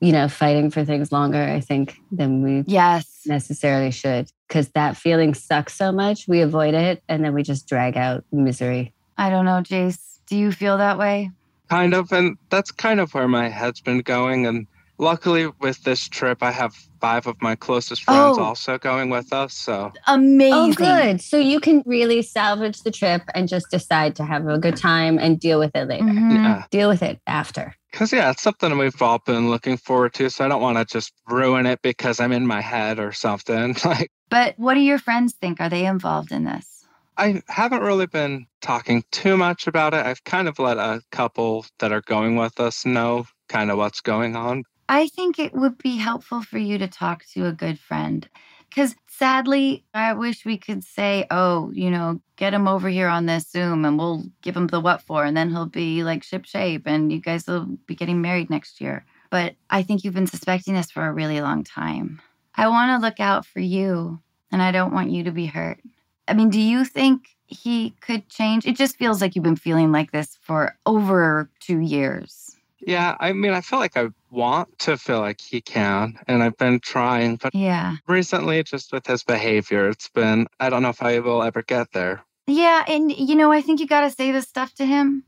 you 0.00 0.12
know, 0.12 0.28
fighting 0.28 0.70
for 0.70 0.84
things 0.84 1.12
longer, 1.12 1.42
I 1.42 1.60
think, 1.60 1.96
than 2.12 2.42
we 2.42 2.64
Yes. 2.66 3.22
necessarily 3.26 3.90
should. 3.90 4.30
Because 4.48 4.68
that 4.70 4.96
feeling 4.96 5.34
sucks 5.34 5.74
so 5.74 5.90
much, 5.92 6.28
we 6.28 6.40
avoid 6.40 6.74
it 6.74 7.02
and 7.08 7.24
then 7.24 7.32
we 7.34 7.42
just 7.42 7.66
drag 7.68 7.96
out 7.96 8.24
misery. 8.32 8.92
I 9.16 9.30
don't 9.30 9.44
know, 9.44 9.62
Jace. 9.62 10.18
Do 10.26 10.36
you 10.36 10.52
feel 10.52 10.78
that 10.78 10.98
way? 10.98 11.30
Kind 11.70 11.94
of. 11.94 12.12
And 12.12 12.36
that's 12.50 12.70
kind 12.70 13.00
of 13.00 13.14
where 13.14 13.28
my 13.28 13.48
head's 13.48 13.80
been 13.80 14.00
going. 14.00 14.46
And 14.46 14.66
luckily, 14.98 15.48
with 15.60 15.82
this 15.84 16.06
trip, 16.08 16.42
I 16.42 16.50
have 16.50 16.74
five 17.00 17.26
of 17.26 17.36
my 17.40 17.54
closest 17.54 18.04
friends 18.04 18.38
Oh. 18.38 18.42
also 18.42 18.78
going 18.78 19.10
with 19.10 19.32
us. 19.32 19.54
So, 19.54 19.92
Amazing. 20.06 20.52
Oh, 20.54 20.72
good. 20.72 21.20
So 21.20 21.36
you 21.38 21.60
can 21.60 21.82
really 21.86 22.22
salvage 22.22 22.82
the 22.82 22.90
trip 22.90 23.22
and 23.34 23.48
just 23.48 23.70
decide 23.70 24.16
to 24.16 24.24
have 24.24 24.46
a 24.46 24.58
good 24.58 24.76
time 24.76 25.18
and 25.18 25.38
deal 25.40 25.58
with 25.58 25.74
it 25.74 25.88
later. 25.88 26.04
Mhm. 26.04 26.34
yeah. 26.34 26.64
Deal 26.70 26.88
with 26.88 27.02
it 27.02 27.20
after. 27.26 27.74
Because, 27.94 28.12
yeah, 28.12 28.32
it's 28.32 28.42
something 28.42 28.76
we've 28.76 29.00
all 29.00 29.20
been 29.20 29.50
looking 29.50 29.76
forward 29.76 30.14
to. 30.14 30.28
So 30.28 30.44
I 30.44 30.48
don't 30.48 30.60
want 30.60 30.78
to 30.78 30.84
just 30.84 31.12
ruin 31.28 31.64
it 31.64 31.80
because 31.80 32.18
I'm 32.18 32.32
in 32.32 32.44
my 32.44 32.60
head 32.60 32.98
or 32.98 33.12
something. 33.12 33.76
Like, 33.84 34.10
But 34.28 34.54
what 34.56 34.74
do 34.74 34.80
your 34.80 34.98
friends 34.98 35.34
think? 35.34 35.60
Are 35.60 35.68
they 35.68 35.86
involved 35.86 36.32
in 36.32 36.42
this? 36.42 36.84
I 37.16 37.40
haven't 37.46 37.82
really 37.82 38.06
been 38.06 38.46
talking 38.60 39.04
too 39.12 39.36
much 39.36 39.68
about 39.68 39.94
it. 39.94 40.04
I've 40.04 40.24
kind 40.24 40.48
of 40.48 40.58
let 40.58 40.76
a 40.76 41.02
couple 41.12 41.66
that 41.78 41.92
are 41.92 42.00
going 42.00 42.34
with 42.34 42.58
us 42.58 42.84
know 42.84 43.26
kind 43.48 43.70
of 43.70 43.78
what's 43.78 44.00
going 44.00 44.34
on. 44.34 44.64
I 44.88 45.06
think 45.06 45.38
it 45.38 45.54
would 45.54 45.78
be 45.78 45.96
helpful 45.96 46.42
for 46.42 46.58
you 46.58 46.78
to 46.78 46.88
talk 46.88 47.24
to 47.34 47.46
a 47.46 47.52
good 47.52 47.78
friend. 47.78 48.28
Because 48.70 48.96
sadly, 49.18 49.84
I 49.94 50.12
wish 50.14 50.44
we 50.44 50.58
could 50.58 50.82
say, 50.82 51.26
oh, 51.30 51.70
you 51.72 51.90
know, 51.90 52.20
get 52.36 52.54
him 52.54 52.66
over 52.66 52.88
here 52.88 53.08
on 53.08 53.26
this 53.26 53.48
Zoom 53.48 53.84
and 53.84 53.98
we'll 53.98 54.24
give 54.42 54.56
him 54.56 54.66
the 54.66 54.80
what 54.80 55.02
for. 55.02 55.24
And 55.24 55.36
then 55.36 55.50
he'll 55.50 55.66
be 55.66 56.02
like 56.02 56.22
ship 56.22 56.44
shape 56.44 56.82
and 56.86 57.12
you 57.12 57.20
guys 57.20 57.46
will 57.46 57.66
be 57.86 57.94
getting 57.94 58.20
married 58.20 58.50
next 58.50 58.80
year. 58.80 59.04
But 59.30 59.54
I 59.70 59.82
think 59.82 60.04
you've 60.04 60.14
been 60.14 60.26
suspecting 60.26 60.74
this 60.74 60.90
for 60.90 61.06
a 61.06 61.12
really 61.12 61.40
long 61.40 61.64
time. 61.64 62.20
I 62.56 62.68
want 62.68 62.90
to 62.90 63.04
look 63.04 63.20
out 63.20 63.46
for 63.46 63.60
you 63.60 64.20
and 64.50 64.62
I 64.62 64.72
don't 64.72 64.94
want 64.94 65.10
you 65.10 65.24
to 65.24 65.32
be 65.32 65.46
hurt. 65.46 65.80
I 66.26 66.34
mean, 66.34 66.50
do 66.50 66.60
you 66.60 66.84
think 66.84 67.28
he 67.46 67.90
could 68.00 68.28
change? 68.28 68.66
It 68.66 68.76
just 68.76 68.96
feels 68.96 69.20
like 69.20 69.34
you've 69.34 69.44
been 69.44 69.56
feeling 69.56 69.92
like 69.92 70.12
this 70.12 70.38
for 70.40 70.76
over 70.86 71.50
two 71.60 71.80
years. 71.80 72.56
Yeah, 72.80 73.16
I 73.20 73.32
mean, 73.32 73.52
I 73.52 73.60
feel 73.60 73.78
like 73.78 73.96
I 73.96 74.08
want 74.34 74.78
to 74.80 74.96
feel 74.96 75.20
like 75.20 75.40
he 75.40 75.60
can, 75.60 76.18
and 76.26 76.42
I've 76.42 76.56
been 76.56 76.80
trying, 76.80 77.36
but 77.36 77.54
Yeah. 77.54 77.96
recently, 78.08 78.62
just 78.62 78.92
with 78.92 79.06
his 79.06 79.22
behavior, 79.22 79.88
it's 79.88 80.08
been, 80.08 80.46
I 80.60 80.68
don't 80.70 80.82
know 80.82 80.88
if 80.90 81.02
I 81.02 81.20
will 81.20 81.42
ever 81.42 81.62
get 81.62 81.92
there. 81.92 82.22
Yeah, 82.46 82.84
and 82.86 83.10
you 83.10 83.34
know, 83.36 83.52
I 83.52 83.62
think 83.62 83.80
you 83.80 83.86
got 83.86 84.02
to 84.02 84.10
say 84.10 84.32
this 84.32 84.46
stuff 84.46 84.74
to 84.74 84.84
him 84.84 85.24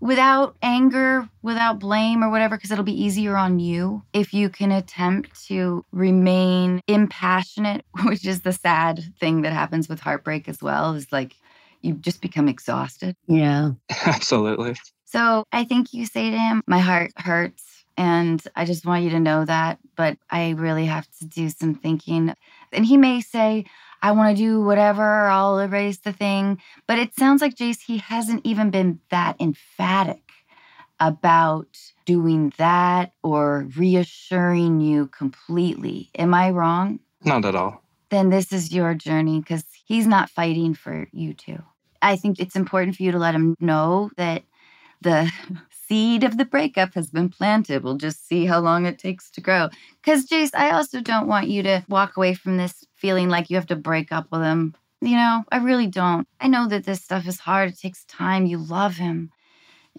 without 0.00 0.56
anger, 0.62 1.28
without 1.42 1.78
blame 1.78 2.22
or 2.22 2.30
whatever, 2.30 2.56
because 2.56 2.70
it'll 2.70 2.84
be 2.84 3.02
easier 3.04 3.36
on 3.36 3.58
you 3.58 4.02
if 4.12 4.34
you 4.34 4.48
can 4.48 4.70
attempt 4.70 5.46
to 5.46 5.84
remain 5.92 6.80
impassionate, 6.86 7.84
which 8.04 8.26
is 8.26 8.42
the 8.42 8.52
sad 8.52 9.02
thing 9.18 9.42
that 9.42 9.52
happens 9.52 9.88
with 9.88 10.00
heartbreak 10.00 10.48
as 10.48 10.60
well, 10.62 10.94
is 10.94 11.10
like 11.10 11.34
you 11.80 11.94
just 11.94 12.20
become 12.20 12.48
exhausted. 12.48 13.16
Yeah. 13.26 13.70
Absolutely. 14.06 14.76
So 15.04 15.44
I 15.52 15.64
think 15.64 15.92
you 15.92 16.06
say 16.06 16.30
to 16.30 16.38
him, 16.38 16.62
My 16.66 16.78
heart 16.78 17.12
hurts. 17.16 17.81
And 17.96 18.42
I 18.56 18.64
just 18.64 18.86
want 18.86 19.04
you 19.04 19.10
to 19.10 19.20
know 19.20 19.44
that. 19.44 19.78
But 19.96 20.18
I 20.30 20.50
really 20.50 20.86
have 20.86 21.08
to 21.18 21.26
do 21.26 21.48
some 21.50 21.74
thinking. 21.74 22.34
And 22.72 22.86
he 22.86 22.96
may 22.96 23.20
say, 23.20 23.66
I 24.02 24.12
want 24.12 24.36
to 24.36 24.42
do 24.42 24.60
whatever, 24.60 25.26
I'll 25.26 25.60
erase 25.60 25.98
the 25.98 26.12
thing. 26.12 26.60
But 26.88 26.98
it 26.98 27.14
sounds 27.14 27.40
like 27.40 27.54
Jace, 27.54 27.80
he 27.80 27.98
hasn't 27.98 28.44
even 28.44 28.70
been 28.70 28.98
that 29.10 29.40
emphatic 29.40 30.32
about 30.98 31.78
doing 32.04 32.52
that 32.58 33.12
or 33.22 33.68
reassuring 33.76 34.80
you 34.80 35.06
completely. 35.08 36.10
Am 36.16 36.34
I 36.34 36.50
wrong? 36.50 36.98
Not 37.24 37.44
at 37.44 37.54
all. 37.54 37.82
Then 38.10 38.30
this 38.30 38.52
is 38.52 38.72
your 38.72 38.94
journey 38.94 39.38
because 39.40 39.64
he's 39.84 40.06
not 40.06 40.30
fighting 40.30 40.74
for 40.74 41.08
you 41.12 41.32
two. 41.32 41.62
I 42.02 42.16
think 42.16 42.40
it's 42.40 42.56
important 42.56 42.96
for 42.96 43.04
you 43.04 43.12
to 43.12 43.18
let 43.18 43.34
him 43.34 43.56
know 43.60 44.10
that 44.16 44.42
the 45.00 45.30
seed 45.92 46.24
of 46.24 46.38
the 46.38 46.46
breakup 46.46 46.94
has 46.94 47.10
been 47.10 47.28
planted. 47.28 47.84
We'll 47.84 47.98
just 47.98 48.26
see 48.26 48.46
how 48.46 48.60
long 48.60 48.86
it 48.86 48.98
takes 48.98 49.30
to 49.32 49.42
grow. 49.42 49.68
Because, 50.00 50.24
Jace, 50.26 50.52
I 50.54 50.70
also 50.70 51.02
don't 51.02 51.28
want 51.28 51.48
you 51.48 51.62
to 51.64 51.84
walk 51.86 52.16
away 52.16 52.32
from 52.32 52.56
this 52.56 52.82
feeling 52.94 53.28
like 53.28 53.50
you 53.50 53.56
have 53.56 53.66
to 53.66 53.76
break 53.76 54.10
up 54.10 54.28
with 54.32 54.40
him. 54.40 54.74
You 55.02 55.16
know, 55.16 55.44
I 55.52 55.58
really 55.58 55.88
don't. 55.88 56.26
I 56.40 56.48
know 56.48 56.66
that 56.68 56.84
this 56.84 57.02
stuff 57.02 57.26
is 57.26 57.40
hard. 57.40 57.68
It 57.68 57.78
takes 57.78 58.06
time. 58.06 58.46
You 58.46 58.56
love 58.56 58.96
him 58.96 59.32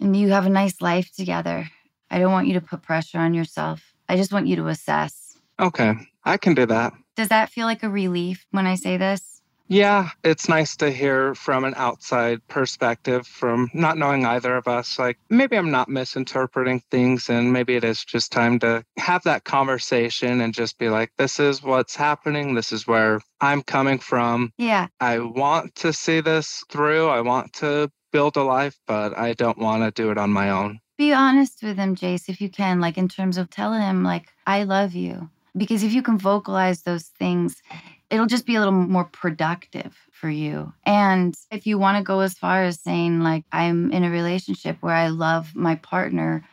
and 0.00 0.16
you 0.16 0.30
have 0.30 0.46
a 0.46 0.48
nice 0.48 0.80
life 0.80 1.12
together. 1.12 1.70
I 2.10 2.18
don't 2.18 2.32
want 2.32 2.48
you 2.48 2.54
to 2.54 2.60
put 2.60 2.82
pressure 2.82 3.18
on 3.18 3.32
yourself. 3.32 3.94
I 4.08 4.16
just 4.16 4.32
want 4.32 4.48
you 4.48 4.56
to 4.56 4.66
assess. 4.66 5.38
Okay, 5.60 5.94
I 6.24 6.38
can 6.38 6.54
do 6.54 6.66
that. 6.66 6.92
Does 7.14 7.28
that 7.28 7.50
feel 7.50 7.66
like 7.66 7.84
a 7.84 7.88
relief 7.88 8.46
when 8.50 8.66
I 8.66 8.74
say 8.74 8.96
this? 8.96 9.33
Yeah, 9.68 10.10
it's 10.22 10.48
nice 10.48 10.76
to 10.76 10.90
hear 10.90 11.34
from 11.34 11.64
an 11.64 11.74
outside 11.76 12.46
perspective 12.48 13.26
from 13.26 13.70
not 13.72 13.96
knowing 13.96 14.26
either 14.26 14.56
of 14.56 14.68
us. 14.68 14.98
Like 14.98 15.18
maybe 15.30 15.56
I'm 15.56 15.70
not 15.70 15.88
misinterpreting 15.88 16.82
things, 16.90 17.28
and 17.30 17.52
maybe 17.52 17.74
it 17.74 17.84
is 17.84 18.04
just 18.04 18.30
time 18.30 18.58
to 18.60 18.84
have 18.98 19.22
that 19.24 19.44
conversation 19.44 20.40
and 20.40 20.52
just 20.52 20.78
be 20.78 20.90
like, 20.90 21.12
this 21.16 21.40
is 21.40 21.62
what's 21.62 21.96
happening. 21.96 22.54
This 22.54 22.72
is 22.72 22.86
where 22.86 23.20
I'm 23.40 23.62
coming 23.62 23.98
from. 23.98 24.52
Yeah. 24.58 24.88
I 25.00 25.18
want 25.18 25.74
to 25.76 25.92
see 25.92 26.20
this 26.20 26.62
through. 26.68 27.08
I 27.08 27.20
want 27.22 27.52
to 27.54 27.90
build 28.12 28.36
a 28.36 28.42
life, 28.42 28.78
but 28.86 29.16
I 29.18 29.32
don't 29.32 29.58
want 29.58 29.82
to 29.82 30.02
do 30.02 30.10
it 30.10 30.18
on 30.18 30.30
my 30.30 30.50
own. 30.50 30.80
Be 30.96 31.12
honest 31.12 31.62
with 31.62 31.76
him, 31.76 31.96
Jace, 31.96 32.28
if 32.28 32.40
you 32.40 32.48
can, 32.48 32.80
like 32.80 32.96
in 32.96 33.08
terms 33.08 33.36
of 33.36 33.50
telling 33.50 33.80
him, 33.80 34.04
like, 34.04 34.28
I 34.46 34.62
love 34.62 34.94
you. 34.94 35.30
Because 35.56 35.82
if 35.82 35.92
you 35.92 36.02
can 36.02 36.18
vocalize 36.18 36.82
those 36.82 37.04
things, 37.04 37.62
it'll 38.10 38.26
just 38.26 38.46
be 38.46 38.54
a 38.54 38.58
little 38.58 38.72
more 38.72 39.04
productive 39.04 39.96
for 40.12 40.28
you. 40.28 40.72
And 40.84 41.34
if 41.50 41.66
you 41.66 41.78
want 41.78 41.98
to 41.98 42.04
go 42.04 42.20
as 42.20 42.34
far 42.34 42.62
as 42.62 42.80
saying, 42.80 43.20
like, 43.20 43.44
I'm 43.52 43.90
in 43.92 44.04
a 44.04 44.10
relationship 44.10 44.76
where 44.80 44.94
I 44.94 45.08
love 45.08 45.54
my 45.54 45.76
partner 45.76 46.44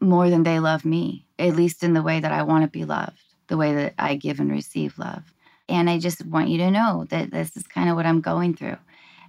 more 0.00 0.30
than 0.30 0.42
they 0.42 0.58
love 0.58 0.84
me, 0.84 1.26
at 1.38 1.56
least 1.56 1.82
in 1.82 1.92
the 1.92 2.02
way 2.02 2.20
that 2.20 2.32
I 2.32 2.42
want 2.42 2.64
to 2.64 2.70
be 2.70 2.84
loved, 2.84 3.20
the 3.48 3.56
way 3.56 3.74
that 3.74 3.94
I 3.98 4.16
give 4.16 4.40
and 4.40 4.50
receive 4.50 4.98
love. 4.98 5.22
And 5.68 5.88
I 5.88 5.98
just 5.98 6.24
want 6.26 6.48
you 6.48 6.58
to 6.58 6.70
know 6.70 7.06
that 7.10 7.30
this 7.30 7.56
is 7.56 7.66
kind 7.66 7.88
of 7.88 7.96
what 7.96 8.06
I'm 8.06 8.20
going 8.20 8.54
through. 8.54 8.78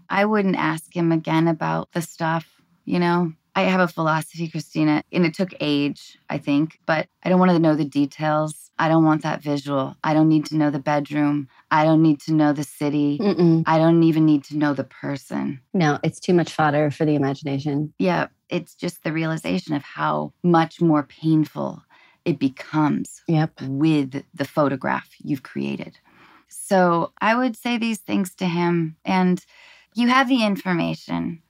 I 0.10 0.26
wouldn't 0.26 0.56
ask 0.56 0.96
him 0.96 1.12
again 1.12 1.48
about 1.48 1.92
the 1.94 2.02
stuff, 2.02 2.62
you 2.86 3.00
know? 3.00 3.34
I 3.56 3.64
have 3.64 3.82
a 3.82 3.88
philosophy, 3.88 4.48
Christina, 4.48 5.04
and 5.12 5.26
it 5.26 5.34
took 5.34 5.54
age, 5.60 6.18
I 6.30 6.38
think, 6.40 6.80
but 6.86 7.08
I 7.24 7.30
don't 7.30 7.40
want 7.40 7.52
to 7.52 7.60
know 7.60 7.76
the 7.76 7.86
details. 7.86 8.72
I 8.80 8.88
don't 8.88 9.06
want 9.06 9.22
that 9.22 9.44
visual. 9.44 9.96
I 10.04 10.14
don't 10.16 10.28
need 10.28 10.46
to 10.48 10.58
know 10.58 10.72
the 10.72 10.80
bedroom. 10.80 11.48
I 11.70 11.86
don't 11.86 12.02
need 12.02 12.20
to 12.22 12.34
know 12.34 12.52
the 12.52 12.64
city. 12.64 13.20
Mm-mm. 13.22 13.64
I 13.68 13.78
don't 13.78 14.02
even 14.02 14.26
need 14.26 14.44
to 14.46 14.58
know 14.58 14.74
the 14.74 14.84
person. 14.84 15.62
No, 15.74 16.00
it's 16.04 16.20
too 16.20 16.34
much 16.34 16.52
fodder 16.52 16.90
for 16.90 17.06
the 17.06 17.14
imagination. 17.14 17.94
Yeah, 18.00 18.28
it's 18.50 18.74
just 18.74 19.04
the 19.04 19.14
realization 19.14 19.76
of 19.76 19.84
how 19.84 20.34
much 20.42 20.82
more 20.82 21.04
painful 21.04 21.84
it 22.26 22.40
becomes 22.40 23.22
Yep. 23.28 23.62
with 23.62 24.24
the 24.34 24.46
photograph 24.46 25.10
you've 25.24 25.44
created. 25.44 26.00
So 26.48 27.14
I 27.22 27.36
would 27.36 27.56
say 27.56 27.78
these 27.78 28.00
things 28.00 28.34
to 28.36 28.46
him, 28.48 28.96
and 29.06 29.44
you 29.94 30.08
have 30.08 30.28
the 30.28 30.44
information. 30.44 31.43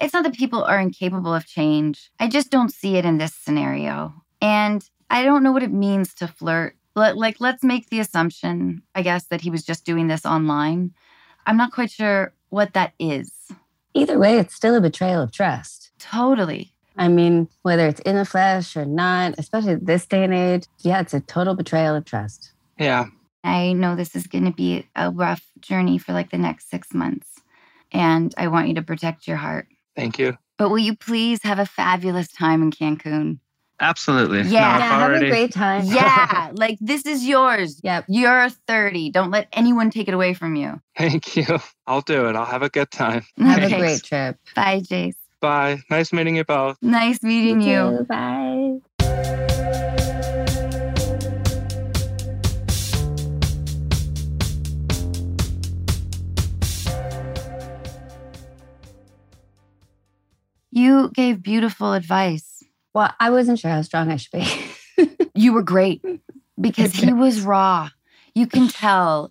It's 0.00 0.14
not 0.14 0.24
that 0.24 0.34
people 0.34 0.64
are 0.64 0.80
incapable 0.80 1.34
of 1.34 1.46
change. 1.46 2.10
I 2.18 2.28
just 2.28 2.50
don't 2.50 2.72
see 2.72 2.96
it 2.96 3.04
in 3.04 3.18
this 3.18 3.34
scenario. 3.34 4.14
And 4.40 4.82
I 5.10 5.24
don't 5.24 5.42
know 5.42 5.52
what 5.52 5.62
it 5.62 5.72
means 5.72 6.14
to 6.14 6.28
flirt. 6.28 6.76
Let- 6.96 7.16
Like, 7.18 7.36
let's 7.40 7.62
make 7.62 7.90
the 7.90 8.00
assumption, 8.00 8.82
I 8.94 9.02
guess, 9.02 9.26
that 9.26 9.42
he 9.42 9.50
was 9.50 9.64
just 9.64 9.84
doing 9.84 10.08
this 10.08 10.24
online. 10.24 10.92
I'm 11.46 11.56
not 11.56 11.72
quite 11.72 11.90
sure 11.90 12.32
what 12.48 12.72
that 12.72 12.92
is. 12.98 13.30
Either 13.94 14.18
way, 14.18 14.38
it's 14.38 14.54
still 14.54 14.74
a 14.74 14.80
betrayal 14.80 15.22
of 15.22 15.32
trust. 15.32 15.90
Totally. 15.98 16.72
I 16.96 17.08
mean, 17.08 17.48
whether 17.62 17.86
it's 17.86 18.00
in 18.00 18.16
the 18.16 18.24
flesh 18.24 18.76
or 18.76 18.84
not, 18.84 19.34
especially 19.38 19.76
this 19.76 20.06
day 20.06 20.24
and 20.24 20.34
age, 20.34 20.64
yeah, 20.78 21.00
it's 21.00 21.14
a 21.14 21.20
total 21.20 21.54
betrayal 21.54 21.94
of 21.96 22.04
trust. 22.04 22.52
Yeah. 22.78 23.06
I 23.42 23.72
know 23.72 23.96
this 23.96 24.14
is 24.14 24.26
going 24.26 24.44
to 24.44 24.52
be 24.52 24.86
a 24.94 25.10
rough 25.10 25.42
journey 25.60 25.98
for 25.98 26.12
like 26.12 26.30
the 26.30 26.38
next 26.38 26.68
six 26.70 26.92
months. 26.92 27.26
And 27.92 28.34
I 28.36 28.48
want 28.48 28.68
you 28.68 28.74
to 28.74 28.82
protect 28.82 29.26
your 29.26 29.38
heart. 29.38 29.66
Thank 29.96 30.18
you. 30.18 30.36
But 30.58 30.70
will 30.70 30.78
you 30.78 30.96
please 30.96 31.42
have 31.42 31.58
a 31.58 31.66
fabulous 31.66 32.30
time 32.30 32.62
in 32.62 32.70
Cancun? 32.70 33.38
Absolutely. 33.82 34.42
Yeah. 34.42 34.44
No, 34.44 34.58
I've 34.58 34.80
yeah, 34.80 34.88
have 34.90 35.02
already- 35.10 35.26
a 35.26 35.30
great 35.30 35.52
time. 35.54 35.84
Yeah, 35.86 36.50
like 36.54 36.76
this 36.82 37.06
is 37.06 37.24
yours. 37.26 37.80
Yep. 37.82 38.04
You're 38.08 38.50
30. 38.50 39.10
Don't 39.10 39.30
let 39.30 39.48
anyone 39.54 39.90
take 39.90 40.06
it 40.06 40.12
away 40.12 40.34
from 40.34 40.54
you. 40.54 40.80
Thank 40.98 41.34
you. 41.36 41.46
I'll 41.86 42.02
do 42.02 42.28
it. 42.28 42.36
I'll 42.36 42.44
have 42.44 42.62
a 42.62 42.68
good 42.68 42.90
time. 42.90 43.24
Have 43.38 43.62
Okay. 43.64 43.74
a 43.74 43.78
great 43.78 44.02
trip. 44.02 44.36
Bye, 44.54 44.80
Jace. 44.80 45.14
Bye. 45.40 45.80
Nice 45.88 46.12
meeting 46.12 46.36
you 46.36 46.44
both. 46.44 46.76
Nice 46.82 47.22
meeting 47.22 47.62
you. 47.62 48.00
too. 48.00 48.04
Bye. 48.04 48.76
You 60.80 61.10
gave 61.12 61.42
beautiful 61.42 61.92
advice. 61.92 62.62
Well, 62.94 63.12
I 63.20 63.28
wasn't 63.28 63.58
sure 63.58 63.70
how 63.70 63.82
strong 63.82 64.10
I 64.10 64.16
should 64.16 64.32
be. 64.32 64.46
You 65.34 65.52
were 65.52 65.62
great 65.62 66.02
because 66.58 66.94
he 66.94 67.12
was 67.24 67.42
raw. 67.42 67.90
You 68.34 68.46
can 68.46 68.68
tell. 68.68 69.30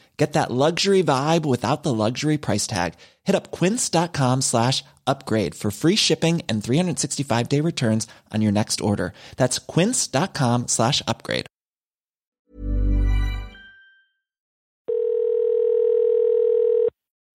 Get 0.17 0.33
that 0.33 0.51
luxury 0.51 1.01
vibe 1.03 1.45
without 1.45 1.81
the 1.83 1.93
luxury 1.93 2.37
price 2.37 2.67
tag. 2.67 2.93
Hit 3.23 3.35
up 3.35 3.51
quince.com 3.51 4.41
slash 4.41 4.83
upgrade 5.07 5.55
for 5.55 5.71
free 5.71 5.95
shipping 5.95 6.43
and 6.47 6.63
365 6.63 7.49
day 7.49 7.59
returns 7.61 8.07
on 8.31 8.41
your 8.41 8.51
next 8.51 8.81
order. 8.81 9.13
That's 9.37 9.57
quince.com 9.57 10.67
slash 10.67 11.01
upgrade. 11.07 11.47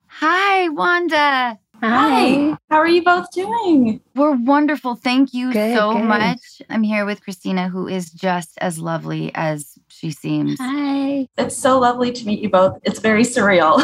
Hi, 0.08 0.68
Wanda. 0.70 1.58
Hi. 1.82 2.56
How 2.70 2.76
are 2.78 2.88
you 2.88 3.02
both 3.02 3.30
doing? 3.32 4.00
We're 4.14 4.34
wonderful. 4.34 4.94
Thank 4.94 5.34
you 5.34 5.52
Good, 5.52 5.76
so 5.76 5.92
good. 5.92 6.04
much. 6.04 6.62
I'm 6.70 6.82
here 6.82 7.04
with 7.04 7.22
Christina, 7.22 7.68
who 7.68 7.86
is 7.86 8.10
just 8.10 8.56
as 8.58 8.78
lovely 8.78 9.30
as 9.34 9.75
she 9.96 10.10
seems. 10.10 10.58
Hi. 10.60 11.28
It's 11.38 11.56
so 11.56 11.78
lovely 11.78 12.12
to 12.12 12.26
meet 12.26 12.40
you 12.40 12.50
both. 12.50 12.78
It's 12.82 12.98
very 12.98 13.22
surreal, 13.22 13.80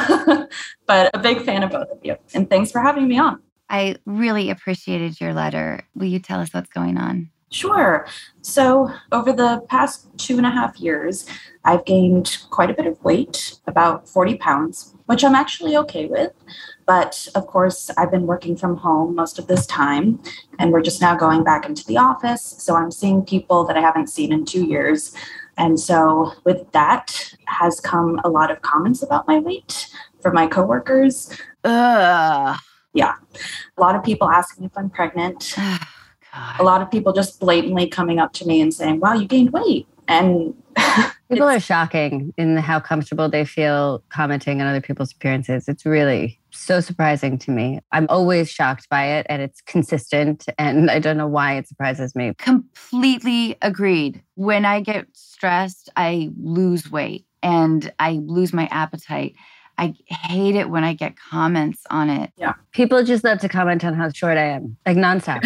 but 0.86 1.10
a 1.14 1.18
big 1.18 1.42
fan 1.42 1.62
of 1.62 1.70
both 1.70 1.90
of 1.90 1.98
you. 2.02 2.16
And 2.34 2.48
thanks 2.48 2.70
for 2.70 2.80
having 2.80 3.08
me 3.08 3.18
on. 3.18 3.40
I 3.70 3.96
really 4.04 4.50
appreciated 4.50 5.20
your 5.20 5.32
letter. 5.32 5.86
Will 5.94 6.06
you 6.06 6.18
tell 6.18 6.40
us 6.40 6.52
what's 6.52 6.70
going 6.70 6.98
on? 6.98 7.30
Sure. 7.52 8.06
So, 8.40 8.90
over 9.12 9.32
the 9.32 9.62
past 9.68 10.06
two 10.16 10.38
and 10.38 10.46
a 10.46 10.50
half 10.50 10.80
years, 10.80 11.26
I've 11.64 11.84
gained 11.84 12.38
quite 12.48 12.70
a 12.70 12.74
bit 12.74 12.86
of 12.86 13.02
weight, 13.04 13.58
about 13.66 14.08
40 14.08 14.36
pounds, 14.36 14.94
which 15.04 15.22
I'm 15.22 15.34
actually 15.34 15.76
okay 15.76 16.06
with. 16.06 16.32
But 16.86 17.28
of 17.34 17.46
course, 17.46 17.90
I've 17.98 18.10
been 18.10 18.26
working 18.26 18.56
from 18.56 18.78
home 18.78 19.14
most 19.14 19.38
of 19.38 19.48
this 19.48 19.66
time, 19.66 20.18
and 20.58 20.72
we're 20.72 20.82
just 20.82 21.02
now 21.02 21.14
going 21.14 21.44
back 21.44 21.66
into 21.66 21.84
the 21.84 21.98
office. 21.98 22.42
So, 22.58 22.74
I'm 22.74 22.90
seeing 22.90 23.22
people 23.22 23.64
that 23.64 23.76
I 23.76 23.82
haven't 23.82 24.08
seen 24.08 24.32
in 24.32 24.46
two 24.46 24.64
years. 24.64 25.14
And 25.58 25.78
so, 25.78 26.32
with 26.44 26.70
that, 26.72 27.34
has 27.46 27.80
come 27.80 28.20
a 28.24 28.28
lot 28.28 28.50
of 28.50 28.62
comments 28.62 29.02
about 29.02 29.28
my 29.28 29.38
weight 29.38 29.88
from 30.20 30.34
my 30.34 30.46
coworkers. 30.46 31.30
Ugh. 31.64 32.58
Yeah. 32.94 33.14
A 33.76 33.80
lot 33.80 33.94
of 33.94 34.02
people 34.02 34.28
asking 34.28 34.64
if 34.64 34.72
I'm 34.76 34.90
pregnant. 34.90 35.54
Oh, 36.34 36.56
a 36.60 36.62
lot 36.62 36.80
of 36.80 36.90
people 36.90 37.12
just 37.12 37.40
blatantly 37.40 37.86
coming 37.86 38.18
up 38.18 38.32
to 38.32 38.46
me 38.46 38.62
and 38.62 38.72
saying, 38.72 39.00
wow, 39.00 39.12
you 39.12 39.26
gained 39.26 39.50
weight. 39.52 39.86
And 40.08 40.54
People 41.30 41.48
are 41.48 41.60
shocking 41.60 42.32
in 42.36 42.56
how 42.56 42.80
comfortable 42.80 43.28
they 43.28 43.44
feel 43.44 44.02
commenting 44.08 44.60
on 44.60 44.66
other 44.66 44.80
people's 44.80 45.12
appearances. 45.12 45.68
It's 45.68 45.86
really 45.86 46.38
so 46.52 46.80
surprising 46.80 47.38
to 47.38 47.50
me. 47.50 47.80
I'm 47.92 48.06
always 48.08 48.50
shocked 48.50 48.88
by 48.88 49.06
it 49.06 49.26
and 49.28 49.42
it's 49.42 49.60
consistent. 49.62 50.46
And 50.58 50.90
I 50.90 50.98
don't 50.98 51.16
know 51.16 51.26
why 51.26 51.54
it 51.56 51.68
surprises 51.68 52.14
me. 52.14 52.34
Completely 52.38 53.56
agreed. 53.62 54.22
When 54.34 54.64
I 54.64 54.80
get 54.80 55.06
stressed, 55.12 55.90
I 55.96 56.30
lose 56.40 56.90
weight 56.90 57.26
and 57.42 57.92
I 57.98 58.12
lose 58.24 58.52
my 58.52 58.66
appetite. 58.66 59.34
I 59.78 59.94
hate 60.06 60.54
it 60.54 60.70
when 60.70 60.84
I 60.84 60.94
get 60.94 61.16
comments 61.16 61.80
on 61.90 62.10
it. 62.10 62.30
Yeah. 62.36 62.52
People 62.72 63.02
just 63.04 63.24
love 63.24 63.40
to 63.40 63.48
comment 63.48 63.84
on 63.84 63.94
how 63.94 64.10
short 64.10 64.36
I 64.36 64.44
am, 64.44 64.76
like 64.86 64.96
nonstop. 64.96 65.42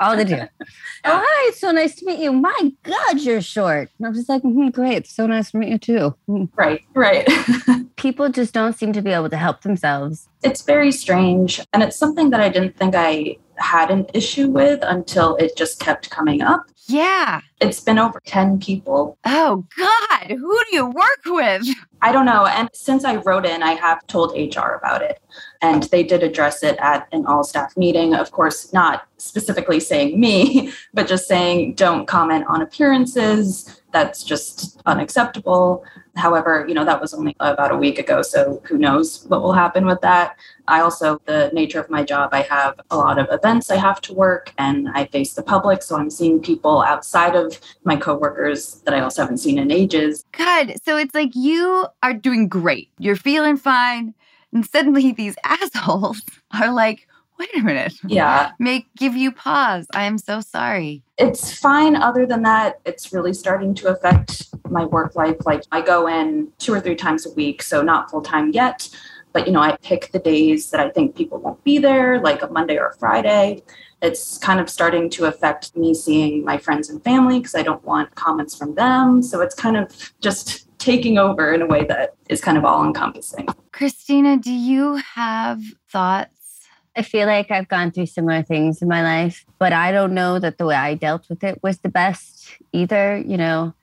All 0.00 0.16
they 0.16 0.24
do. 0.24 0.36
oh, 1.04 1.22
hi, 1.24 1.48
it's 1.48 1.60
so 1.60 1.70
nice 1.72 1.94
to 1.96 2.06
meet 2.06 2.20
you. 2.20 2.32
My 2.32 2.72
God, 2.82 3.20
you're 3.20 3.40
short. 3.42 3.90
And 3.98 4.06
I'm 4.06 4.14
just 4.14 4.28
like, 4.28 4.42
"Mhm, 4.42 4.72
great. 4.72 5.06
So 5.06 5.26
nice 5.26 5.50
to 5.50 5.56
meet 5.58 5.70
you 5.70 5.78
too. 5.78 6.14
Mhm. 6.28 6.48
right, 6.56 6.82
right. 6.94 7.28
People 7.96 8.28
just 8.28 8.54
don't 8.54 8.74
seem 8.74 8.92
to 8.92 9.02
be 9.02 9.10
able 9.10 9.28
to 9.30 9.36
help 9.36 9.62
themselves. 9.62 10.28
it's 10.44 10.62
very 10.62 10.92
strange. 10.92 11.60
And 11.72 11.82
it's 11.82 11.96
something 11.96 12.30
that 12.30 12.40
I 12.40 12.48
didn't 12.48 12.76
think 12.76 12.94
I 12.94 13.36
had 13.56 13.90
an 13.90 14.06
issue 14.14 14.48
with 14.48 14.78
until 14.82 15.34
it 15.36 15.56
just 15.56 15.80
kept 15.80 16.10
coming 16.10 16.42
up. 16.42 16.62
Yeah. 16.86 17.40
It's 17.60 17.80
been 17.80 17.98
over 17.98 18.20
10 18.24 18.60
people. 18.60 19.18
Oh, 19.24 19.66
God. 19.76 20.30
Who 20.30 20.58
do 20.70 20.76
you 20.76 20.86
work 20.86 21.22
with? 21.26 21.66
I 22.02 22.12
don't 22.12 22.24
know. 22.24 22.46
And 22.46 22.70
since 22.72 23.04
I 23.04 23.16
wrote 23.16 23.44
in, 23.44 23.64
I 23.64 23.72
have 23.72 24.06
told 24.06 24.30
HR 24.32 24.74
about 24.74 25.02
it. 25.02 25.20
And 25.60 25.84
they 25.84 26.02
did 26.02 26.22
address 26.22 26.62
it 26.62 26.76
at 26.78 27.08
an 27.12 27.26
all 27.26 27.42
staff 27.44 27.76
meeting. 27.76 28.14
Of 28.14 28.30
course, 28.30 28.72
not 28.72 29.08
specifically 29.16 29.80
saying 29.80 30.18
me, 30.18 30.72
but 30.94 31.06
just 31.06 31.26
saying 31.26 31.74
don't 31.74 32.06
comment 32.06 32.44
on 32.48 32.62
appearances. 32.62 33.80
That's 33.92 34.22
just 34.22 34.80
unacceptable. 34.86 35.84
However, 36.18 36.64
you 36.68 36.74
know, 36.74 36.84
that 36.84 37.00
was 37.00 37.14
only 37.14 37.34
about 37.40 37.70
a 37.70 37.76
week 37.76 37.98
ago. 37.98 38.22
So 38.22 38.60
who 38.64 38.76
knows 38.76 39.24
what 39.28 39.40
will 39.40 39.52
happen 39.52 39.86
with 39.86 40.00
that. 40.00 40.36
I 40.66 40.80
also, 40.80 41.20
the 41.24 41.50
nature 41.52 41.80
of 41.80 41.88
my 41.88 42.02
job, 42.02 42.30
I 42.32 42.42
have 42.42 42.78
a 42.90 42.96
lot 42.96 43.18
of 43.18 43.28
events 43.30 43.70
I 43.70 43.76
have 43.76 44.00
to 44.02 44.12
work 44.12 44.52
and 44.58 44.88
I 44.94 45.06
face 45.06 45.34
the 45.34 45.42
public. 45.42 45.82
So 45.82 45.96
I'm 45.96 46.10
seeing 46.10 46.40
people 46.40 46.82
outside 46.82 47.36
of 47.36 47.60
my 47.84 47.96
coworkers 47.96 48.82
that 48.84 48.94
I 48.94 49.00
also 49.00 49.22
haven't 49.22 49.38
seen 49.38 49.58
in 49.58 49.70
ages. 49.70 50.24
God. 50.32 50.74
So 50.84 50.96
it's 50.96 51.14
like 51.14 51.30
you 51.34 51.86
are 52.02 52.12
doing 52.12 52.48
great. 52.48 52.90
You're 52.98 53.16
feeling 53.16 53.56
fine. 53.56 54.14
And 54.52 54.64
suddenly 54.66 55.12
these 55.12 55.36
assholes 55.44 56.22
are 56.58 56.72
like, 56.72 57.06
wait 57.38 57.54
a 57.56 57.60
minute. 57.62 57.94
Yeah. 58.06 58.52
Make 58.58 58.86
give 58.96 59.14
you 59.14 59.30
pause. 59.30 59.86
I 59.94 60.04
am 60.04 60.18
so 60.18 60.40
sorry. 60.40 61.02
it's 61.18 61.52
fine 61.58 61.96
other 61.96 62.26
than 62.26 62.42
that 62.42 62.80
it's 62.84 63.12
really 63.12 63.32
starting 63.34 63.74
to 63.74 63.88
affect 63.88 64.46
my 64.70 64.84
work 64.84 65.16
life 65.16 65.36
like 65.46 65.62
i 65.72 65.80
go 65.80 66.06
in 66.06 66.46
two 66.58 66.72
or 66.72 66.80
three 66.80 66.94
times 66.94 67.26
a 67.26 67.30
week 67.34 67.60
so 67.62 67.82
not 67.82 68.08
full 68.10 68.20
time 68.20 68.52
yet 68.52 68.88
but 69.32 69.46
you 69.46 69.52
know 69.52 69.60
i 69.60 69.76
pick 69.82 70.12
the 70.12 70.18
days 70.20 70.70
that 70.70 70.78
i 70.80 70.88
think 70.90 71.16
people 71.16 71.38
won't 71.38 71.62
be 71.64 71.78
there 71.78 72.20
like 72.20 72.42
a 72.42 72.46
monday 72.48 72.76
or 72.78 72.86
a 72.88 72.96
friday 72.98 73.60
it's 74.02 74.38
kind 74.38 74.60
of 74.60 74.68
starting 74.70 75.10
to 75.10 75.24
affect 75.24 75.74
me 75.76 75.92
seeing 75.92 76.44
my 76.44 76.56
friends 76.56 76.88
and 76.88 77.02
family 77.02 77.38
because 77.40 77.54
i 77.56 77.62
don't 77.62 77.82
want 77.84 78.14
comments 78.14 78.54
from 78.56 78.74
them 78.76 79.20
so 79.22 79.40
it's 79.40 79.54
kind 79.56 79.76
of 79.76 80.12
just 80.20 80.67
taking 80.78 81.18
over 81.18 81.52
in 81.52 81.62
a 81.62 81.66
way 81.66 81.84
that 81.84 82.14
is 82.28 82.40
kind 82.40 82.56
of 82.56 82.64
all 82.64 82.84
encompassing 82.84 83.46
Christina, 83.72 84.36
do 84.36 84.52
you 84.52 84.96
have 84.96 85.62
thoughts? 85.88 86.66
I 86.96 87.02
feel 87.02 87.28
like 87.28 87.52
I've 87.52 87.68
gone 87.68 87.92
through 87.92 88.06
similar 88.06 88.42
things 88.42 88.82
in 88.82 88.88
my 88.88 89.04
life, 89.04 89.46
but 89.60 89.72
I 89.72 89.92
don't 89.92 90.14
know 90.14 90.40
that 90.40 90.58
the 90.58 90.66
way 90.66 90.74
I 90.74 90.94
dealt 90.94 91.28
with 91.28 91.44
it 91.44 91.62
was 91.62 91.78
the 91.78 91.88
best 91.88 92.56
either. 92.72 93.18
You 93.18 93.36
know, 93.36 93.74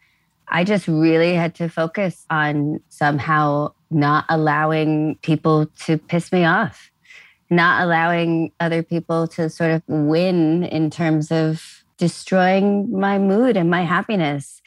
I 0.50 0.66
just 0.66 0.90
really 0.90 1.34
had 1.34 1.56
to 1.56 1.70
focus 1.70 2.26
on 2.30 2.82
somehow 2.90 3.72
not 3.90 4.26
allowing 4.28 5.16
people 5.22 5.68
to 5.86 5.98
piss 5.98 6.34
me 6.34 6.44
off, 6.44 6.92
not 7.50 7.82
allowing 7.82 8.52
other 8.60 8.84
people 8.84 9.28
to 9.30 9.50
sort 9.50 9.72
of 9.72 9.82
win 9.88 10.66
in 10.66 10.90
terms 10.90 11.32
of 11.32 11.86
destroying 11.98 12.92
my 12.92 13.18
mood 13.18 13.56
and 13.56 13.70
my 13.70 13.84
happiness. 13.84 14.62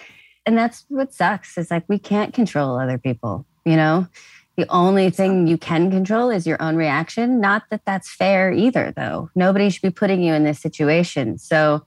And 0.49 0.57
that's 0.57 0.87
what 0.89 1.13
sucks 1.13 1.59
is 1.59 1.71
like 1.71 1.85
we 1.89 1.99
can't 1.99 2.33
control 2.33 2.79
other 2.79 2.97
people, 2.97 3.45
you 3.67 3.77
know? 3.77 4.09
The 4.57 4.65
only 4.71 5.11
thing 5.11 5.47
you 5.47 5.59
can 5.59 5.91
control 5.91 6.31
is 6.31 6.47
your 6.47 6.57
own 6.63 6.75
reaction. 6.75 7.39
Not 7.39 7.65
that 7.69 7.85
that's 7.85 8.09
fair 8.11 8.51
either, 8.51 8.91
though. 8.97 9.29
Nobody 9.35 9.69
should 9.69 9.83
be 9.83 9.91
putting 9.91 10.23
you 10.23 10.33
in 10.33 10.45
this 10.45 10.59
situation. 10.59 11.37
So 11.37 11.85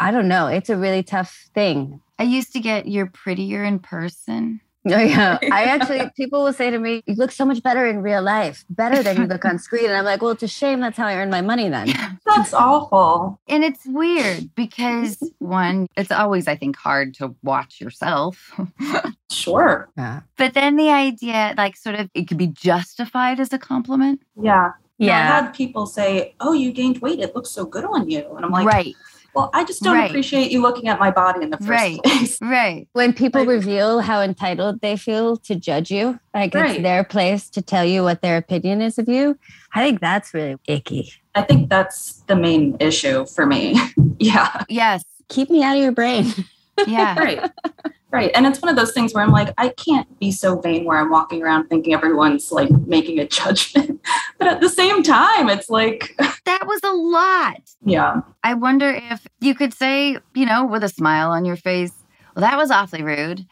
I 0.00 0.10
don't 0.10 0.26
know. 0.26 0.48
It's 0.48 0.68
a 0.68 0.76
really 0.76 1.04
tough 1.04 1.48
thing. 1.54 2.00
I 2.18 2.24
used 2.24 2.52
to 2.54 2.58
get 2.58 2.88
you're 2.88 3.06
prettier 3.06 3.62
in 3.62 3.78
person. 3.78 4.60
Oh, 4.86 4.98
yeah. 4.98 5.38
I 5.52 5.64
actually, 5.64 6.10
people 6.16 6.42
will 6.42 6.54
say 6.54 6.70
to 6.70 6.78
me, 6.78 7.02
You 7.06 7.14
look 7.14 7.32
so 7.32 7.44
much 7.44 7.62
better 7.62 7.86
in 7.86 8.00
real 8.00 8.22
life, 8.22 8.64
better 8.70 9.02
than 9.02 9.16
you 9.18 9.26
look 9.26 9.44
on 9.44 9.58
screen. 9.66 9.86
And 9.86 9.94
I'm 9.94 10.04
like, 10.06 10.22
Well, 10.22 10.30
it's 10.30 10.42
a 10.42 10.48
shame 10.48 10.80
that's 10.80 10.96
how 10.96 11.06
I 11.06 11.16
earn 11.16 11.28
my 11.28 11.42
money 11.42 11.68
then. 11.68 11.88
that's 12.24 12.54
awful 12.54 13.38
And 13.46 13.62
it's 13.62 13.84
weird 13.84 14.54
because 14.54 15.18
one, 15.38 15.86
it's 15.96 16.10
always, 16.10 16.48
I 16.48 16.56
think, 16.56 16.76
hard 16.76 17.12
to 17.16 17.34
watch 17.42 17.78
yourself. 17.80 18.58
sure 19.30 19.90
Yeah. 19.98 20.20
but 20.38 20.54
then 20.54 20.76
the 20.76 20.90
idea, 20.90 21.54
like, 21.58 21.76
sort 21.76 21.96
of, 21.96 22.08
it 22.14 22.26
could 22.26 22.38
be 22.38 22.46
justified 22.48 23.38
as 23.38 23.52
a 23.52 23.58
compliment. 23.58 24.22
yeah 24.42 24.70
You 24.98 25.08
know, 25.08 25.12
I 25.12 25.16
Yeah. 25.18 25.40
had 25.42 25.54
people 25.54 25.86
say, 25.86 26.34
"Oh, 26.40 26.52
you 26.52 26.72
gained 26.72 26.98
weight. 27.00 27.20
It 27.20 27.34
looks 27.36 27.50
so 27.50 27.64
good 27.66 27.84
on 27.84 28.08
you," 28.10 28.24
and 28.36 28.44
I'm 28.44 28.50
like, 28.50 28.66
right, 28.66 28.94
"Well, 29.34 29.50
I 29.54 29.64
just 29.64 29.82
don't 29.82 29.96
Right. 29.96 30.10
appreciate 30.10 30.50
you 30.50 30.60
looking 30.62 30.88
at 30.88 30.98
my 30.98 31.10
body 31.10 31.42
in 31.42 31.50
the 31.50 31.56
first 31.58 31.68
Right. 31.70 31.98
place." 32.04 32.38
right. 32.40 32.86
When 32.92 33.12
people 33.12 33.40
Like- 33.42 33.48
reveal 33.48 34.00
how 34.00 34.20
entitled 34.20 34.80
they 34.80 34.96
feel 34.96 35.36
to 35.38 35.54
judge 35.54 35.90
you, 35.90 36.18
like 36.34 36.54
it's 36.54 36.82
their 36.82 37.04
place 37.04 37.48
to 37.50 37.62
tell 37.62 37.84
you 37.84 38.02
what 38.02 38.22
their 38.22 38.36
opinion 38.36 38.80
is 38.82 38.98
of 38.98 39.08
you, 39.08 39.38
I 39.74 39.84
think 39.84 40.00
that's 40.00 40.32
really 40.34 40.56
icky. 40.66 41.12
I 41.34 41.42
think 41.42 41.68
that's 41.70 42.22
the 42.26 42.34
main 42.36 42.76
issue 42.80 43.24
for 43.26 43.46
me. 43.46 43.80
yeah, 44.18 44.64
Yes. 44.68 45.02
Keep 45.28 45.48
me 45.50 45.62
out 45.62 45.76
of 45.76 45.82
your 45.82 45.92
brain. 45.92 46.26
Yeah. 46.86 47.18
right, 47.18 47.50
right. 48.10 48.30
And 48.34 48.46
it's 48.46 48.60
one 48.60 48.68
of 48.68 48.76
those 48.76 48.92
things 48.92 49.12
where 49.14 49.22
I'm 49.22 49.32
like, 49.32 49.52
I 49.58 49.70
can't 49.70 50.18
be 50.18 50.32
so 50.32 50.58
vain 50.60 50.84
where 50.84 50.98
I'm 50.98 51.10
walking 51.10 51.42
around 51.42 51.68
thinking 51.68 51.94
everyone's 51.94 52.50
like 52.52 52.70
making 52.86 53.18
a 53.18 53.26
judgment, 53.28 54.00
but 54.38 54.48
at 54.48 54.60
the 54.60 54.68
same 54.68 55.02
time, 55.02 55.48
it's 55.48 55.70
like, 55.70 56.16
that 56.44 56.66
was 56.66 56.80
a 56.84 56.92
lot. 56.92 57.60
yeah, 57.84 58.20
I 58.42 58.54
wonder 58.54 58.90
if 58.90 59.26
you 59.40 59.54
could 59.54 59.74
say, 59.74 60.18
you 60.34 60.46
know, 60.46 60.64
with 60.64 60.84
a 60.84 60.88
smile 60.88 61.30
on 61.30 61.44
your 61.44 61.56
face, 61.56 61.92
well, 62.34 62.42
that 62.48 62.56
was 62.56 62.70
awfully 62.70 63.02
rude. 63.02 63.46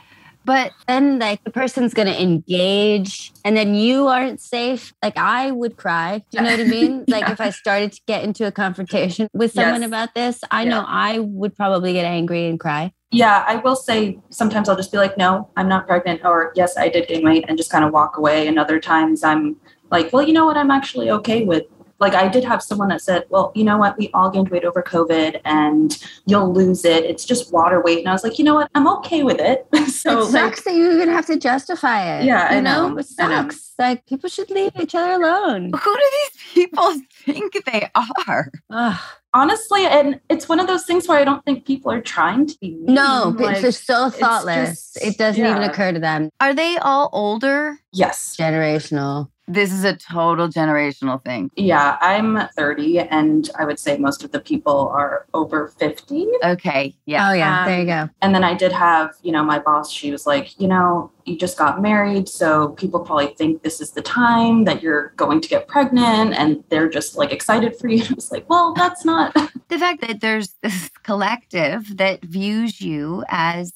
But 0.49 0.73
then 0.87 1.19
like 1.19 1.45
the 1.45 1.51
person's 1.51 1.93
to 1.93 2.23
engage 2.23 3.33
and 3.45 3.55
then 3.55 3.75
you 3.75 4.07
aren't 4.09 4.41
safe 4.41 4.95
like 5.03 5.17
i 5.19 5.51
would 5.51 5.77
cry 5.77 6.23
do 6.31 6.39
you 6.39 6.43
know 6.45 6.51
what 6.51 6.61
i 6.61 6.65
mean 6.65 7.05
like 7.09 7.25
Yeah. 7.27 7.33
if 7.33 7.41
i 7.41 7.51
started 7.51 7.93
to 7.93 8.01
get 8.07 8.25
into 8.25 8.47
a 8.47 8.53
confrontation 8.53 9.29
with 9.35 9.53
someone 9.53 9.83
Yes. 9.83 9.89
about 9.89 10.15
this 10.15 10.41
i 10.51 10.65
know 10.65 10.85
i 10.89 11.19
would 11.19 11.55
probably 11.55 11.93
get 11.93 12.07
angry 12.07 12.47
and 12.49 12.59
cry 12.59 12.93
yeah. 13.11 13.43
I 13.49 13.57
will 13.57 13.75
say 13.77 14.19
sometimes 14.29 14.69
I'll 14.69 14.77
just 14.77 14.93
be 14.93 14.99
like, 14.99 15.17
"No, 15.17 15.49
I'm 15.57 15.67
not 15.67 15.87
pregnant," 15.87 16.27
or 16.27 16.53
"Yes, 16.55 16.77
I 16.77 16.91
did 16.91 17.09
gain 17.09 17.25
weight," 17.25 17.47
and 17.49 17.57
just 17.57 17.71
kind 17.71 17.83
of 17.87 17.91
walk 17.91 18.19
away. 18.19 18.47
And 18.47 18.59
other 18.59 18.79
times 18.79 19.25
I'm 19.25 19.57
like, 19.91 20.13
"Well, 20.13 20.25
you 20.29 20.35
know 20.35 20.45
what? 20.45 20.59
I'm 20.59 20.71
actually 20.71 21.09
okay 21.13 21.43
with 21.43 21.65
Like 22.01 22.15
I 22.15 22.29
did 22.29 22.45
have 22.45 22.63
someone 22.63 22.89
that 22.89 23.01
said, 23.03 23.25
well, 23.29 23.53
you 23.55 23.65
know 23.65 23.77
what? 23.79 23.99
We 23.99 24.11
all 24.15 24.31
gained 24.31 24.49
weight 24.51 24.65
over 24.65 24.83
COVID 24.83 25.41
and 25.45 25.97
you'll 26.27 26.53
lose 26.53 26.85
it. 26.85 27.05
It's 27.05 27.25
just 27.25 27.53
water 27.53 27.83
weight. 27.83 27.99
And 27.99 28.09
I 28.09 28.13
was 28.13 28.23
like, 28.23 28.39
you 28.39 28.45
know 28.45 28.55
what? 28.55 28.71
I'm 28.75 28.87
okay 28.99 29.23
with 29.25 29.41
it. 29.41 29.67
so 29.91 30.13
it 30.13 30.23
like, 30.25 30.31
sucks 30.31 30.63
that 30.63 30.75
you 30.75 30.93
even 30.93 31.09
have 31.09 31.27
to 31.27 31.37
justify 31.37 32.19
it. 32.21 32.25
Yeah, 32.25 32.53
you 32.53 32.59
I 32.59 32.61
know, 32.61 32.89
know. 32.89 32.99
it 32.99 33.07
I 33.19 33.27
know. 33.29 33.43
sucks. 33.43 33.73
Like 33.79 34.07
people 34.07 34.29
should 34.29 34.51
leave 34.51 34.73
each 34.81 34.95
other 34.95 35.13
alone. 35.13 35.71
Who 35.73 35.95
do 35.95 36.03
these 36.13 36.43
people 36.55 37.01
think 37.25 37.65
they 37.65 37.91
are? 37.95 38.51
Ugh. 38.71 39.01
honestly, 39.35 39.87
and 39.87 40.21
it's 40.29 40.49
one 40.49 40.59
of 40.61 40.67
those 40.67 40.85
things 40.85 41.07
where 41.09 41.19
I 41.19 41.25
don't 41.25 41.45
think 41.45 41.65
people 41.67 41.91
are 41.93 42.01
trying 42.01 42.47
to 42.47 42.59
be 42.61 42.75
mean. 42.75 42.95
No, 42.95 43.33
but 43.37 43.47
Like, 43.47 43.53
it's 43.57 43.63
just 43.63 43.87
so 43.87 44.07
it's 44.07 44.17
thoughtless. 44.19 44.93
just- 44.95 45.05
it 45.07 45.19
doesn't 45.19 45.45
even 45.45 45.63
occur 45.63 45.93
to 45.93 45.99
them. 46.01 46.31
Are 46.41 46.55
they 46.55 46.77
all 46.79 47.09
older? 47.13 47.79
Yes. 47.93 48.37
Generational. 48.39 49.31
This 49.49 49.73
is 49.73 49.83
a 49.83 49.97
total 49.97 50.47
generational 50.49 51.25
thing. 51.25 51.51
Yeah, 51.57 51.97
I'm 52.03 52.39
30, 52.55 53.01
and 53.01 53.51
I 53.59 53.65
would 53.65 53.79
say 53.79 53.97
most 53.97 54.23
of 54.23 54.31
the 54.31 54.41
people 54.41 54.89
are 54.91 55.27
over 55.33 55.69
50. 55.69 56.27
Okay. 56.45 56.95
Yeah. 57.07 57.31
Oh 57.31 57.33
yeah, 57.33 57.61
Um, 57.61 57.67
there 57.67 57.81
you 57.81 57.87
go. 57.87 58.11
And 58.21 58.35
then 58.35 58.45
I 58.45 58.53
did 58.55 58.73
have, 58.73 59.15
you 59.23 59.33
know, 59.33 59.43
my 59.43 59.59
boss, 59.59 59.91
she 59.91 60.11
was 60.11 60.27
like, 60.27 60.61
you 60.61 60.69
know, 60.69 61.11
you 61.25 61.37
just 61.37 61.57
got 61.57 61.81
married. 61.81 62.29
So 62.29 62.71
people 62.71 63.01
probably 63.01 63.29
think 63.29 63.63
this 63.63 63.81
is 63.81 63.93
the 63.93 64.03
time 64.03 64.65
that 64.65 64.83
you're 64.83 65.15
going 65.17 65.41
to 65.41 65.49
get 65.49 65.67
pregnant 65.67 66.35
and 66.35 66.63
they're 66.69 66.89
just 66.89 67.17
like 67.17 67.33
excited 67.33 67.77
for 67.79 67.89
you. 67.89 68.03
I 68.11 68.15
was 68.15 68.31
like, 68.31 68.49
well, 68.51 68.75
that's 68.75 69.05
not. 69.05 69.35
The 69.69 69.79
fact 69.79 70.01
that 70.01 70.23
there's 70.23 70.55
this 70.63 70.89
collective 71.03 71.99
that 71.99 72.23
views 72.23 72.81
you 72.81 73.23
as 73.29 73.71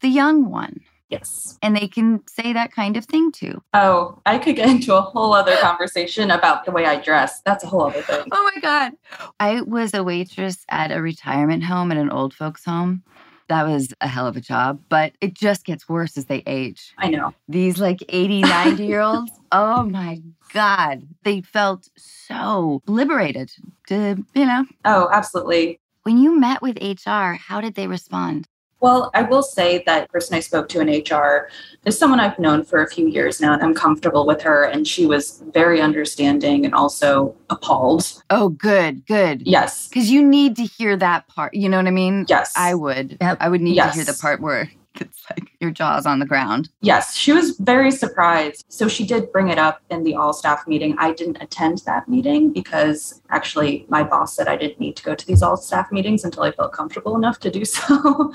the 0.00 0.08
young 0.08 0.50
one 0.50 0.80
yes. 1.18 1.58
and 1.62 1.76
they 1.76 1.88
can 1.88 2.22
say 2.28 2.52
that 2.52 2.72
kind 2.72 2.96
of 2.96 3.04
thing 3.04 3.32
too. 3.32 3.62
Oh, 3.72 4.20
I 4.26 4.38
could 4.38 4.56
get 4.56 4.68
into 4.68 4.94
a 4.94 5.00
whole 5.00 5.32
other 5.32 5.56
conversation 5.56 6.30
about 6.30 6.64
the 6.64 6.72
way 6.72 6.86
I 6.86 6.96
dress. 6.96 7.40
That's 7.42 7.64
a 7.64 7.66
whole 7.66 7.82
other 7.82 8.02
thing. 8.02 8.26
Oh 8.30 8.50
my 8.54 8.60
God. 8.60 8.92
I 9.40 9.60
was 9.62 9.94
a 9.94 10.04
waitress 10.04 10.64
at 10.68 10.90
a 10.90 11.00
retirement 11.00 11.64
home 11.64 11.90
at 11.92 11.98
an 11.98 12.10
old 12.10 12.34
folks' 12.34 12.64
home. 12.64 13.02
That 13.48 13.66
was 13.66 13.92
a 14.00 14.08
hell 14.08 14.26
of 14.26 14.36
a 14.36 14.40
job, 14.40 14.80
but 14.88 15.12
it 15.20 15.34
just 15.34 15.66
gets 15.66 15.88
worse 15.88 16.16
as 16.16 16.26
they 16.26 16.42
age. 16.46 16.94
I 16.96 17.10
know. 17.10 17.34
These 17.46 17.78
like 17.78 18.02
80, 18.08 18.40
90 18.40 18.86
year 18.86 19.00
olds, 19.00 19.32
oh 19.52 19.84
my 19.84 20.22
God. 20.52 21.06
They 21.24 21.42
felt 21.42 21.88
so 21.96 22.82
liberated 22.86 23.52
to, 23.88 24.24
you 24.34 24.46
know. 24.46 24.64
Oh, 24.84 25.08
absolutely. 25.12 25.78
When 26.04 26.18
you 26.18 26.38
met 26.38 26.62
with 26.62 26.78
HR, 26.82 27.32
how 27.34 27.60
did 27.60 27.74
they 27.74 27.86
respond? 27.86 28.48
Well, 28.84 29.10
I 29.14 29.22
will 29.22 29.42
say 29.42 29.82
that 29.86 30.10
person 30.10 30.36
I 30.36 30.40
spoke 30.40 30.68
to 30.68 30.80
in 30.82 30.88
HR 30.90 31.48
is 31.86 31.98
someone 31.98 32.20
I've 32.20 32.38
known 32.38 32.64
for 32.64 32.82
a 32.82 32.86
few 32.86 33.08
years 33.08 33.40
now, 33.40 33.54
and 33.54 33.62
I'm 33.62 33.72
comfortable 33.72 34.26
with 34.26 34.42
her. 34.42 34.64
And 34.64 34.86
she 34.86 35.06
was 35.06 35.42
very 35.54 35.80
understanding 35.80 36.66
and 36.66 36.74
also 36.74 37.34
appalled. 37.48 38.22
Oh, 38.28 38.50
good, 38.50 39.06
good. 39.06 39.46
Yes. 39.46 39.88
Because 39.88 40.10
you 40.10 40.22
need 40.22 40.56
to 40.56 40.64
hear 40.64 40.98
that 40.98 41.26
part. 41.28 41.54
You 41.54 41.70
know 41.70 41.78
what 41.78 41.86
I 41.86 41.92
mean? 41.92 42.26
Yes. 42.28 42.52
I 42.58 42.74
would. 42.74 43.16
I 43.22 43.48
would 43.48 43.62
need 43.62 43.76
to 43.76 43.88
hear 43.88 44.04
the 44.04 44.18
part 44.20 44.42
where 44.42 44.70
it's 45.00 45.24
like 45.30 45.50
your 45.60 45.70
jaw's 45.70 46.06
on 46.06 46.18
the 46.18 46.26
ground. 46.26 46.68
Yes, 46.80 47.16
she 47.16 47.32
was 47.32 47.56
very 47.58 47.90
surprised. 47.90 48.64
So 48.68 48.86
she 48.86 49.06
did 49.06 49.32
bring 49.32 49.48
it 49.48 49.58
up 49.58 49.80
in 49.90 50.04
the 50.04 50.14
all 50.14 50.32
staff 50.32 50.66
meeting. 50.66 50.94
I 50.98 51.12
didn't 51.12 51.38
attend 51.40 51.78
that 51.86 52.08
meeting 52.08 52.52
because 52.52 53.20
actually 53.30 53.86
my 53.88 54.02
boss 54.02 54.36
said 54.36 54.46
I 54.46 54.56
didn't 54.56 54.78
need 54.78 54.96
to 54.96 55.02
go 55.02 55.14
to 55.14 55.26
these 55.26 55.42
all 55.42 55.56
staff 55.56 55.90
meetings 55.90 56.24
until 56.24 56.42
I 56.42 56.52
felt 56.52 56.72
comfortable 56.72 57.16
enough 57.16 57.40
to 57.40 57.50
do 57.50 57.64
so 57.64 58.32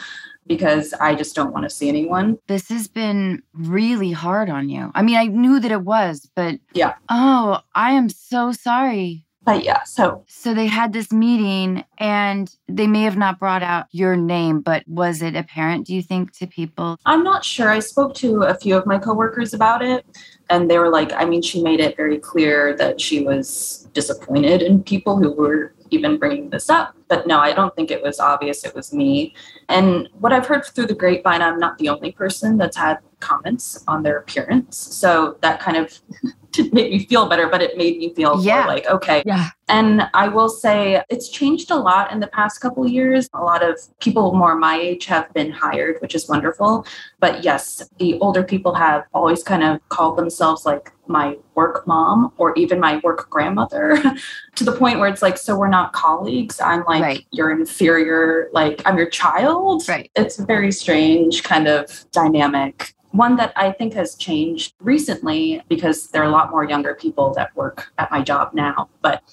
because 0.49 0.93
I 0.99 1.15
just 1.15 1.35
don't 1.35 1.53
want 1.53 1.63
to 1.63 1.69
see 1.69 1.87
anyone. 1.87 2.39
This 2.47 2.67
has 2.69 2.87
been 2.87 3.43
really 3.53 4.11
hard 4.11 4.49
on 4.49 4.67
you. 4.67 4.91
I 4.95 5.03
mean, 5.03 5.15
I 5.15 5.27
knew 5.27 5.59
that 5.61 5.71
it 5.71 5.83
was, 5.83 6.29
but 6.35 6.59
Yeah. 6.73 6.95
Oh, 7.07 7.59
I 7.75 7.91
am 7.91 8.09
so 8.09 8.51
sorry. 8.51 9.25
But 9.45 9.63
yeah, 9.63 9.83
so 9.83 10.23
So 10.27 10.53
they 10.53 10.67
had 10.67 10.91
this 10.91 11.11
meeting 11.11 11.83
and 11.97 12.53
they 12.67 12.87
may 12.87 13.03
have 13.03 13.17
not 13.17 13.39
brought 13.39 13.63
out 13.63 13.85
your 13.91 14.15
name, 14.15 14.59
but 14.59 14.83
was 14.87 15.21
it 15.21 15.35
apparent, 15.35 15.87
do 15.87 15.95
you 15.95 16.01
think, 16.01 16.33
to 16.39 16.47
people? 16.47 16.97
I'm 17.05 17.23
not 17.23 17.45
sure. 17.45 17.69
I 17.69 17.79
spoke 17.79 18.13
to 18.15 18.43
a 18.43 18.55
few 18.55 18.75
of 18.75 18.85
my 18.85 18.99
coworkers 18.99 19.53
about 19.53 19.81
it, 19.81 20.05
and 20.49 20.69
they 20.69 20.77
were 20.77 20.89
like, 20.89 21.13
I 21.13 21.25
mean, 21.25 21.41
she 21.41 21.63
made 21.63 21.79
it 21.79 21.95
very 21.95 22.19
clear 22.19 22.75
that 22.77 22.99
she 22.99 23.23
was 23.23 23.87
disappointed 23.93 24.61
in 24.61 24.83
people 24.83 25.17
who 25.17 25.31
were 25.31 25.73
even 25.91 26.17
bringing 26.17 26.49
this 26.49 26.69
up. 26.69 26.95
But 27.07 27.27
no, 27.27 27.39
I 27.39 27.53
don't 27.53 27.75
think 27.75 27.91
it 27.91 28.01
was 28.01 28.19
obvious 28.19 28.63
it 28.63 28.75
was 28.75 28.93
me. 28.93 29.33
And 29.67 30.09
what 30.19 30.33
I've 30.33 30.47
heard 30.47 30.65
through 30.65 30.87
the 30.87 30.95
grapevine, 30.95 31.41
I'm 31.41 31.59
not 31.59 31.77
the 31.77 31.89
only 31.89 32.11
person 32.11 32.57
that's 32.57 32.77
had 32.77 32.99
comments 33.19 33.83
on 33.87 34.03
their 34.03 34.17
appearance. 34.19 34.77
So 34.77 35.37
that 35.41 35.59
kind 35.59 35.77
of 35.77 35.99
didn't 36.51 36.73
make 36.73 36.91
me 36.91 37.05
feel 37.05 37.29
better, 37.29 37.47
but 37.47 37.61
it 37.61 37.77
made 37.77 37.99
me 37.99 38.11
feel 38.15 38.41
Yeah. 38.43 38.65
like, 38.65 38.87
okay, 38.87 39.21
Yeah. 39.23 39.49
and 39.67 40.09
I 40.15 40.27
will 40.29 40.49
say 40.49 41.03
it's 41.07 41.29
changed 41.29 41.69
a 41.69 41.75
lot 41.75 42.11
in 42.11 42.19
the 42.19 42.27
past 42.27 42.59
couple 42.59 42.83
of 42.83 42.89
years. 42.89 43.29
A 43.35 43.43
lot 43.43 43.61
of 43.63 43.77
people 43.99 44.33
more 44.33 44.55
my 44.55 44.75
age 44.75 45.05
have 45.05 45.31
been 45.33 45.51
hired, 45.51 45.97
which 46.01 46.15
is 46.15 46.27
wonderful. 46.27 46.87
But 47.19 47.43
yes, 47.43 47.87
the 47.99 48.17
older 48.19 48.41
people 48.43 48.73
have 48.73 49.03
always 49.13 49.43
kind 49.43 49.63
of 49.63 49.79
called 49.89 50.17
themselves 50.17 50.65
like 50.65 50.91
my 51.05 51.37
work 51.53 51.85
mom 51.85 52.33
or 52.37 52.55
even 52.55 52.79
my 52.79 52.99
work 53.03 53.29
grandmother 53.29 54.01
to 54.55 54.63
the 54.63 54.71
point 54.71 54.97
where 54.99 55.07
it's 55.09 55.21
like, 55.21 55.37
so 55.37 55.55
we're 55.55 55.67
not 55.67 55.93
colleagues. 55.93 56.59
I'm 56.59 56.83
like 56.85 57.01
Right. 57.03 57.25
your 57.31 57.51
inferior, 57.51 58.49
like 58.53 58.81
I'm 58.85 58.97
your 58.97 59.09
child. 59.09 59.87
Right. 59.87 60.09
It's 60.15 60.39
a 60.39 60.45
very 60.45 60.71
strange 60.71 61.43
kind 61.43 61.67
of 61.67 62.05
dynamic. 62.11 62.95
One 63.11 63.35
that 63.37 63.53
I 63.55 63.71
think 63.71 63.93
has 63.93 64.15
changed 64.15 64.73
recently 64.79 65.61
because 65.67 66.09
there 66.09 66.21
are 66.21 66.25
a 66.25 66.31
lot 66.31 66.51
more 66.51 66.63
younger 66.63 66.93
people 66.93 67.33
that 67.33 67.55
work 67.55 67.91
at 67.97 68.11
my 68.11 68.21
job 68.21 68.53
now, 68.53 68.89
but 69.01 69.23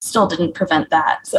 still 0.00 0.26
didn't 0.26 0.54
prevent 0.54 0.90
that. 0.90 1.26
So 1.26 1.38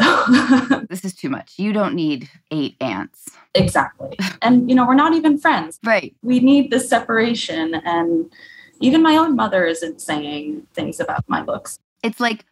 This 0.89 1.03
is 1.03 1.13
too 1.13 1.29
much. 1.29 1.53
You 1.57 1.73
don't 1.73 1.95
need 1.95 2.29
eight 2.51 2.75
aunts. 2.79 3.29
exactly. 3.55 4.17
And 4.41 4.69
you 4.69 4.75
know, 4.75 4.85
we're 4.87 4.95
not 4.95 5.13
even 5.13 5.37
friends. 5.37 5.79
Right. 5.83 6.15
We 6.21 6.39
need 6.39 6.71
this 6.71 6.89
separation 6.89 7.75
and 7.75 8.31
even 8.79 9.01
my 9.03 9.15
own 9.17 9.35
mother 9.35 9.65
isn't 9.65 10.01
saying 10.01 10.65
things 10.73 10.99
about 10.99 11.23
my 11.27 11.43
looks. 11.43 11.77
It's 12.03 12.19
like, 12.19 12.45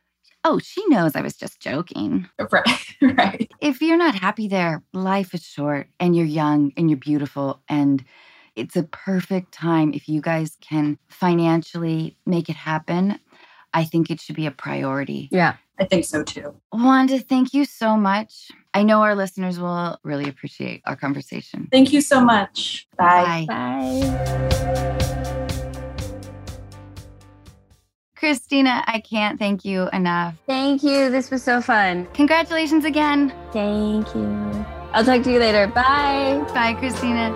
oh, 0.44 0.60
she 0.60 0.86
knows 0.88 1.16
I 1.16 1.22
was 1.22 1.36
just 1.36 1.60
joking. 1.60 2.28
Right. 2.52 2.96
right. 3.02 3.52
If 3.62 3.82
you're 3.82 3.98
not 3.98 4.16
happy 4.16 4.48
there, 4.48 4.84
life 4.94 5.34
is 5.34 5.44
short 5.44 5.88
and 6.00 6.16
you're 6.16 6.26
young 6.26 6.72
and 6.78 6.90
you're 6.90 6.98
beautiful. 6.98 7.62
And 7.70 8.04
it's 8.60 8.76
a 8.76 8.84
perfect 8.84 9.54
time 9.54 9.94
if 9.94 10.08
you 10.08 10.22
guys 10.22 10.58
can 10.62 10.98
financially 11.08 12.18
make 12.26 12.50
it 12.50 12.56
happen. 12.56 13.20
I 13.74 13.86
think 13.86 14.10
it 14.10 14.20
should 14.20 14.36
be 14.36 14.46
a 14.46 14.52
priority. 14.52 15.30
Yeah. 15.32 15.56
I 15.80 15.86
think 15.86 16.04
so 16.04 16.24
too. 16.24 16.56
Wanda, 16.74 17.20
thank 17.20 17.54
you 17.54 17.64
so 17.64 17.96
much. 17.96 18.52
I 18.74 18.84
know 18.84 19.02
our 19.02 19.16
listeners 19.16 19.60
will 19.60 19.98
really 20.04 20.28
appreciate 20.28 20.82
our 20.86 20.98
conversation. 20.98 21.70
Thank 21.72 21.94
you 21.94 22.02
so 22.02 22.20
much. 22.20 22.88
Bye. 22.98 23.46
Bye. 23.48 24.50
Christina, 28.18 28.84
I 28.86 29.00
can't 29.00 29.40
thank 29.40 29.64
you 29.64 29.88
enough. 29.94 30.36
Thank 30.46 30.84
you. 30.84 31.10
This 31.10 31.32
was 31.32 31.42
so 31.42 31.62
fun. 31.62 32.06
Congratulations 32.14 32.84
again. 32.84 33.34
Thank 33.54 34.14
you. 34.14 34.66
I'll 34.92 35.06
talk 35.06 35.24
to 35.24 35.32
you 35.32 35.40
later. 35.40 35.68
Bye. 35.68 36.46
Bye, 36.54 36.74
Christina. 36.74 37.32